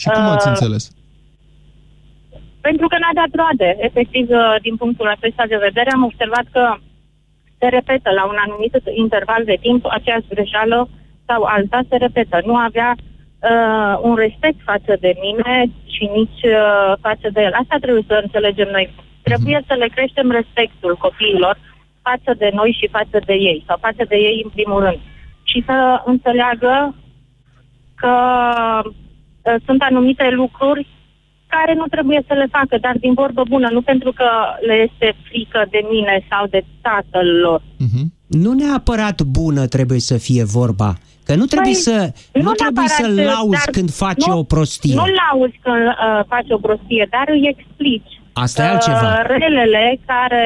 Și 0.01 0.09
cum 0.09 0.23
ați 0.23 0.47
Uh, 0.47 0.53
înțeles? 0.55 0.91
Pentru 2.61 2.87
că 2.89 2.97
n-a 2.99 3.15
dat 3.23 3.31
roade. 3.41 3.69
Efectiv, 3.89 4.27
uh, 4.31 4.55
din 4.67 4.77
punctul 4.77 5.09
acesta 5.17 5.45
de 5.53 5.59
vedere, 5.67 5.91
am 5.93 6.05
observat 6.11 6.47
că 6.57 6.65
se 7.62 7.68
repetă 7.68 8.11
la 8.11 8.25
un 8.33 8.38
anumit 8.46 8.75
interval 9.05 9.42
de 9.44 9.57
timp 9.61 9.87
aceeași 9.88 10.33
greșeală 10.35 10.88
sau 11.27 11.42
alta 11.42 11.81
se 11.88 11.96
repetă. 11.96 12.40
Nu 12.44 12.57
avea 12.57 12.90
uh, 12.96 13.94
un 14.09 14.14
respect 14.14 14.59
față 14.70 14.92
de 15.01 15.12
mine 15.25 15.70
și 15.94 16.05
nici 16.18 16.42
uh, 16.42 16.92
față 17.01 17.27
de 17.33 17.40
el. 17.42 17.53
Asta 17.62 17.77
trebuie 17.81 18.05
să 18.07 18.20
înțelegem 18.22 18.68
noi. 18.70 18.94
Trebuie 19.22 19.61
să 19.66 19.75
le 19.75 19.88
creștem 19.94 20.31
respectul 20.31 20.96
copiilor 20.96 21.59
față 22.03 22.31
de 22.38 22.51
noi 22.53 22.77
și 22.81 22.94
față 22.96 23.18
de 23.27 23.33
ei, 23.33 23.64
sau 23.66 23.77
față 23.81 24.05
de 24.09 24.16
ei 24.16 24.40
în 24.44 24.51
primul 24.51 24.81
rând. 24.81 25.01
Și 25.42 25.62
să 25.66 26.03
înțeleagă 26.05 26.94
că 27.94 28.14
uh, 28.85 29.55
sunt 29.66 29.83
anumite 29.83 30.29
lucruri 30.31 30.87
care 31.55 31.73
nu 31.75 31.87
trebuie 31.95 32.21
să 32.29 32.35
le 32.35 32.47
facă, 32.59 32.75
dar 32.81 32.95
din 33.05 33.12
vorbă 33.23 33.43
bună, 33.49 33.69
nu 33.73 33.83
pentru 33.83 34.12
că 34.12 34.29
le 34.69 34.75
este 34.88 35.09
frică 35.29 35.61
de 35.71 35.81
mine 35.91 36.15
sau 36.31 36.47
de 36.55 36.61
tatăl 36.88 37.27
lor. 37.47 37.61
Nu 38.27 38.53
neapărat 38.53 39.23
bună 39.23 39.67
trebuie 39.67 40.01
să 40.01 40.17
fie 40.27 40.45
vorba. 40.45 40.91
Că 41.25 41.35
nu 41.35 41.45
trebuie 41.45 41.73
Păi, 41.73 41.83
să 41.83 42.12
nu, 42.33 42.43
nu 42.43 42.53
trebuie 42.53 42.88
să 42.88 43.07
neapărat, 43.07 43.35
lauzi 43.35 43.65
dar 43.65 43.75
când 43.75 43.91
face 43.91 44.31
nu- 44.31 44.38
o 44.38 44.43
prostie. 44.43 44.95
Nu 44.95 45.05
lauzi 45.23 45.59
când 45.62 45.77
uh, 45.87 46.25
face 46.29 46.53
o 46.55 46.59
prostie, 46.59 47.09
dar 47.11 47.25
îi 47.29 47.55
explici. 47.57 48.21
Asta 48.33 48.62
e 48.62 48.67
altceva. 48.69 49.23
relele 49.23 50.01
care 50.07 50.45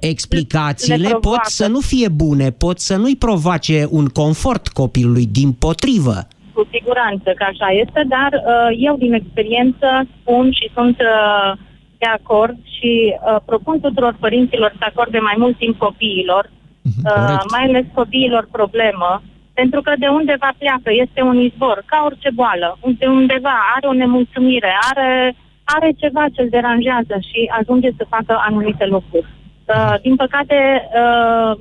Explicațiile 0.00 0.96
le 0.96 1.08
provoacă. 1.08 1.28
pot 1.36 1.44
să 1.50 1.66
nu 1.66 1.80
fie 1.80 2.08
bune, 2.08 2.50
pot 2.50 2.80
să 2.80 2.96
nu-i 2.96 3.16
provoace 3.16 3.86
un 3.90 4.06
confort 4.06 4.68
copilului, 4.68 5.26
din 5.26 5.52
potrivă. 5.52 6.26
Cu 6.54 6.68
siguranță 6.74 7.28
că 7.38 7.44
așa 7.48 7.68
este, 7.82 8.00
dar 8.14 8.32
uh, 8.32 8.70
eu 8.88 8.94
din 8.96 9.12
experiență 9.12 9.88
spun 10.20 10.52
și 10.52 10.70
sunt 10.74 10.96
uh, 11.00 11.52
de 11.98 12.08
acord 12.18 12.56
și 12.76 12.92
uh, 13.14 13.36
propun 13.44 13.80
tuturor 13.80 14.14
părinților 14.20 14.70
să 14.78 14.84
acorde 14.86 15.18
mai 15.18 15.34
mult 15.38 15.56
timp 15.56 15.78
copiilor, 15.78 16.44
uh, 16.44 17.12
corect. 17.14 17.50
mai 17.50 17.64
ales 17.68 17.86
copiilor 17.94 18.48
problemă, 18.50 19.22
pentru 19.54 19.80
că 19.82 19.92
de 19.98 20.06
undeva 20.06 20.50
pleacă, 20.58 20.90
este 21.04 21.20
un 21.22 21.38
izvor, 21.48 21.82
ca 21.86 22.02
orice 22.04 22.30
boală, 22.34 22.78
de 22.98 23.06
undeva 23.06 23.54
are 23.74 23.86
o 23.86 23.92
nemulțumire, 23.92 24.72
are, 24.90 25.34
are 25.64 25.90
ceva 26.02 26.24
ce-l 26.34 26.48
deranjează 26.48 27.16
și 27.28 27.50
ajunge 27.60 27.90
să 27.96 28.12
facă 28.14 28.34
anumite 28.46 28.86
lucruri. 28.86 29.26
Uh, 29.66 29.94
din 30.02 30.16
păcate, 30.16 30.58
uh, 31.02 31.52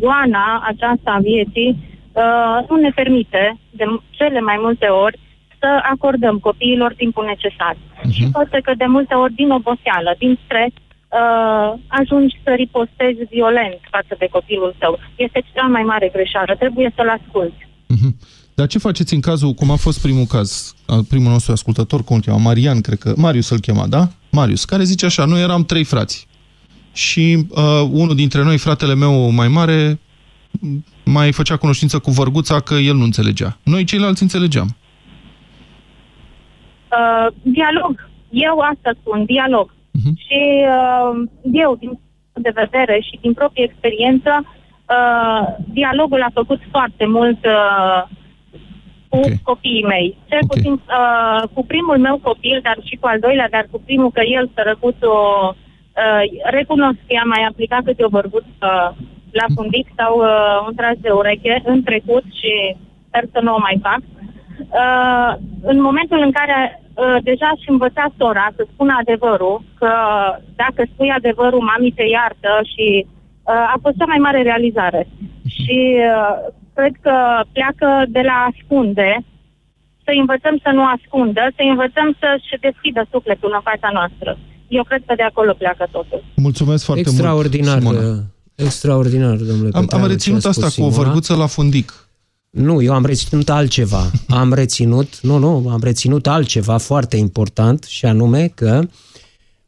goana 0.00 0.62
aceasta 0.66 1.10
a 1.10 1.18
vieții 1.18 1.87
uh, 2.22 2.58
nu 2.68 2.76
ne 2.76 2.90
permite 3.00 3.42
de 3.78 3.84
m- 3.90 4.02
cele 4.18 4.40
mai 4.40 4.58
multe 4.64 4.86
ori 4.86 5.18
să 5.60 5.70
acordăm 5.92 6.36
copiilor 6.48 6.92
timpul 7.02 7.24
necesar. 7.24 7.76
Și 8.14 8.22
poate 8.36 8.58
că 8.66 8.72
de 8.76 8.88
multe 8.96 9.14
ori 9.14 9.34
din 9.40 9.50
oboseală, 9.50 10.10
din 10.18 10.38
stres, 10.44 10.72
uh, 10.74 11.68
ajungi 11.86 12.40
să 12.44 12.50
ripostezi 12.62 13.20
violent 13.30 13.78
față 13.90 14.12
de 14.18 14.26
copilul 14.36 14.74
tău. 14.78 14.98
Este 15.16 15.40
cea 15.54 15.66
mai 15.66 15.82
mare 15.82 16.08
greșeală. 16.16 16.52
Trebuie 16.58 16.92
să-l 16.96 17.10
asculți. 17.18 17.60
Dar 18.54 18.66
ce 18.66 18.78
faceți 18.78 19.14
în 19.14 19.20
cazul, 19.20 19.52
cum 19.52 19.70
a 19.70 19.76
fost 19.76 20.02
primul 20.02 20.24
caz, 20.24 20.74
primul 21.08 21.30
nostru 21.30 21.52
ascultător, 21.52 22.04
cum 22.04 22.16
îl 22.16 22.22
chema, 22.22 22.36
Marian, 22.36 22.80
cred 22.80 22.98
că, 22.98 23.12
Marius 23.16 23.48
îl 23.50 23.58
chema, 23.58 23.86
da? 23.86 24.08
Marius, 24.30 24.64
care 24.64 24.84
zice 24.84 25.06
așa, 25.06 25.24
noi 25.24 25.42
eram 25.42 25.64
trei 25.64 25.84
frați 25.84 26.26
și 26.92 27.46
uh, 27.48 27.88
unul 27.90 28.14
dintre 28.14 28.42
noi, 28.42 28.58
fratele 28.58 28.94
meu 28.94 29.30
mai 29.30 29.48
mare, 29.48 29.98
mai 31.04 31.32
făcea 31.32 31.56
cunoștință 31.56 31.98
cu 31.98 32.10
vărguța 32.10 32.60
că 32.60 32.74
el 32.74 32.94
nu 32.94 33.04
înțelegea. 33.04 33.58
Noi 33.62 33.84
ceilalți 33.84 34.22
înțelegeam. 34.22 34.68
Uh, 36.98 37.26
dialog. 37.42 38.08
Eu 38.30 38.58
asta 38.58 38.90
spun, 39.00 39.24
dialog. 39.24 39.70
Uh-huh. 39.70 40.12
Și 40.16 40.40
uh, 40.76 41.28
eu, 41.52 41.76
din 41.76 41.98
de 42.32 42.52
vedere 42.54 43.00
și 43.00 43.18
din 43.20 43.32
proprie 43.32 43.64
experiență, 43.64 44.30
uh, 44.44 45.42
dialogul 45.66 46.22
a 46.22 46.30
făcut 46.34 46.60
foarte 46.70 47.06
mult 47.06 47.44
uh, 47.44 48.02
cu 49.08 49.16
okay. 49.16 49.40
copiii 49.42 49.84
mei. 49.84 50.16
Cel 50.28 50.38
okay. 50.42 50.48
puțin 50.52 50.72
uh, 50.72 51.42
cu 51.54 51.64
primul 51.64 51.98
meu 51.98 52.16
copil, 52.22 52.60
dar 52.62 52.78
și 52.84 52.96
cu 53.00 53.06
al 53.06 53.18
doilea, 53.18 53.48
dar 53.48 53.68
cu 53.70 53.80
primul 53.84 54.10
că 54.10 54.22
el 54.36 54.50
sărăcut-o 54.54 55.14
uh, 55.54 56.22
recunosc 56.44 56.98
că 57.06 57.14
am 57.22 57.28
mai 57.28 57.42
aplicat 57.48 57.82
câte 57.84 58.04
o 58.04 58.08
vărbuță 58.08 58.46
uh, 58.60 59.06
la 59.30 59.46
fundic 59.54 59.86
sau 59.96 60.12
uh, 60.18 60.66
un 60.66 60.74
tras 60.74 60.96
de 61.00 61.10
ureche 61.10 61.62
în 61.64 61.82
trecut 61.82 62.24
și 62.40 62.52
sper 63.06 63.24
să 63.32 63.40
nu 63.42 63.54
o 63.54 63.64
mai 63.66 63.76
fac. 63.82 64.00
Uh, 64.82 65.30
în 65.62 65.80
momentul 65.80 66.20
în 66.26 66.32
care 66.38 66.58
uh, 66.74 67.16
deja 67.22 67.50
și 67.60 67.70
învăța 67.70 68.06
sora 68.18 68.46
să 68.56 68.66
spună 68.72 68.92
adevărul, 68.98 69.62
că 69.78 69.92
dacă 70.56 70.80
spui 70.92 71.10
adevărul, 71.10 71.68
mami 71.70 71.96
te 71.98 72.06
iartă 72.16 72.52
și 72.72 73.06
uh, 73.06 73.74
a 73.74 73.76
fost 73.82 73.96
cea 73.98 74.12
mai 74.12 74.20
mare 74.26 74.42
realizare. 74.42 75.02
Și 75.56 75.78
uh, 75.96 76.34
cred 76.74 76.94
că 77.00 77.16
pleacă 77.52 77.88
de 78.08 78.22
la 78.30 78.36
ascunde, 78.50 79.10
să 80.04 80.10
învățăm 80.20 80.56
să 80.64 80.70
nu 80.78 80.84
ascundă, 80.96 81.42
să 81.56 81.62
învățăm 81.72 82.08
să-și 82.20 82.60
deschidă 82.60 83.02
sufletul 83.10 83.50
în 83.54 83.64
fața 83.70 83.88
noastră. 83.92 84.30
Eu 84.68 84.82
cred 84.82 85.02
că 85.06 85.14
de 85.14 85.22
acolo 85.22 85.52
pleacă 85.52 85.84
totul. 85.90 86.20
Mulțumesc 86.36 86.84
foarte 86.84 87.02
Extraordinar, 87.02 87.78
mult, 87.80 87.98
Simona. 87.98 88.22
Extraordinar, 88.64 89.36
domnule 89.36 89.70
Am, 89.72 89.86
am 89.90 90.06
reținut 90.06 90.44
asta 90.44 90.68
cu 90.68 90.82
o 90.82 90.88
vărguță 90.88 91.34
la 91.34 91.46
fundic. 91.46 92.08
Nu, 92.50 92.82
eu 92.82 92.94
am 92.94 93.04
reținut 93.04 93.48
altceva. 93.48 94.10
Am 94.28 94.52
reținut, 94.52 95.20
nu, 95.22 95.38
nu, 95.38 95.68
am 95.68 95.80
reținut 95.82 96.26
altceva 96.26 96.76
foarte 96.76 97.16
important 97.16 97.84
și 97.84 98.06
anume 98.06 98.48
că 98.54 98.88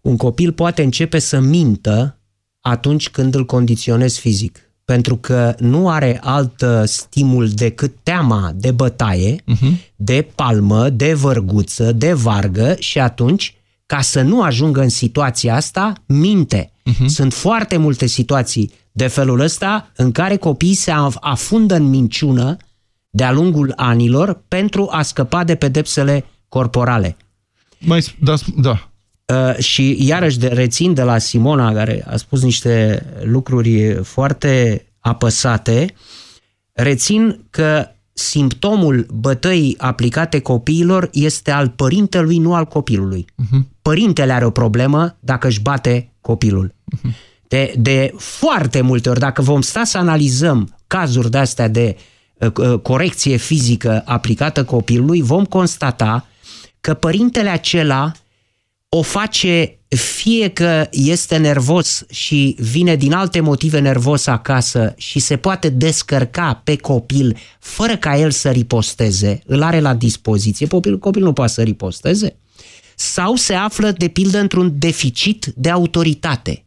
un 0.00 0.16
copil 0.16 0.52
poate 0.52 0.82
începe 0.82 1.18
să 1.18 1.40
mintă 1.40 2.18
atunci 2.60 3.10
când 3.10 3.34
îl 3.34 3.46
condiționezi 3.46 4.20
fizic. 4.20 4.58
Pentru 4.84 5.16
că 5.16 5.54
nu 5.58 5.88
are 5.88 6.20
alt 6.22 6.64
stimul 6.84 7.48
decât 7.48 7.94
teama 8.02 8.52
de 8.54 8.70
bătaie, 8.70 9.36
uh-huh. 9.36 9.92
de 9.96 10.28
palmă, 10.34 10.88
de 10.88 11.14
vărguță, 11.14 11.92
de 11.92 12.12
vargă 12.12 12.76
și 12.78 12.98
atunci, 12.98 13.54
ca 13.86 14.00
să 14.00 14.22
nu 14.22 14.42
ajungă 14.42 14.80
în 14.80 14.88
situația 14.88 15.54
asta, 15.54 15.92
minte. 16.06 16.72
Uh-huh. 16.90 17.06
Sunt 17.06 17.32
foarte 17.32 17.76
multe 17.76 18.06
situații 18.06 18.70
de 18.92 19.06
felul 19.06 19.40
ăsta 19.40 19.90
în 19.96 20.12
care 20.12 20.36
copiii 20.36 20.74
se 20.74 20.92
afundă 21.20 21.74
în 21.74 21.88
minciună 21.88 22.56
de-a 23.10 23.32
lungul 23.32 23.72
anilor 23.76 24.42
pentru 24.48 24.88
a 24.90 25.02
scăpa 25.02 25.44
de 25.44 25.54
pedepsele 25.54 26.24
corporale. 26.48 27.16
Mai, 27.78 28.14
da, 28.20 28.34
da. 28.56 28.90
Uh, 29.34 29.56
și 29.56 30.06
iarăși 30.06 30.38
de, 30.38 30.46
rețin 30.46 30.94
de 30.94 31.02
la 31.02 31.18
Simona, 31.18 31.72
care 31.72 32.04
a 32.08 32.16
spus 32.16 32.42
niște 32.42 33.06
lucruri 33.22 33.94
foarte 34.02 34.84
apăsate, 35.00 35.94
rețin 36.72 37.44
că 37.50 37.88
simptomul 38.12 39.06
bătăii 39.14 39.74
aplicate 39.78 40.40
copiilor 40.40 41.08
este 41.12 41.50
al 41.50 41.68
părintelui, 41.68 42.38
nu 42.38 42.54
al 42.54 42.64
copilului. 42.64 43.24
Uh-huh. 43.24 43.60
Părintele 43.82 44.32
are 44.32 44.44
o 44.44 44.50
problemă 44.50 45.16
dacă 45.20 45.46
își 45.46 45.60
bate 45.60 46.12
copilul. 46.20 46.74
Uh-huh. 46.96 47.29
De, 47.50 47.74
de 47.76 48.12
foarte 48.16 48.80
multe 48.80 49.08
ori, 49.08 49.18
dacă 49.18 49.42
vom 49.42 49.60
sta 49.60 49.84
să 49.84 49.98
analizăm 49.98 50.78
cazuri 50.86 51.30
de-astea 51.30 51.68
de 51.68 51.96
uh, 52.34 52.52
uh, 52.56 52.78
corecție 52.78 53.36
fizică 53.36 54.02
aplicată 54.06 54.64
copilului, 54.64 55.22
vom 55.22 55.44
constata 55.44 56.26
că 56.80 56.94
părintele 56.94 57.48
acela 57.48 58.12
o 58.88 59.02
face 59.02 59.78
fie 59.88 60.48
că 60.48 60.86
este 60.90 61.36
nervos 61.36 62.04
și 62.10 62.56
vine 62.58 62.96
din 62.96 63.12
alte 63.12 63.40
motive 63.40 63.78
nervos 63.78 64.26
acasă 64.26 64.94
și 64.96 65.18
se 65.18 65.36
poate 65.36 65.68
descărca 65.68 66.60
pe 66.64 66.76
copil 66.76 67.36
fără 67.58 67.96
ca 67.96 68.18
el 68.18 68.30
să 68.30 68.50
riposteze, 68.50 69.42
îl 69.46 69.62
are 69.62 69.80
la 69.80 69.94
dispoziție, 69.94 70.66
copilul, 70.66 70.98
copilul 70.98 71.26
nu 71.26 71.32
poate 71.32 71.52
să 71.52 71.62
riposteze, 71.62 72.36
sau 72.94 73.34
se 73.34 73.54
află 73.54 73.90
de 73.90 74.08
pildă 74.08 74.38
într-un 74.38 74.78
deficit 74.78 75.52
de 75.56 75.70
autoritate 75.70 76.64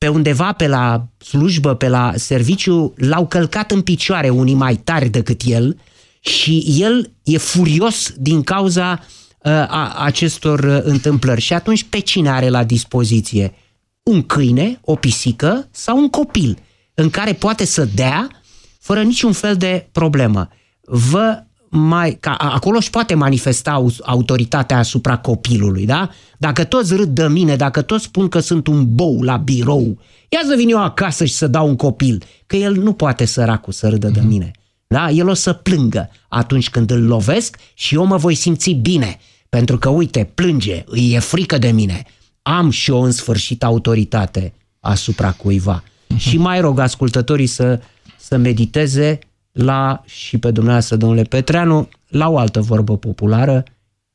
pe 0.00 0.08
undeva 0.08 0.52
pe 0.52 0.66
la 0.66 1.06
slujbă, 1.18 1.74
pe 1.74 1.88
la 1.88 2.12
serviciu, 2.16 2.94
l-au 2.96 3.26
călcat 3.26 3.70
în 3.70 3.82
picioare 3.82 4.28
unii 4.28 4.54
mai 4.54 4.76
tari 4.76 5.08
decât 5.08 5.40
el 5.44 5.78
și 6.20 6.64
el 6.78 7.12
e 7.22 7.38
furios 7.38 8.12
din 8.16 8.42
cauza 8.42 8.90
uh, 8.92 9.52
a 9.52 9.94
acestor 9.98 10.58
uh, 10.58 10.80
întâmplări. 10.82 11.40
Și 11.40 11.52
atunci 11.52 11.84
pe 11.84 11.98
cine 11.98 12.30
are 12.30 12.48
la 12.48 12.64
dispoziție? 12.64 13.54
Un 14.02 14.22
câine, 14.22 14.80
o 14.84 14.94
pisică 14.94 15.68
sau 15.70 15.98
un 15.98 16.08
copil 16.08 16.58
în 16.94 17.10
care 17.10 17.32
poate 17.32 17.64
să 17.64 17.84
dea 17.84 18.42
fără 18.78 19.02
niciun 19.02 19.32
fel 19.32 19.56
de 19.56 19.88
problemă. 19.92 20.48
Vă 20.80 21.44
mai, 21.70 22.16
ca, 22.20 22.34
acolo 22.34 22.76
își 22.76 22.90
poate 22.90 23.14
manifesta 23.14 23.84
autoritatea 24.02 24.78
asupra 24.78 25.16
copilului, 25.16 25.86
da? 25.86 26.10
Dacă 26.38 26.64
toți 26.64 26.94
râd 26.94 27.08
de 27.08 27.28
mine, 27.28 27.56
dacă 27.56 27.82
toți 27.82 28.04
spun 28.04 28.28
că 28.28 28.38
sunt 28.38 28.66
un 28.66 28.94
bou 28.94 29.22
la 29.22 29.36
birou, 29.36 29.98
ia 30.28 30.40
să 30.46 30.54
vin 30.56 30.68
eu 30.68 30.82
acasă 30.82 31.24
și 31.24 31.32
să 31.32 31.46
dau 31.46 31.68
un 31.68 31.76
copil, 31.76 32.22
că 32.46 32.56
el 32.56 32.74
nu 32.74 32.92
poate 32.92 33.24
săracul 33.24 33.72
să 33.72 33.88
râdă 33.88 34.08
de 34.08 34.20
mhm. 34.20 34.28
mine. 34.28 34.50
Da? 34.86 35.10
El 35.10 35.28
o 35.28 35.34
să 35.34 35.52
plângă 35.52 36.10
atunci 36.28 36.70
când 36.70 36.90
îl 36.90 37.06
lovesc 37.06 37.56
și 37.74 37.94
eu 37.94 38.04
mă 38.04 38.16
voi 38.16 38.34
simți 38.34 38.70
bine, 38.70 39.18
pentru 39.48 39.78
că, 39.78 39.88
uite, 39.88 40.30
plânge, 40.34 40.84
îi 40.86 41.12
e 41.12 41.18
frică 41.18 41.58
de 41.58 41.70
mine. 41.70 42.02
Am 42.42 42.70
și 42.70 42.90
eu 42.90 43.02
în 43.02 43.10
sfârșit 43.10 43.64
autoritate 43.64 44.52
asupra 44.80 45.32
cuiva. 45.32 45.82
Uh-huh. 45.82 46.16
Și 46.16 46.36
mai 46.36 46.60
rog 46.60 46.78
ascultătorii 46.78 47.46
să, 47.46 47.80
să 48.18 48.36
mediteze 48.36 49.18
la, 49.52 50.02
și 50.06 50.38
pe 50.38 50.50
dumneavoastră, 50.50 50.96
domnule 50.96 51.22
Petreanu, 51.22 51.88
la 52.08 52.28
o 52.28 52.38
altă 52.38 52.60
vorbă 52.60 52.96
populară, 52.96 53.62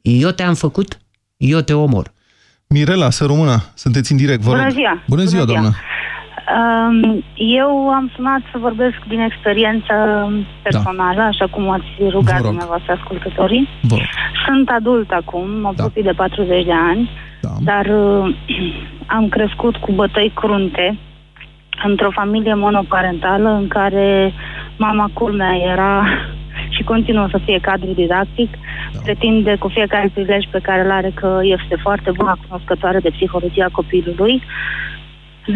eu 0.02 0.30
te-am 0.30 0.54
făcut, 0.54 0.98
eu 1.38 1.60
te 1.60 1.74
omor. 1.74 2.13
Mirela, 2.67 3.10
să 3.10 3.26
română, 3.26 3.63
sunteți 3.74 4.12
în 4.12 4.17
direct, 4.17 4.41
vă 4.41 4.50
Bună 4.50 4.69
ziua! 4.69 4.91
Bună, 4.91 5.04
Bună 5.08 5.24
ziua, 5.24 5.45
doamnă! 5.45 5.69
Um, 6.45 7.24
eu 7.36 7.89
am 7.89 8.12
sunat 8.15 8.41
să 8.52 8.58
vorbesc 8.58 8.95
din 9.08 9.19
experiență 9.19 9.93
personală, 10.63 11.17
da. 11.17 11.26
așa 11.26 11.48
cum 11.48 11.69
ați 11.69 11.86
rugat 12.10 12.41
dumneavoastră 12.41 12.91
ascultătorii. 12.91 13.67
Vă 13.82 13.98
Sunt 14.45 14.69
adult 14.69 15.12
acum, 15.12 15.50
mă 15.50 15.71
da. 15.76 15.88
de 15.93 16.13
40 16.15 16.65
de 16.65 16.71
ani, 16.71 17.10
da. 17.41 17.50
dar 17.62 17.86
uh, 17.86 18.36
am 19.17 19.30
crescut 19.30 19.76
cu 19.76 19.91
bătăi 19.91 20.32
crunte 20.36 20.98
într-o 21.84 22.12
familie 22.12 22.54
monoparentală 22.54 23.50
în 23.50 23.68
care 23.68 24.34
mama 24.78 25.10
culmea 25.14 25.56
era 25.56 26.04
și 26.76 26.84
continuă 26.84 27.28
să 27.32 27.40
fie 27.46 27.60
cadru 27.62 27.92
didactic, 27.92 28.50
da. 28.94 29.00
pretinde 29.04 29.56
cu 29.60 29.68
fiecare 29.68 30.12
prilej 30.14 30.46
pe 30.52 30.60
care 30.60 30.84
îl 30.84 30.92
are 30.92 31.12
că 31.14 31.40
este 31.44 31.76
foarte 31.82 32.12
bună 32.12 32.38
cunoscătoare 32.48 33.00
de 33.00 33.10
psihologia 33.10 33.68
copilului, 33.72 34.42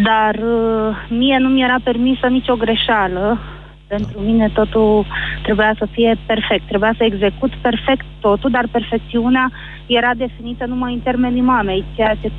dar 0.03 0.35
uh, 0.35 0.95
mie 1.09 1.37
nu 1.37 1.49
mi 1.49 1.63
era 1.63 1.75
permisă 1.83 2.27
nicio 2.27 2.55
greșeală. 2.55 3.39
Pentru 3.87 4.19
mine 4.19 4.49
totul 4.53 5.05
trebuia 5.43 5.73
să 5.77 5.87
fie 5.91 6.17
perfect, 6.25 6.67
trebuia 6.67 6.93
să 6.97 7.03
execut 7.03 7.51
perfect 7.55 8.05
totul, 8.19 8.49
dar 8.49 8.67
perfecțiunea 8.71 9.51
era 9.85 10.11
definită 10.15 10.65
numai 10.65 10.93
în 10.93 10.99
termenii 10.99 11.41
mamei, 11.41 11.83
ceea 11.95 12.15
ce, 12.21 12.31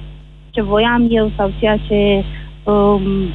ce 0.50 0.62
voiam 0.62 1.06
eu 1.10 1.30
sau 1.36 1.52
ceea 1.58 1.76
ce 1.76 2.24
Um, 2.24 2.49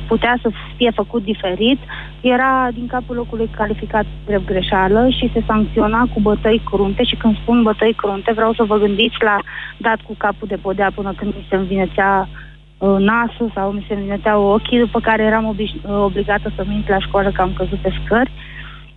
putea 0.07 0.37
să 0.41 0.49
fie 0.75 0.91
făcut 0.95 1.23
diferit, 1.23 1.79
era 2.21 2.69
din 2.73 2.87
capul 2.87 3.15
locului 3.15 3.49
calificat 3.55 4.05
de 4.25 4.41
greșeală 4.45 5.09
și 5.09 5.31
se 5.33 5.43
sancționa 5.47 6.07
cu 6.13 6.19
bătăi 6.19 6.61
crunte 6.65 7.03
și 7.03 7.15
când 7.15 7.37
spun 7.37 7.63
bătăi 7.63 7.93
crunte 7.93 8.31
vreau 8.31 8.53
să 8.53 8.63
vă 8.63 8.77
gândiți 8.77 9.15
la 9.19 9.37
dat 9.77 9.99
cu 10.01 10.15
capul 10.17 10.47
de 10.47 10.55
podea 10.55 10.91
până 10.95 11.13
când 11.17 11.33
mi 11.33 11.45
se 11.49 11.55
învinețea 11.55 12.29
uh, 12.77 12.95
nasul 12.99 13.51
sau 13.53 13.71
mi 13.71 13.85
se 13.87 13.93
învinețeau 13.93 14.43
ochii, 14.43 14.79
după 14.79 14.99
care 14.99 15.23
eram 15.23 15.55
obiș- 15.55 15.89
obligată 16.03 16.51
să 16.55 16.63
mint 16.67 16.87
la 16.87 16.99
școală 16.99 17.31
că 17.31 17.41
am 17.41 17.53
căzut 17.57 17.77
pe 17.77 17.93
scări. 18.03 18.31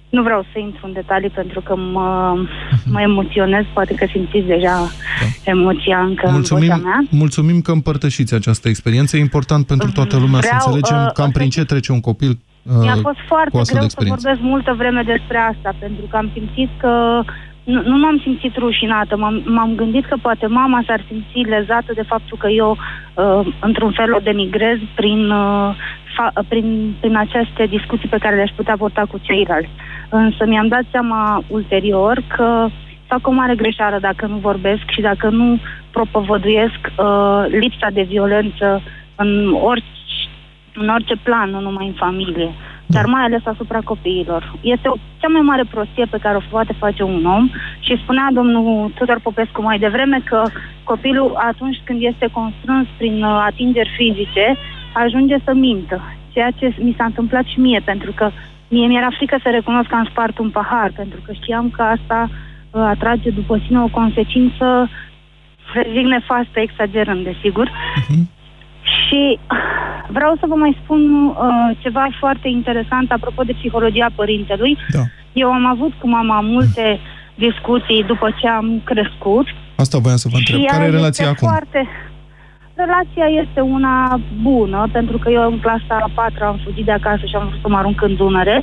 Nu 0.08 0.22
vreau 0.22 0.44
să 0.52 0.58
intru 0.58 0.86
în 0.86 0.92
detalii 0.92 1.30
pentru 1.30 1.60
că 1.60 1.76
mă, 1.76 2.34
mhm. 2.36 2.92
mă 2.92 3.00
emoționez, 3.00 3.64
poate 3.72 3.94
că 3.94 4.06
simțiți 4.10 4.46
deja 4.46 4.76
da. 4.78 5.50
emoția 5.50 5.98
încă 5.98 6.28
mulțumim, 6.30 6.70
în 6.70 6.76
vocea 6.76 6.88
mea. 6.88 7.00
Mulțumim 7.10 7.60
că 7.60 7.72
împărtășiți 7.72 8.34
această 8.34 8.68
experiență. 8.68 9.16
E 9.16 9.20
important 9.20 9.66
pentru 9.66 9.90
toată 9.92 10.16
lumea 10.16 10.38
vreau, 10.38 10.58
să 10.58 10.68
înțelegem 10.68 10.96
uh, 11.04 11.12
cam 11.12 11.30
prin 11.30 11.48
ce 11.48 11.64
trece 11.64 11.92
un 11.92 12.00
copil 12.00 12.38
Mi-a 12.62 12.98
fost 13.02 13.20
foarte 13.26 13.58
greu 13.72 13.88
să 13.88 14.04
vorbesc 14.06 14.40
multă 14.40 14.74
vreme 14.76 15.02
despre 15.02 15.38
asta, 15.38 15.74
pentru 15.78 16.04
că 16.10 16.16
am 16.16 16.30
simțit 16.34 16.70
că 16.80 17.22
nu, 17.72 17.82
nu 17.82 17.96
m-am 17.98 18.18
simțit 18.22 18.56
rușinată, 18.56 19.16
m-am, 19.16 19.42
m-am 19.44 19.74
gândit 19.74 20.04
că 20.06 20.16
poate 20.22 20.46
mama 20.46 20.82
s-ar 20.86 21.04
simți 21.06 21.50
lezată 21.50 21.92
de 21.94 22.02
faptul 22.02 22.36
că 22.38 22.48
eu, 22.48 22.70
uh, 23.14 23.54
într-un 23.60 23.92
fel, 23.92 24.14
o 24.14 24.18
denigrez 24.18 24.78
prin, 24.94 25.30
uh, 25.30 25.74
fa, 26.16 26.32
prin, 26.48 26.96
prin 27.00 27.16
aceste 27.16 27.66
discuții 27.66 28.08
pe 28.08 28.18
care 28.18 28.36
le-aș 28.36 28.50
putea 28.56 28.76
porta 28.76 29.02
cu 29.10 29.18
ceilalți. 29.22 29.70
Însă 30.08 30.46
mi-am 30.46 30.68
dat 30.68 30.82
seama 30.90 31.42
ulterior 31.48 32.22
că 32.36 32.68
fac 33.06 33.26
o 33.26 33.30
mare 33.30 33.54
greșeală 33.54 33.98
dacă 34.00 34.26
nu 34.26 34.36
vorbesc 34.36 34.90
și 34.90 35.00
dacă 35.00 35.28
nu 35.28 35.58
propovăduiesc 35.90 36.80
uh, 36.84 37.44
lipsa 37.48 37.88
de 37.92 38.02
violență 38.02 38.82
în 39.14 39.54
orice, 39.62 39.86
în 40.74 40.88
orice 40.88 41.16
plan, 41.22 41.50
nu 41.50 41.60
numai 41.60 41.86
în 41.86 41.92
familie 41.92 42.50
dar 42.90 43.04
mai 43.06 43.22
ales 43.22 43.46
asupra 43.46 43.80
copiilor. 43.84 44.52
Este 44.60 44.88
o 44.88 44.96
cea 45.20 45.28
mai 45.28 45.40
mare 45.40 45.64
prostie 45.70 46.06
pe 46.10 46.18
care 46.18 46.36
o 46.36 46.48
poate 46.50 46.72
face 46.78 47.02
un 47.02 47.24
om 47.24 47.50
și 47.80 48.00
spunea 48.02 48.28
domnul 48.32 48.92
Tudor 48.98 49.20
Popescu 49.22 49.62
mai 49.62 49.78
devreme 49.78 50.20
că 50.24 50.42
copilul 50.84 51.34
atunci 51.50 51.80
când 51.84 52.02
este 52.02 52.28
constrâns 52.32 52.86
prin 52.96 53.22
uh, 53.22 53.44
atingeri 53.46 53.94
fizice 53.96 54.56
ajunge 54.92 55.36
să 55.44 55.52
mintă, 55.54 56.00
ceea 56.32 56.50
ce 56.50 56.74
mi 56.78 56.94
s-a 56.98 57.04
întâmplat 57.04 57.44
și 57.44 57.60
mie, 57.60 57.80
pentru 57.84 58.12
că 58.14 58.30
mie 58.68 58.86
mi-era 58.86 59.10
frică 59.16 59.36
să 59.42 59.48
recunosc 59.50 59.88
că 59.88 59.94
am 59.94 60.08
spart 60.10 60.38
un 60.38 60.50
pahar, 60.50 60.90
pentru 60.96 61.20
că 61.24 61.32
știam 61.32 61.70
că 61.70 61.82
asta 61.82 62.28
uh, 62.30 62.82
atrage 62.94 63.30
după 63.30 63.60
sine 63.66 63.80
o 63.80 63.88
consecință, 63.88 64.90
să 65.72 65.86
zic 65.92 66.04
nefastă, 66.04 66.60
exagerând, 66.60 67.24
desigur. 67.24 67.66
Uh-huh. 67.68 68.22
Și 68.82 69.38
vreau 70.08 70.36
să 70.40 70.46
vă 70.48 70.54
mai 70.54 70.78
spun 70.82 71.26
uh, 71.26 71.76
ceva 71.78 72.06
foarte 72.18 72.48
interesant 72.48 73.10
apropo 73.10 73.42
de 73.42 73.52
psihologia 73.52 74.08
părintelui. 74.14 74.76
Da. 74.88 75.02
Eu 75.32 75.52
am 75.52 75.66
avut 75.66 75.92
cu 76.00 76.08
mama 76.08 76.40
multe 76.40 77.00
discuții 77.34 78.04
după 78.06 78.34
ce 78.40 78.48
am 78.48 78.80
crescut. 78.84 79.46
Asta 79.76 79.98
voiam 79.98 80.16
să 80.16 80.28
vă 80.30 80.36
întreb. 80.36 80.64
Care 80.66 80.84
e 80.84 80.90
relația 80.90 81.28
acum? 81.28 81.48
Foarte... 81.48 81.88
Relația 82.84 83.42
este 83.42 83.60
una 83.60 84.20
bună, 84.42 84.88
pentru 84.92 85.18
că 85.18 85.30
eu 85.30 85.50
în 85.50 85.58
clasa 85.58 85.96
a 86.00 86.10
patra 86.14 86.46
am 86.46 86.60
fugit 86.64 86.84
de 86.84 86.92
acasă 86.92 87.26
și 87.26 87.36
am 87.36 87.46
vrut 87.46 87.60
să 87.60 87.68
mă 87.68 87.76
arunc 87.76 88.02
în 88.02 88.14
Dunăre 88.14 88.62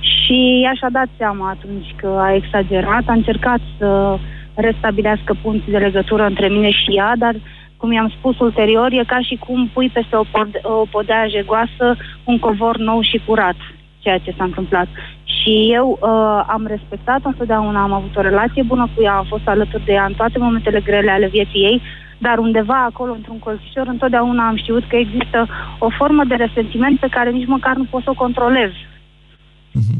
și 0.00 0.60
ea 0.64 0.72
și-a 0.74 0.90
dat 0.90 1.08
seama 1.16 1.48
atunci 1.48 1.94
că 1.96 2.06
a 2.06 2.34
exagerat, 2.34 3.02
a 3.06 3.12
încercat 3.12 3.60
să 3.78 4.18
restabilească 4.54 5.36
punții 5.42 5.72
de 5.72 5.78
legătură 5.78 6.24
între 6.26 6.48
mine 6.48 6.70
și 6.70 6.90
ea, 6.96 7.12
dar 7.18 7.34
cum 7.76 7.92
i-am 7.92 8.12
spus 8.18 8.38
ulterior, 8.38 8.92
e 8.92 9.04
ca 9.06 9.18
și 9.20 9.36
cum 9.46 9.70
pui 9.72 9.88
peste 9.88 10.16
o, 10.16 10.24
pod- 10.24 10.62
o 10.62 10.86
podea 10.90 11.26
jegoasă 11.28 11.96
un 12.24 12.38
covor 12.38 12.76
nou 12.76 13.00
și 13.00 13.22
curat, 13.26 13.56
ceea 13.98 14.18
ce 14.18 14.34
s-a 14.36 14.44
întâmplat. 14.44 14.88
Și 15.24 15.70
eu 15.72 15.98
uh, 16.00 16.44
am 16.46 16.64
respectat 16.66 17.20
întotdeauna, 17.24 17.82
am 17.82 17.92
avut 17.92 18.16
o 18.16 18.20
relație 18.20 18.62
bună 18.62 18.88
cu 18.94 19.02
ea, 19.02 19.14
am 19.14 19.26
fost 19.28 19.48
alături 19.48 19.84
de 19.84 19.92
ea 19.92 20.04
în 20.04 20.14
toate 20.14 20.38
momentele 20.38 20.80
grele 20.80 21.10
ale 21.10 21.26
vieții 21.26 21.64
ei, 21.70 21.82
dar 22.18 22.38
undeva 22.38 22.84
acolo, 22.84 23.12
într-un 23.12 23.38
colțișor, 23.38 23.86
întotdeauna 23.86 24.46
am 24.46 24.56
știut 24.56 24.84
că 24.88 24.96
există 24.96 25.48
o 25.78 25.88
formă 25.90 26.24
de 26.24 26.34
resentiment 26.34 26.98
pe 26.98 27.08
care 27.10 27.30
nici 27.30 27.46
măcar 27.46 27.76
nu 27.76 27.84
pot 27.84 28.02
să 28.02 28.10
o 28.10 28.14
controlez. 28.14 28.70
Uh-huh. 28.70 29.98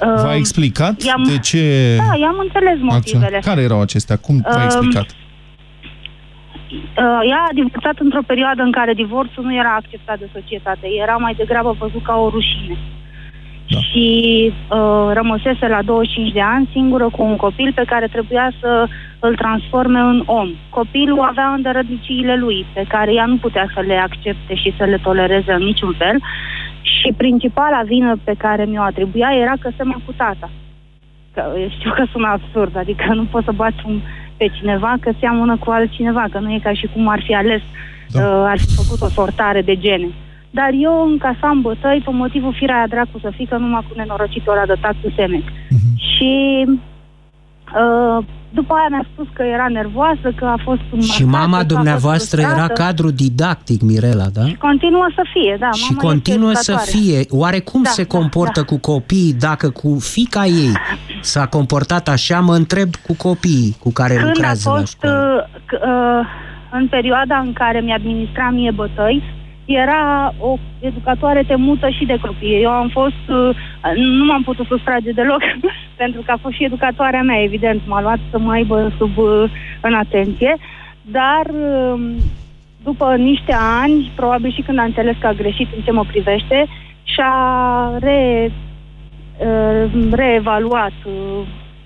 Uh, 0.00 0.22
V-a 0.22 0.34
explicat 0.34 0.94
de 1.26 1.38
ce... 1.38 1.96
Da, 1.96 2.18
i-am 2.18 2.38
înțeles 2.38 2.78
motivele. 2.80 3.38
Care 3.38 3.60
erau 3.60 3.80
acestea? 3.80 4.16
Cum 4.16 4.36
uh, 4.36 4.54
v-a 4.54 4.64
explicat? 4.64 5.06
uh, 6.70 7.20
ea 7.30 7.40
a 7.48 7.54
divorțat 7.54 7.96
într-o 7.98 8.22
perioadă 8.26 8.62
în 8.62 8.72
care 8.72 8.92
divorțul 8.94 9.44
nu 9.44 9.54
era 9.54 9.74
acceptat 9.74 10.18
de 10.18 10.28
societate, 10.32 10.86
era 11.02 11.16
mai 11.16 11.34
degrabă 11.34 11.76
văzut 11.78 12.02
ca 12.02 12.14
o 12.16 12.28
rușine. 12.28 12.76
Da. 13.70 13.78
Și 13.78 14.06
uh, 14.52 15.10
rămăsese 15.12 15.66
la 15.68 15.82
25 15.82 16.32
de 16.32 16.40
ani 16.40 16.68
singură 16.72 17.08
cu 17.08 17.22
un 17.22 17.36
copil 17.36 17.72
pe 17.74 17.84
care 17.86 18.06
trebuia 18.06 18.52
să 18.60 18.86
îl 19.18 19.34
transforme 19.34 19.98
în 19.98 20.22
om. 20.26 20.48
Copilul 20.68 21.20
avea 21.20 21.48
îndărădniciile 21.48 22.36
lui, 22.36 22.66
pe 22.74 22.84
care 22.88 23.12
ea 23.12 23.26
nu 23.26 23.36
putea 23.36 23.66
să 23.74 23.80
le 23.80 23.96
accepte 23.96 24.54
și 24.54 24.74
să 24.78 24.84
le 24.84 24.98
tolereze 25.02 25.52
în 25.52 25.62
niciun 25.62 25.94
fel. 25.98 26.16
Și 26.82 27.12
principala 27.16 27.82
vină 27.82 28.16
pe 28.24 28.34
care 28.38 28.64
mi-o 28.64 28.82
atribuia 28.82 29.30
era 29.40 29.54
că 29.60 29.70
se 29.76 29.82
cu 30.04 30.12
tata. 30.16 30.50
Că, 31.34 31.42
știu 31.68 31.90
că 31.90 32.04
sună 32.12 32.28
absurd, 32.28 32.76
adică 32.76 33.04
nu 33.14 33.24
poți 33.24 33.44
să 33.44 33.52
bați 33.52 33.82
un 33.86 34.00
pe 34.36 34.50
cineva 34.58 34.94
că 35.00 35.10
seamănă 35.18 35.56
cu 35.56 35.70
altcineva, 35.70 36.24
că 36.30 36.38
nu 36.38 36.52
e 36.52 36.58
ca 36.62 36.72
și 36.72 36.86
cum 36.92 37.08
ar 37.08 37.22
fi 37.26 37.34
ales, 37.34 37.62
da. 38.08 38.20
uh, 38.20 38.44
ar 38.46 38.58
fi 38.58 38.74
făcut 38.74 39.00
o 39.00 39.08
sortare 39.08 39.62
de 39.62 39.76
gene. 39.76 40.08
Dar 40.50 40.70
eu 40.72 41.08
încasam 41.10 41.60
bătăi 41.60 42.02
pe 42.04 42.10
motivul 42.10 42.54
firea 42.58 42.76
aia 42.76 42.86
dracu 42.86 43.18
să 43.20 43.32
fie 43.36 43.46
că 43.46 43.56
numai 43.56 43.86
cu 43.88 43.94
nenorocitul 43.96 44.52
ăla 44.52 44.66
de 44.66 44.76
cu 45.02 45.12
semne. 45.16 45.42
Uh-huh. 45.42 45.94
Și 45.96 46.64
uh, 46.66 48.24
după 48.52 48.74
aia 48.74 48.86
mi-a 48.90 49.06
spus 49.12 49.26
că 49.32 49.42
era 49.42 49.68
nervoasă, 49.68 50.32
că 50.36 50.44
a 50.44 50.58
fost 50.64 50.80
un 50.92 51.00
Și 51.00 51.24
mama 51.24 51.62
dumneavoastră 51.62 52.40
era 52.40 52.66
cadru 52.66 53.10
didactic, 53.10 53.80
Mirela, 53.82 54.26
da? 54.34 54.44
Și 54.46 54.54
continuă 54.54 55.06
să 55.14 55.22
fie, 55.32 55.56
da. 55.60 55.70
Și 55.70 55.92
mama 55.92 56.08
continuă 56.08 56.52
să 56.52 56.76
fie. 56.76 57.24
Oare 57.30 57.58
cum 57.58 57.82
da, 57.82 57.90
se 57.90 58.02
da, 58.02 58.18
comportă 58.18 58.60
da. 58.60 58.66
cu 58.66 58.78
copiii 58.78 59.32
dacă 59.32 59.70
cu 59.70 59.98
fica 60.00 60.44
ei 60.44 60.72
s-a 61.20 61.46
comportat 61.46 62.08
așa? 62.08 62.40
Mă 62.40 62.54
întreb 62.54 62.88
cu 63.06 63.14
copiii 63.16 63.76
cu 63.80 63.92
care 63.92 64.14
Când 64.14 64.26
lucrează 64.26 64.68
a 64.68 64.72
fost, 64.72 64.96
la 65.00 65.08
școală. 65.08 65.48
Uh, 65.72 65.80
uh, 65.82 66.26
în 66.72 66.88
perioada 66.88 67.38
în 67.38 67.52
care 67.52 67.80
mi-administra 67.80 68.50
mie 68.50 68.70
bătăi, 68.70 69.22
era 69.74 70.34
o 70.38 70.56
educatoare 70.80 71.42
temută 71.46 71.88
și 71.88 72.04
de 72.04 72.18
copii. 72.22 72.62
Eu 72.62 72.70
am 72.70 72.88
fost, 72.88 73.24
uh, 73.28 73.56
nu 73.94 74.24
m-am 74.24 74.42
putut 74.42 74.66
sustrage 74.66 75.10
deloc, 75.10 75.40
pentru 76.02 76.22
că 76.24 76.30
a 76.30 76.38
fost 76.40 76.54
și 76.54 76.64
educatoarea 76.64 77.22
mea, 77.22 77.42
evident, 77.42 77.80
m-a 77.86 78.00
luat 78.00 78.18
să 78.30 78.38
mă 78.38 78.50
aibă 78.50 78.92
sub 78.98 79.16
uh, 79.16 79.50
în 79.80 79.94
atenție, 79.94 80.56
dar 81.02 81.46
um, 81.46 82.00
după 82.82 83.16
niște 83.16 83.54
ani, 83.82 84.12
probabil 84.14 84.52
și 84.52 84.62
când 84.62 84.78
a 84.78 84.82
înțeles 84.82 85.16
că 85.20 85.26
a 85.26 85.32
greșit 85.32 85.68
în 85.76 85.82
ce 85.82 85.90
mă 85.90 86.04
privește, 86.04 86.66
și-a 87.02 87.34
re, 88.00 88.52
uh, 89.38 89.90
reevaluat 90.10 90.92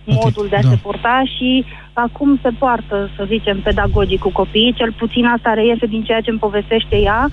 modul 0.04 0.46
de 0.48 0.56
a 0.56 0.62
da. 0.62 0.68
se 0.68 0.76
porta 0.82 1.22
și 1.36 1.64
acum 1.92 2.38
se 2.42 2.50
poartă, 2.58 3.10
să 3.16 3.24
zicem, 3.26 3.60
pedagogic 3.60 4.20
cu 4.20 4.32
copiii, 4.32 4.72
cel 4.72 4.92
puțin 4.92 5.26
asta 5.26 5.54
reiese 5.54 5.86
din 5.86 6.02
ceea 6.02 6.20
ce 6.20 6.30
îmi 6.30 6.38
povestește 6.38 6.96
ea, 6.96 7.28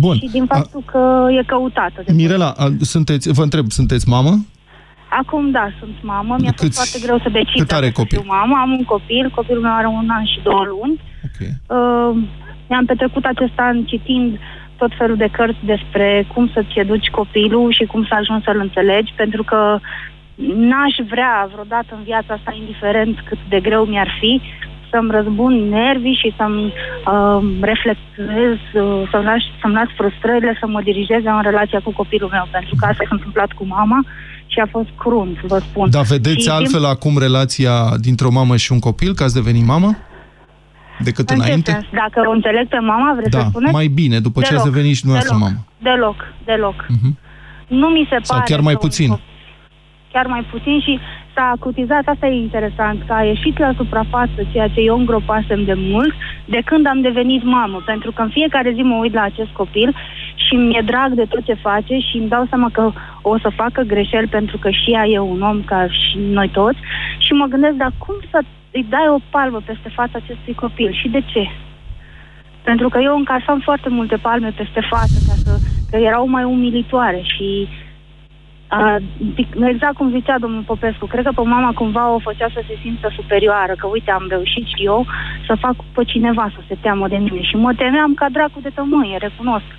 Bun. 0.00 0.16
și 0.16 0.28
din 0.32 0.46
faptul 0.46 0.82
a... 0.86 0.90
că 0.90 1.26
e 1.38 1.42
căutată. 1.42 2.02
De 2.06 2.12
Mirela, 2.12 2.54
a, 2.56 2.66
sunteți, 2.80 3.32
vă 3.32 3.42
întreb, 3.42 3.70
sunteți 3.70 4.08
mamă? 4.08 4.32
Acum, 5.10 5.50
da, 5.50 5.68
sunt 5.78 5.94
mamă. 6.02 6.36
Mi-a 6.40 6.54
fost 6.56 6.74
foarte 6.74 6.98
greu 7.04 7.18
să 7.18 7.28
decid 7.28 7.60
Cât 7.60 7.72
are 7.72 7.90
copil? 7.90 8.22
Mamă, 8.26 8.56
am 8.60 8.70
un 8.70 8.84
copil, 8.84 9.30
copilul 9.34 9.62
meu 9.62 9.72
are 9.72 9.86
un 9.86 10.08
an 10.10 10.24
și 10.24 10.40
două 10.42 10.64
luni. 10.74 11.00
Okay. 11.28 11.52
Uh, 11.76 12.12
mi-am 12.68 12.84
petrecut 12.84 13.24
acest 13.24 13.56
an 13.56 13.84
citind 13.84 14.38
tot 14.76 14.92
felul 14.98 15.16
de 15.16 15.28
cărți 15.32 15.64
despre 15.64 16.26
cum 16.34 16.50
să-ți 16.54 16.78
educi 16.78 17.08
copilul 17.10 17.72
și 17.72 17.84
cum 17.84 18.04
să 18.04 18.14
ajungi 18.14 18.44
să-l 18.44 18.60
înțelegi, 18.60 19.12
pentru 19.16 19.42
că 19.42 19.80
n-aș 20.70 20.94
vrea 21.08 21.48
vreodată 21.52 21.90
în 21.96 22.02
viața 22.02 22.34
asta, 22.34 22.56
indiferent 22.58 23.20
cât 23.28 23.38
de 23.48 23.60
greu 23.60 23.84
mi-ar 23.84 24.10
fi, 24.20 24.40
să-mi 24.90 25.10
răzbun 25.10 25.68
nervii 25.68 26.20
și 26.22 26.34
să-mi 26.38 26.72
uh, 27.12 27.40
reflectez, 27.60 28.56
uh, 28.82 29.08
să-mi, 29.10 29.24
las, 29.24 29.42
să-mi 29.60 29.74
las 29.74 29.88
frustrările, 29.96 30.56
să 30.60 30.66
mă 30.66 30.80
dirigez 30.82 31.22
în 31.24 31.40
relația 31.42 31.80
cu 31.84 31.92
copilul 31.92 32.30
meu, 32.32 32.48
pentru 32.50 32.74
că 32.78 32.84
asta 32.84 33.04
s-a 33.08 33.16
întâmplat 33.18 33.52
cu 33.52 33.64
mama 33.66 34.04
și 34.46 34.58
a 34.58 34.66
fost 34.70 34.88
crunt, 34.96 35.40
vă 35.40 35.58
spun. 35.58 35.90
Dar 35.90 36.04
vedeți 36.04 36.42
și 36.42 36.48
altfel 36.48 36.80
din... 36.80 36.88
acum 36.88 37.18
relația 37.18 37.74
dintre 38.06 38.26
o 38.26 38.30
mamă 38.30 38.56
și 38.56 38.72
un 38.72 38.78
copil, 38.78 39.14
că 39.14 39.22
ați 39.22 39.34
devenit 39.34 39.66
mamă? 39.66 39.90
Decât 40.98 41.30
în 41.30 41.36
înainte? 41.40 41.70
Sens? 41.70 41.86
Dacă 41.92 42.28
o 42.28 42.30
înțeleg 42.30 42.68
pe 42.68 42.78
mama, 42.78 43.14
vreți 43.14 43.30
da, 43.30 43.38
să 43.38 43.46
spuneți? 43.48 43.72
mai 43.72 43.86
bine, 43.86 44.18
după 44.18 44.40
deloc, 44.40 44.48
ce 44.48 44.54
ați 44.56 44.70
devenit 44.70 44.94
și 44.94 45.02
dumneavoastră 45.02 45.38
mamă. 45.44 45.64
Deloc, 45.78 46.16
deloc. 46.44 46.78
Uh-huh. 46.84 47.12
Nu 47.66 47.88
mi 47.88 48.06
se 48.10 48.16
Sau 48.22 48.36
pare... 48.36 48.50
chiar 48.50 48.60
mai 48.60 48.76
puțin. 48.76 49.10
Un 49.10 49.18
chiar 50.12 50.26
mai 50.26 50.42
puțin 50.50 50.80
și 50.80 50.98
s-a 51.38 51.50
acutizat, 51.56 52.04
asta 52.06 52.26
e 52.26 52.46
interesant, 52.46 52.98
că 53.06 53.12
a 53.12 53.22
ieșit 53.22 53.58
la 53.58 53.72
suprafață 53.76 54.38
ceea 54.52 54.68
ce 54.68 54.80
eu 54.80 54.98
îngropasem 54.98 55.64
de 55.64 55.74
mult 55.76 56.12
de 56.44 56.60
când 56.64 56.86
am 56.86 57.00
devenit 57.00 57.42
mamă, 57.42 57.82
pentru 57.84 58.10
că 58.12 58.22
în 58.22 58.28
fiecare 58.28 58.72
zi 58.72 58.82
mă 58.82 58.96
uit 59.00 59.14
la 59.14 59.22
acest 59.22 59.50
copil 59.50 59.96
și 60.34 60.54
mi-e 60.54 60.82
drag 60.84 61.10
de 61.12 61.24
tot 61.24 61.44
ce 61.44 61.54
face 61.54 61.98
și 61.98 62.16
îmi 62.16 62.28
dau 62.28 62.44
seama 62.48 62.68
că 62.72 62.92
o 63.22 63.38
să 63.38 63.48
facă 63.54 63.80
greșeli 63.82 64.26
pentru 64.26 64.58
că 64.58 64.70
și 64.70 64.92
ea 64.92 65.06
e 65.06 65.18
un 65.18 65.42
om 65.42 65.62
ca 65.62 65.86
și 65.86 66.18
noi 66.18 66.48
toți. 66.48 66.78
Și 67.18 67.32
mă 67.32 67.46
gândesc, 67.46 67.74
dar 67.74 67.92
cum 67.98 68.14
să 68.30 68.38
îi 68.70 68.86
dai 68.88 69.08
o 69.08 69.18
palmă 69.30 69.60
peste 69.66 69.88
fața 69.94 70.18
acestui 70.22 70.54
copil? 70.54 70.92
Și 70.92 71.08
de 71.08 71.22
ce? 71.32 71.44
Pentru 72.62 72.88
că 72.88 72.98
eu 73.02 73.16
încasam 73.16 73.58
foarte 73.58 73.88
multe 73.88 74.16
palme 74.16 74.52
peste 74.56 74.80
față, 74.90 75.16
ca 75.26 75.34
să, 75.44 75.52
că 75.90 75.96
erau 75.96 76.28
mai 76.28 76.44
umilitoare 76.44 77.20
și 77.22 77.68
exact 79.66 79.94
cum 79.94 80.10
zicea 80.10 80.38
domnul 80.38 80.62
Popescu, 80.62 81.06
cred 81.06 81.24
că 81.24 81.32
pe 81.34 81.42
mama 81.42 81.72
cumva 81.72 82.10
o 82.10 82.18
făcea 82.18 82.48
să 82.54 82.62
se 82.66 82.78
simtă 82.82 83.12
superioară, 83.14 83.74
că 83.78 83.86
uite, 83.86 84.10
am 84.10 84.26
reușit 84.28 84.66
și 84.66 84.84
eu 84.84 85.06
să 85.46 85.54
fac 85.54 85.74
pe 85.94 86.04
cineva 86.04 86.50
să 86.54 86.60
se 86.68 86.76
teamă 86.80 87.08
de 87.08 87.16
mine 87.16 87.42
și 87.42 87.56
mă 87.56 87.72
temeam 87.74 88.14
ca 88.14 88.26
dracu 88.32 88.60
de 88.62 88.70
tămâie, 88.74 89.16
recunosc. 89.16 89.70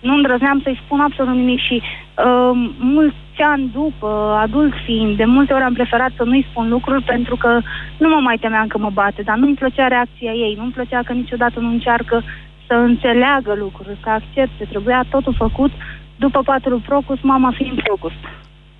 nu 0.00 0.14
îndrăzneam 0.14 0.60
să-i 0.62 0.80
spun 0.84 1.00
absolut 1.00 1.34
nimic 1.34 1.60
și 1.60 1.82
uh, 1.82 2.70
mulți 2.78 3.42
ani 3.52 3.70
după, 3.72 4.38
adult 4.40 4.72
fiind, 4.84 5.16
de 5.16 5.24
multe 5.24 5.52
ori 5.52 5.62
am 5.62 5.72
preferat 5.72 6.10
să 6.16 6.24
nu-i 6.24 6.46
spun 6.50 6.68
lucruri 6.68 7.02
pentru 7.02 7.36
că 7.36 7.60
nu 7.98 8.08
mă 8.08 8.20
mai 8.20 8.36
temeam 8.36 8.66
că 8.66 8.78
mă 8.78 8.90
bate, 8.90 9.22
dar 9.22 9.36
nu-mi 9.36 9.54
plăcea 9.54 9.86
reacția 9.86 10.32
ei, 10.32 10.54
nu-mi 10.58 10.72
plăcea 10.72 11.00
că 11.04 11.12
niciodată 11.12 11.60
nu 11.60 11.68
încearcă 11.68 12.22
să 12.66 12.74
înțeleagă 12.74 13.54
lucruri, 13.54 13.98
să 14.02 14.08
accepte. 14.08 14.64
Trebuia 14.68 15.04
totul 15.10 15.34
făcut 15.34 15.70
după 16.18 16.42
patru 16.44 16.82
procus, 16.86 17.20
mama 17.22 17.52
fiind 17.56 17.82
procus. 17.82 18.12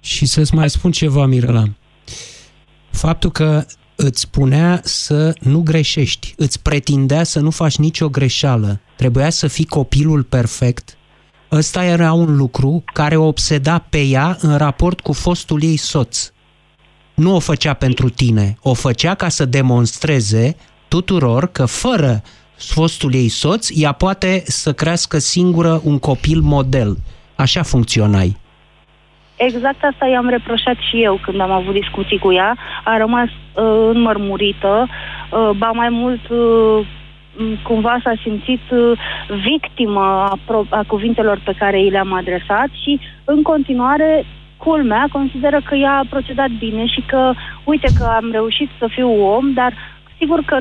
Și 0.01 0.27
să-ți 0.27 0.55
mai 0.55 0.71
spun 0.71 0.91
ceva, 0.91 1.27
Mirela. 1.27 1.65
Faptul 2.91 3.31
că 3.31 3.65
îți 3.97 4.21
spunea 4.21 4.81
să 4.83 5.35
nu 5.41 5.61
greșești, 5.61 6.35
îți 6.37 6.63
pretindea 6.63 7.25
să 7.25 7.41
nu 7.41 7.51
faci 7.51 7.77
nicio 7.77 8.09
greșeală, 8.09 8.81
trebuia 8.97 9.31
să 9.31 9.47
fii 9.47 9.65
copilul 9.65 10.23
perfect, 10.23 10.97
ăsta 11.53 11.85
era 11.85 12.13
un 12.13 12.37
lucru 12.37 12.85
care 12.93 13.17
o 13.17 13.27
obseda 13.27 13.79
pe 13.79 14.03
ea 14.03 14.37
în 14.41 14.57
raport 14.57 15.01
cu 15.01 15.13
fostul 15.13 15.63
ei 15.63 15.77
soț. 15.77 16.31
Nu 17.15 17.35
o 17.35 17.39
făcea 17.39 17.75
pentru 17.75 18.09
tine, 18.09 18.59
o 18.63 18.75
făcea 18.75 19.15
ca 19.15 19.29
să 19.29 19.45
demonstreze 19.45 20.57
tuturor 20.89 21.47
că 21.47 21.67
fără 21.67 22.23
fostul 22.57 23.15
ei 23.15 23.29
soț, 23.29 23.69
ea 23.75 23.93
poate 23.93 24.43
să 24.47 24.73
crească 24.73 25.19
singură 25.19 25.81
un 25.85 25.99
copil 25.99 26.41
model. 26.41 26.99
Așa 27.45 27.63
funcționai. 27.63 28.37
Exact 29.37 29.85
asta 29.85 30.07
i-am 30.07 30.29
reproșat 30.29 30.77
și 30.89 31.03
eu 31.03 31.19
când 31.23 31.41
am 31.41 31.51
avut 31.51 31.75
discuții 31.75 32.19
cu 32.19 32.33
ea. 32.33 32.57
A 32.85 32.97
rămas 32.97 33.29
uh, 33.29 33.89
înmărmurită, 33.93 34.87
uh, 34.89 35.51
ba 35.57 35.71
mai 35.71 35.89
mult 35.89 36.29
uh, 36.29 36.87
cumva 37.63 37.99
s-a 38.03 38.13
simțit 38.23 38.71
uh, 38.71 38.99
victimă 39.51 40.01
a, 40.01 40.39
pro- 40.47 40.67
a 40.69 40.85
cuvintelor 40.87 41.41
pe 41.45 41.55
care 41.59 41.81
i 41.83 41.91
le-am 41.91 42.13
adresat 42.13 42.69
și 42.83 43.01
în 43.25 43.43
continuare 43.43 44.25
culmea 44.57 45.07
consideră 45.13 45.61
că 45.65 45.75
ea 45.75 45.97
a 45.97 46.07
procedat 46.11 46.51
bine 46.59 46.87
și 46.87 47.01
că 47.07 47.33
uite 47.65 47.89
că 47.99 48.05
am 48.05 48.31
reușit 48.31 48.71
să 48.79 48.87
fiu 48.91 49.25
om, 49.25 49.53
dar 49.53 49.73
sigur 50.19 50.43
că 50.45 50.59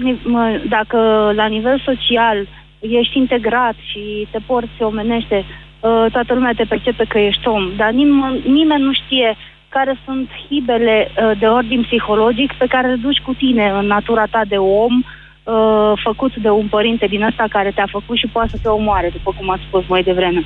dacă 0.69 0.97
la 1.35 1.45
nivel 1.45 1.81
social 1.85 2.47
ești 2.79 3.17
integrat 3.17 3.75
și 3.91 4.27
te 4.31 4.39
porți 4.45 4.81
omenește, 4.81 5.37
uh, 5.37 5.66
toată 6.11 6.33
lumea 6.33 6.53
te 6.55 6.63
percepe 6.63 7.05
că 7.09 7.17
ești 7.17 7.47
om, 7.47 7.63
dar 7.75 7.91
nim- 7.91 8.43
nimeni 8.45 8.83
nu 8.83 8.93
știe 8.93 9.37
care 9.69 9.99
sunt 10.05 10.29
hibele 10.47 11.11
uh, 11.11 11.39
de 11.39 11.45
ordin 11.45 11.81
psihologic 11.81 12.53
pe 12.53 12.65
care 12.69 12.87
le 12.87 12.95
duci 12.95 13.25
cu 13.25 13.33
tine 13.33 13.65
în 13.79 13.85
natura 13.85 14.25
ta 14.25 14.41
de 14.47 14.55
om, 14.55 14.93
uh, 14.97 15.91
făcut 16.03 16.35
de 16.35 16.49
un 16.49 16.67
părinte 16.67 17.05
din 17.05 17.23
ăsta 17.23 17.45
care 17.49 17.71
te-a 17.71 17.87
făcut 17.91 18.17
și 18.17 18.27
poate 18.27 18.49
să 18.49 18.57
te 18.61 18.67
omoare, 18.67 19.09
după 19.09 19.33
cum 19.37 19.49
ați 19.49 19.61
spus 19.67 19.83
mai 19.87 20.03
devreme. 20.03 20.45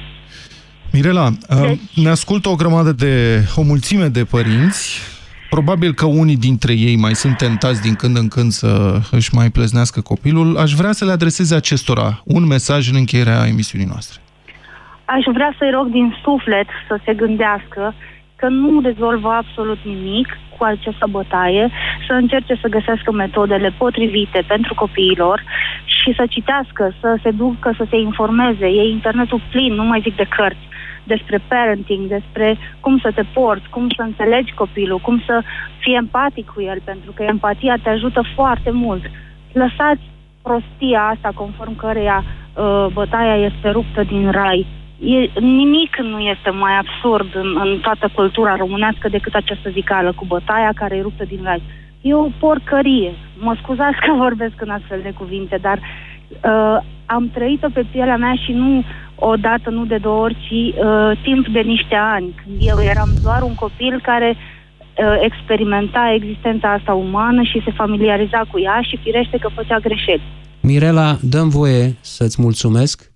Mirela, 0.91 1.29
deci... 1.61 1.79
ne 2.03 2.09
ascultă 2.09 2.49
o 2.49 2.55
grămadă 2.55 2.91
de, 2.91 3.13
o 3.55 3.61
mulțime 3.61 4.07
de 4.07 4.23
părinți 4.23 4.99
Probabil 5.49 5.93
că 5.93 6.05
unii 6.05 6.37
dintre 6.37 6.73
ei 6.73 6.95
mai 6.95 7.15
sunt 7.15 7.37
tentați 7.37 7.81
din 7.81 7.95
când 7.95 8.17
în 8.17 8.27
când 8.27 8.51
să 8.51 9.01
își 9.11 9.35
mai 9.35 9.49
pleznească 9.49 10.01
copilul. 10.01 10.57
Aș 10.57 10.73
vrea 10.73 10.91
să 10.91 11.05
le 11.05 11.11
adreseze 11.11 11.55
acestora 11.55 12.21
un 12.25 12.45
mesaj 12.45 12.89
în 12.89 12.95
încheierea 12.95 13.47
emisiunii 13.47 13.87
noastre. 13.87 14.19
Aș 15.15 15.23
vrea 15.33 15.53
să-i 15.57 15.71
rog 15.71 15.87
din 15.87 16.15
suflet 16.23 16.67
să 16.87 16.99
se 17.05 17.13
gândească 17.13 17.93
că 18.35 18.47
nu 18.47 18.81
rezolvă 18.81 19.29
absolut 19.29 19.79
nimic 19.83 20.37
cu 20.57 20.63
această 20.63 21.07
bătaie, 21.09 21.69
să 22.07 22.13
încerce 22.13 22.55
să 22.61 22.67
găsească 22.67 23.11
metodele 23.11 23.69
potrivite 23.77 24.43
pentru 24.47 24.73
copiilor 24.73 25.43
și 25.85 26.13
să 26.15 26.25
citească, 26.29 26.93
să 26.99 27.19
se 27.23 27.31
ducă, 27.31 27.73
să 27.77 27.85
se 27.89 27.97
informeze. 27.97 28.65
E 28.65 28.89
internetul 28.89 29.41
plin, 29.51 29.73
nu 29.73 29.83
mai 29.83 30.01
zic 30.03 30.15
de 30.15 30.27
cărți 30.35 30.67
despre 31.03 31.37
parenting, 31.47 32.07
despre 32.07 32.57
cum 32.79 32.99
să 32.99 33.11
te 33.15 33.23
porți, 33.33 33.69
cum 33.69 33.89
să 33.95 34.01
înțelegi 34.01 34.53
copilul, 34.53 34.99
cum 34.99 35.21
să 35.25 35.41
fii 35.79 35.95
empatic 35.95 36.49
cu 36.49 36.61
el, 36.61 36.79
pentru 36.83 37.11
că 37.11 37.23
empatia 37.23 37.75
te 37.83 37.89
ajută 37.89 38.21
foarte 38.35 38.71
mult. 38.71 39.03
Lăsați 39.51 40.01
prostia 40.41 41.01
asta 41.03 41.31
conform 41.33 41.75
căreia 41.75 42.23
uh, 42.23 42.85
bătaia 42.93 43.35
este 43.35 43.69
ruptă 43.69 44.03
din 44.03 44.31
rai. 44.31 44.65
E, 45.03 45.39
nimic 45.39 45.97
nu 45.97 46.19
este 46.19 46.49
mai 46.49 46.77
absurd 46.77 47.35
în, 47.35 47.57
în 47.63 47.79
toată 47.79 48.11
cultura 48.13 48.55
românească 48.55 49.09
decât 49.09 49.33
această 49.33 49.69
zicală 49.69 50.13
cu 50.15 50.25
bătaia 50.25 50.71
care 50.75 50.95
e 50.95 51.01
ruptă 51.01 51.23
din 51.27 51.39
rai. 51.43 51.61
E 52.01 52.13
o 52.13 52.27
porcărie. 52.39 53.13
Mă 53.37 53.55
scuzați 53.61 53.99
că 54.05 54.13
vorbesc 54.17 54.53
în 54.57 54.69
astfel 54.69 54.99
de 55.03 55.13
cuvinte, 55.17 55.57
dar 55.61 55.79
uh, 55.79 56.77
am 57.05 57.29
trăit-o 57.33 57.69
pe 57.73 57.85
pielea 57.91 58.17
mea 58.17 58.33
și 58.45 58.51
nu 58.51 58.83
o 59.15 59.35
dată, 59.35 59.69
nu 59.69 59.85
de 59.85 59.97
două 59.97 60.21
ori, 60.23 60.37
ci 60.47 60.77
uh, 60.77 61.11
timp 61.23 61.47
de 61.47 61.59
niște 61.59 61.95
ani, 61.95 62.35
când 62.43 62.55
eu 62.59 62.77
eram 62.83 63.09
doar 63.23 63.41
un 63.41 63.55
copil 63.55 63.99
care 64.03 64.35
uh, 64.37 65.15
experimenta 65.19 66.13
existența 66.15 66.71
asta 66.71 66.93
umană 66.93 67.41
și 67.43 67.61
se 67.65 67.71
familiariza 67.71 68.41
cu 68.51 68.59
ea 68.59 68.81
și 68.81 68.99
firește 69.03 69.37
că 69.37 69.49
făcea 69.55 69.79
greșeli. 69.79 70.21
Mirela, 70.61 71.17
dăm 71.21 71.49
voie 71.49 71.95
să-ți 72.01 72.41
mulțumesc 72.41 73.11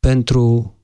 pentru 0.00 0.74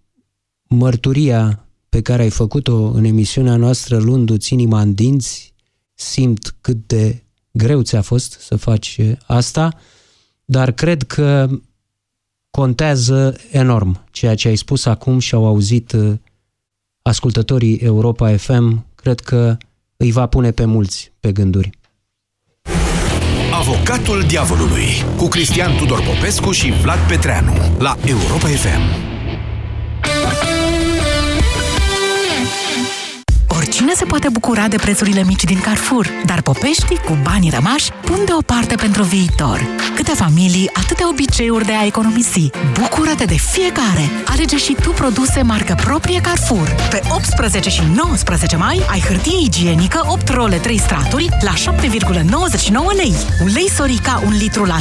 mărturia 0.68 1.66
pe 1.88 2.02
care 2.02 2.22
ai 2.22 2.30
făcut-o 2.30 2.84
în 2.84 3.04
emisiunea 3.04 3.56
noastră 3.56 3.98
luându-ți 3.98 4.52
inima 4.52 4.80
în 4.80 4.94
dinți. 4.94 5.54
Simt 5.94 6.54
cât 6.60 6.86
de 6.86 7.22
greu 7.50 7.82
ți-a 7.82 8.02
fost 8.02 8.40
să 8.40 8.56
faci 8.56 9.00
asta, 9.26 9.78
dar 10.44 10.72
cred 10.72 11.02
că 11.02 11.48
contează 12.50 13.36
enorm 13.50 14.04
ceea 14.10 14.34
ce 14.34 14.48
ai 14.48 14.56
spus 14.56 14.84
acum 14.84 15.18
și 15.18 15.34
au 15.34 15.46
auzit 15.46 15.92
uh, 15.92 16.12
ascultătorii 17.02 17.76
Europa 17.76 18.36
FM, 18.36 18.86
cred 18.94 19.20
că 19.20 19.56
îi 19.96 20.10
va 20.10 20.26
pune 20.26 20.50
pe 20.50 20.64
mulți 20.64 21.12
pe 21.20 21.32
gânduri. 21.32 21.70
Avocatul 23.52 24.22
diavolului 24.26 24.86
cu 25.16 25.26
Cristian 25.26 25.76
Tudor 25.76 26.02
Popescu 26.02 26.50
și 26.50 26.70
Vlad 26.70 26.98
Petreanu 27.08 27.52
la 27.78 27.96
Europa 28.04 28.46
FM. 28.46 29.15
Oricine 33.78 33.96
se 33.98 34.04
poate 34.04 34.28
bucura 34.28 34.68
de 34.68 34.76
prețurile 34.76 35.24
mici 35.24 35.44
din 35.44 35.60
Carrefour, 35.60 36.08
dar 36.24 36.42
popeștii 36.42 37.00
cu 37.04 37.18
banii 37.22 37.50
rămași 37.50 37.90
pun 37.90 38.18
deoparte 38.26 38.74
pentru 38.74 39.02
viitor. 39.02 39.66
Câte 39.94 40.12
familii, 40.12 40.70
atâtea 40.72 41.08
obiceiuri 41.08 41.64
de 41.64 41.72
a 41.72 41.84
economisi. 41.84 42.50
Bucură-te 42.80 43.24
de 43.24 43.34
fiecare! 43.34 44.10
Alege 44.26 44.56
și 44.56 44.76
tu 44.82 44.90
produse 44.90 45.42
marcă 45.42 45.74
proprie 45.84 46.20
Carrefour. 46.20 46.74
Pe 46.90 47.00
18 47.08 47.70
și 47.70 47.82
19 47.94 48.56
mai 48.56 48.82
ai 48.90 49.00
hârtie 49.00 49.38
igienică 49.42 50.00
8 50.06 50.28
role 50.28 50.56
3 50.56 50.78
straturi 50.78 51.28
la 51.40 51.52
7,99 51.52 52.96
lei. 52.96 53.14
Ulei 53.42 53.70
Sorica 53.70 54.22
1 54.24 54.36
litru 54.36 54.64
la 54.64 54.76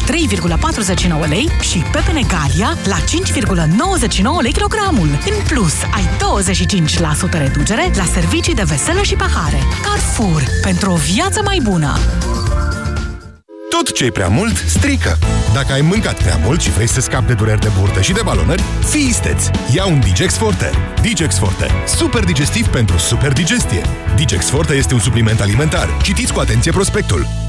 3,49 1.24 1.28
lei 1.28 1.50
și 1.62 1.78
pepene 1.91 2.22
Galia 2.28 2.78
la 2.86 2.98
5,99 2.98 4.41
lei 4.41 4.52
kilogramul. 4.52 5.08
În 5.08 5.43
plus, 5.48 5.74
ai 5.93 6.10
25% 7.38 7.38
reducere 7.38 7.91
la 7.96 8.04
servicii 8.14 8.54
de 8.54 8.64
veselă 8.86 9.03
și 9.03 9.15
pahare. 9.15 9.57
Carrefour. 9.83 10.43
Pentru 10.61 10.91
o 10.91 10.95
viață 10.95 11.41
mai 11.43 11.59
bună. 11.63 11.97
Tot 13.69 13.93
ce 13.93 14.05
e 14.05 14.11
prea 14.11 14.27
mult, 14.27 14.57
strică. 14.67 15.17
Dacă 15.53 15.73
ai 15.73 15.81
mâncat 15.81 16.13
prea 16.13 16.39
mult 16.43 16.61
și 16.61 16.71
vrei 16.71 16.88
să 16.88 17.01
scapi 17.01 17.27
de 17.27 17.33
dureri 17.33 17.59
de 17.59 17.71
burtă 17.79 18.01
și 18.01 18.13
de 18.13 18.21
balonări, 18.23 18.63
fii 18.89 19.07
isteț. 19.07 19.45
Ia 19.73 19.86
un 19.86 19.99
Digex 19.99 20.38
Forte. 20.38 20.69
Digex 21.01 21.38
Forte. 21.38 21.67
Super 21.88 22.23
digestiv 22.23 22.67
pentru 22.67 22.97
super 22.97 23.33
digestie. 23.33 23.81
Digex 24.15 24.49
Forte 24.49 24.73
este 24.73 24.93
un 24.93 24.99
supliment 24.99 25.41
alimentar. 25.41 25.97
Citiți 26.01 26.33
cu 26.33 26.39
atenție 26.39 26.71
prospectul. 26.71 27.45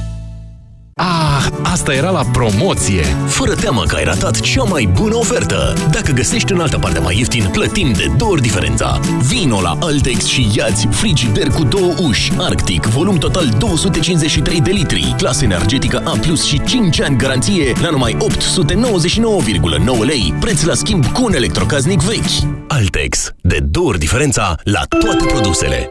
Ah, 0.99 1.47
asta 1.63 1.95
era 1.95 2.11
la 2.11 2.23
promoție! 2.33 3.03
Fără 3.27 3.55
teamă 3.55 3.83
că 3.83 3.97
ai 3.97 4.05
ratat 4.05 4.41
cea 4.41 4.63
mai 4.63 4.89
bună 4.93 5.17
ofertă! 5.17 5.75
Dacă 5.91 6.13
găsești 6.13 6.53
în 6.53 6.61
altă 6.61 6.79
parte 6.79 6.99
mai 6.99 7.17
ieftin, 7.17 7.49
plătim 7.53 7.93
de 7.93 8.07
două 8.17 8.31
ori 8.31 8.41
diferența. 8.41 9.01
Vino 9.29 9.61
la 9.61 9.79
Altex 9.81 10.25
și 10.25 10.51
iați 10.53 10.87
frigider 10.91 11.49
cu 11.49 11.65
două 11.65 11.93
uși, 12.09 12.33
Arctic, 12.39 12.87
volum 12.87 13.17
total 13.17 13.49
253 13.59 14.61
de 14.61 14.71
litri, 14.71 15.15
clasă 15.17 15.45
energetică 15.45 16.03
A+, 16.05 16.35
și 16.47 16.61
5 16.65 17.01
ani 17.01 17.17
garanție 17.17 17.73
la 17.83 17.91
numai 17.91 18.17
899,9 18.17 20.05
lei, 20.05 20.35
preț 20.41 20.63
la 20.63 20.75
schimb 20.75 21.07
cu 21.07 21.25
un 21.25 21.35
electrocaznic 21.35 22.01
vechi. 22.01 22.49
Altex, 22.69 23.31
de 23.41 23.59
două 23.71 23.89
ori 23.89 23.99
diferența 23.99 24.55
la 24.63 24.81
toate 24.99 25.25
produsele. 25.25 25.89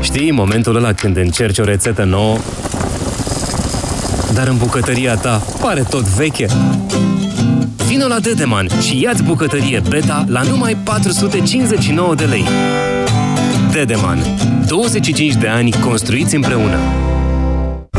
Știi 0.00 0.30
momentul 0.30 0.76
ăla 0.76 0.92
când 0.92 1.16
încerci 1.16 1.58
o 1.58 1.64
rețetă 1.64 2.04
nouă 2.04 2.36
dar 4.34 4.48
în 4.48 4.56
bucătăria 4.56 5.14
ta 5.14 5.42
pare 5.60 5.80
tot 5.80 6.04
veche. 6.04 6.46
Vino 7.86 8.06
la 8.06 8.20
Dedeman 8.20 8.68
și 8.80 9.00
ia-ți 9.02 9.22
bucătărie 9.22 9.82
Beta 9.88 10.24
la 10.28 10.42
numai 10.42 10.76
459 10.84 12.14
de 12.14 12.24
lei. 12.24 12.44
Dedeman. 13.72 14.18
25 14.66 15.34
de 15.34 15.48
ani 15.48 15.70
construiți 15.72 16.34
împreună. 16.34 16.78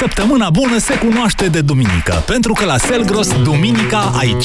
Săptămâna 0.00 0.50
bună 0.50 0.78
se 0.78 0.98
cunoaște 0.98 1.48
de 1.48 1.60
duminică, 1.60 2.22
pentru 2.26 2.52
că 2.52 2.64
la 2.64 2.78
Selgros, 2.78 3.28
duminica 3.42 4.12
ai 4.18 4.36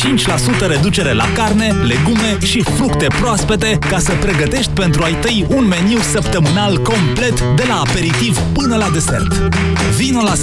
5% 0.63 0.67
reducere 0.67 1.13
la 1.13 1.25
carne, 1.33 1.67
legume 1.67 2.37
și 2.43 2.61
fructe 2.61 3.07
proaspete 3.19 3.77
ca 3.89 3.99
să 3.99 4.11
pregătești 4.19 4.71
pentru 4.71 5.03
ai 5.03 5.13
tăi 5.13 5.45
un 5.49 5.67
meniu 5.67 5.99
săptămânal 5.99 6.77
complet 6.81 7.41
de 7.41 7.63
la 7.67 7.81
aperitiv 7.87 8.39
până 8.39 8.75
la 8.75 8.89
desert. 8.89 9.33
Vino 9.97 10.21
la 10.21 10.33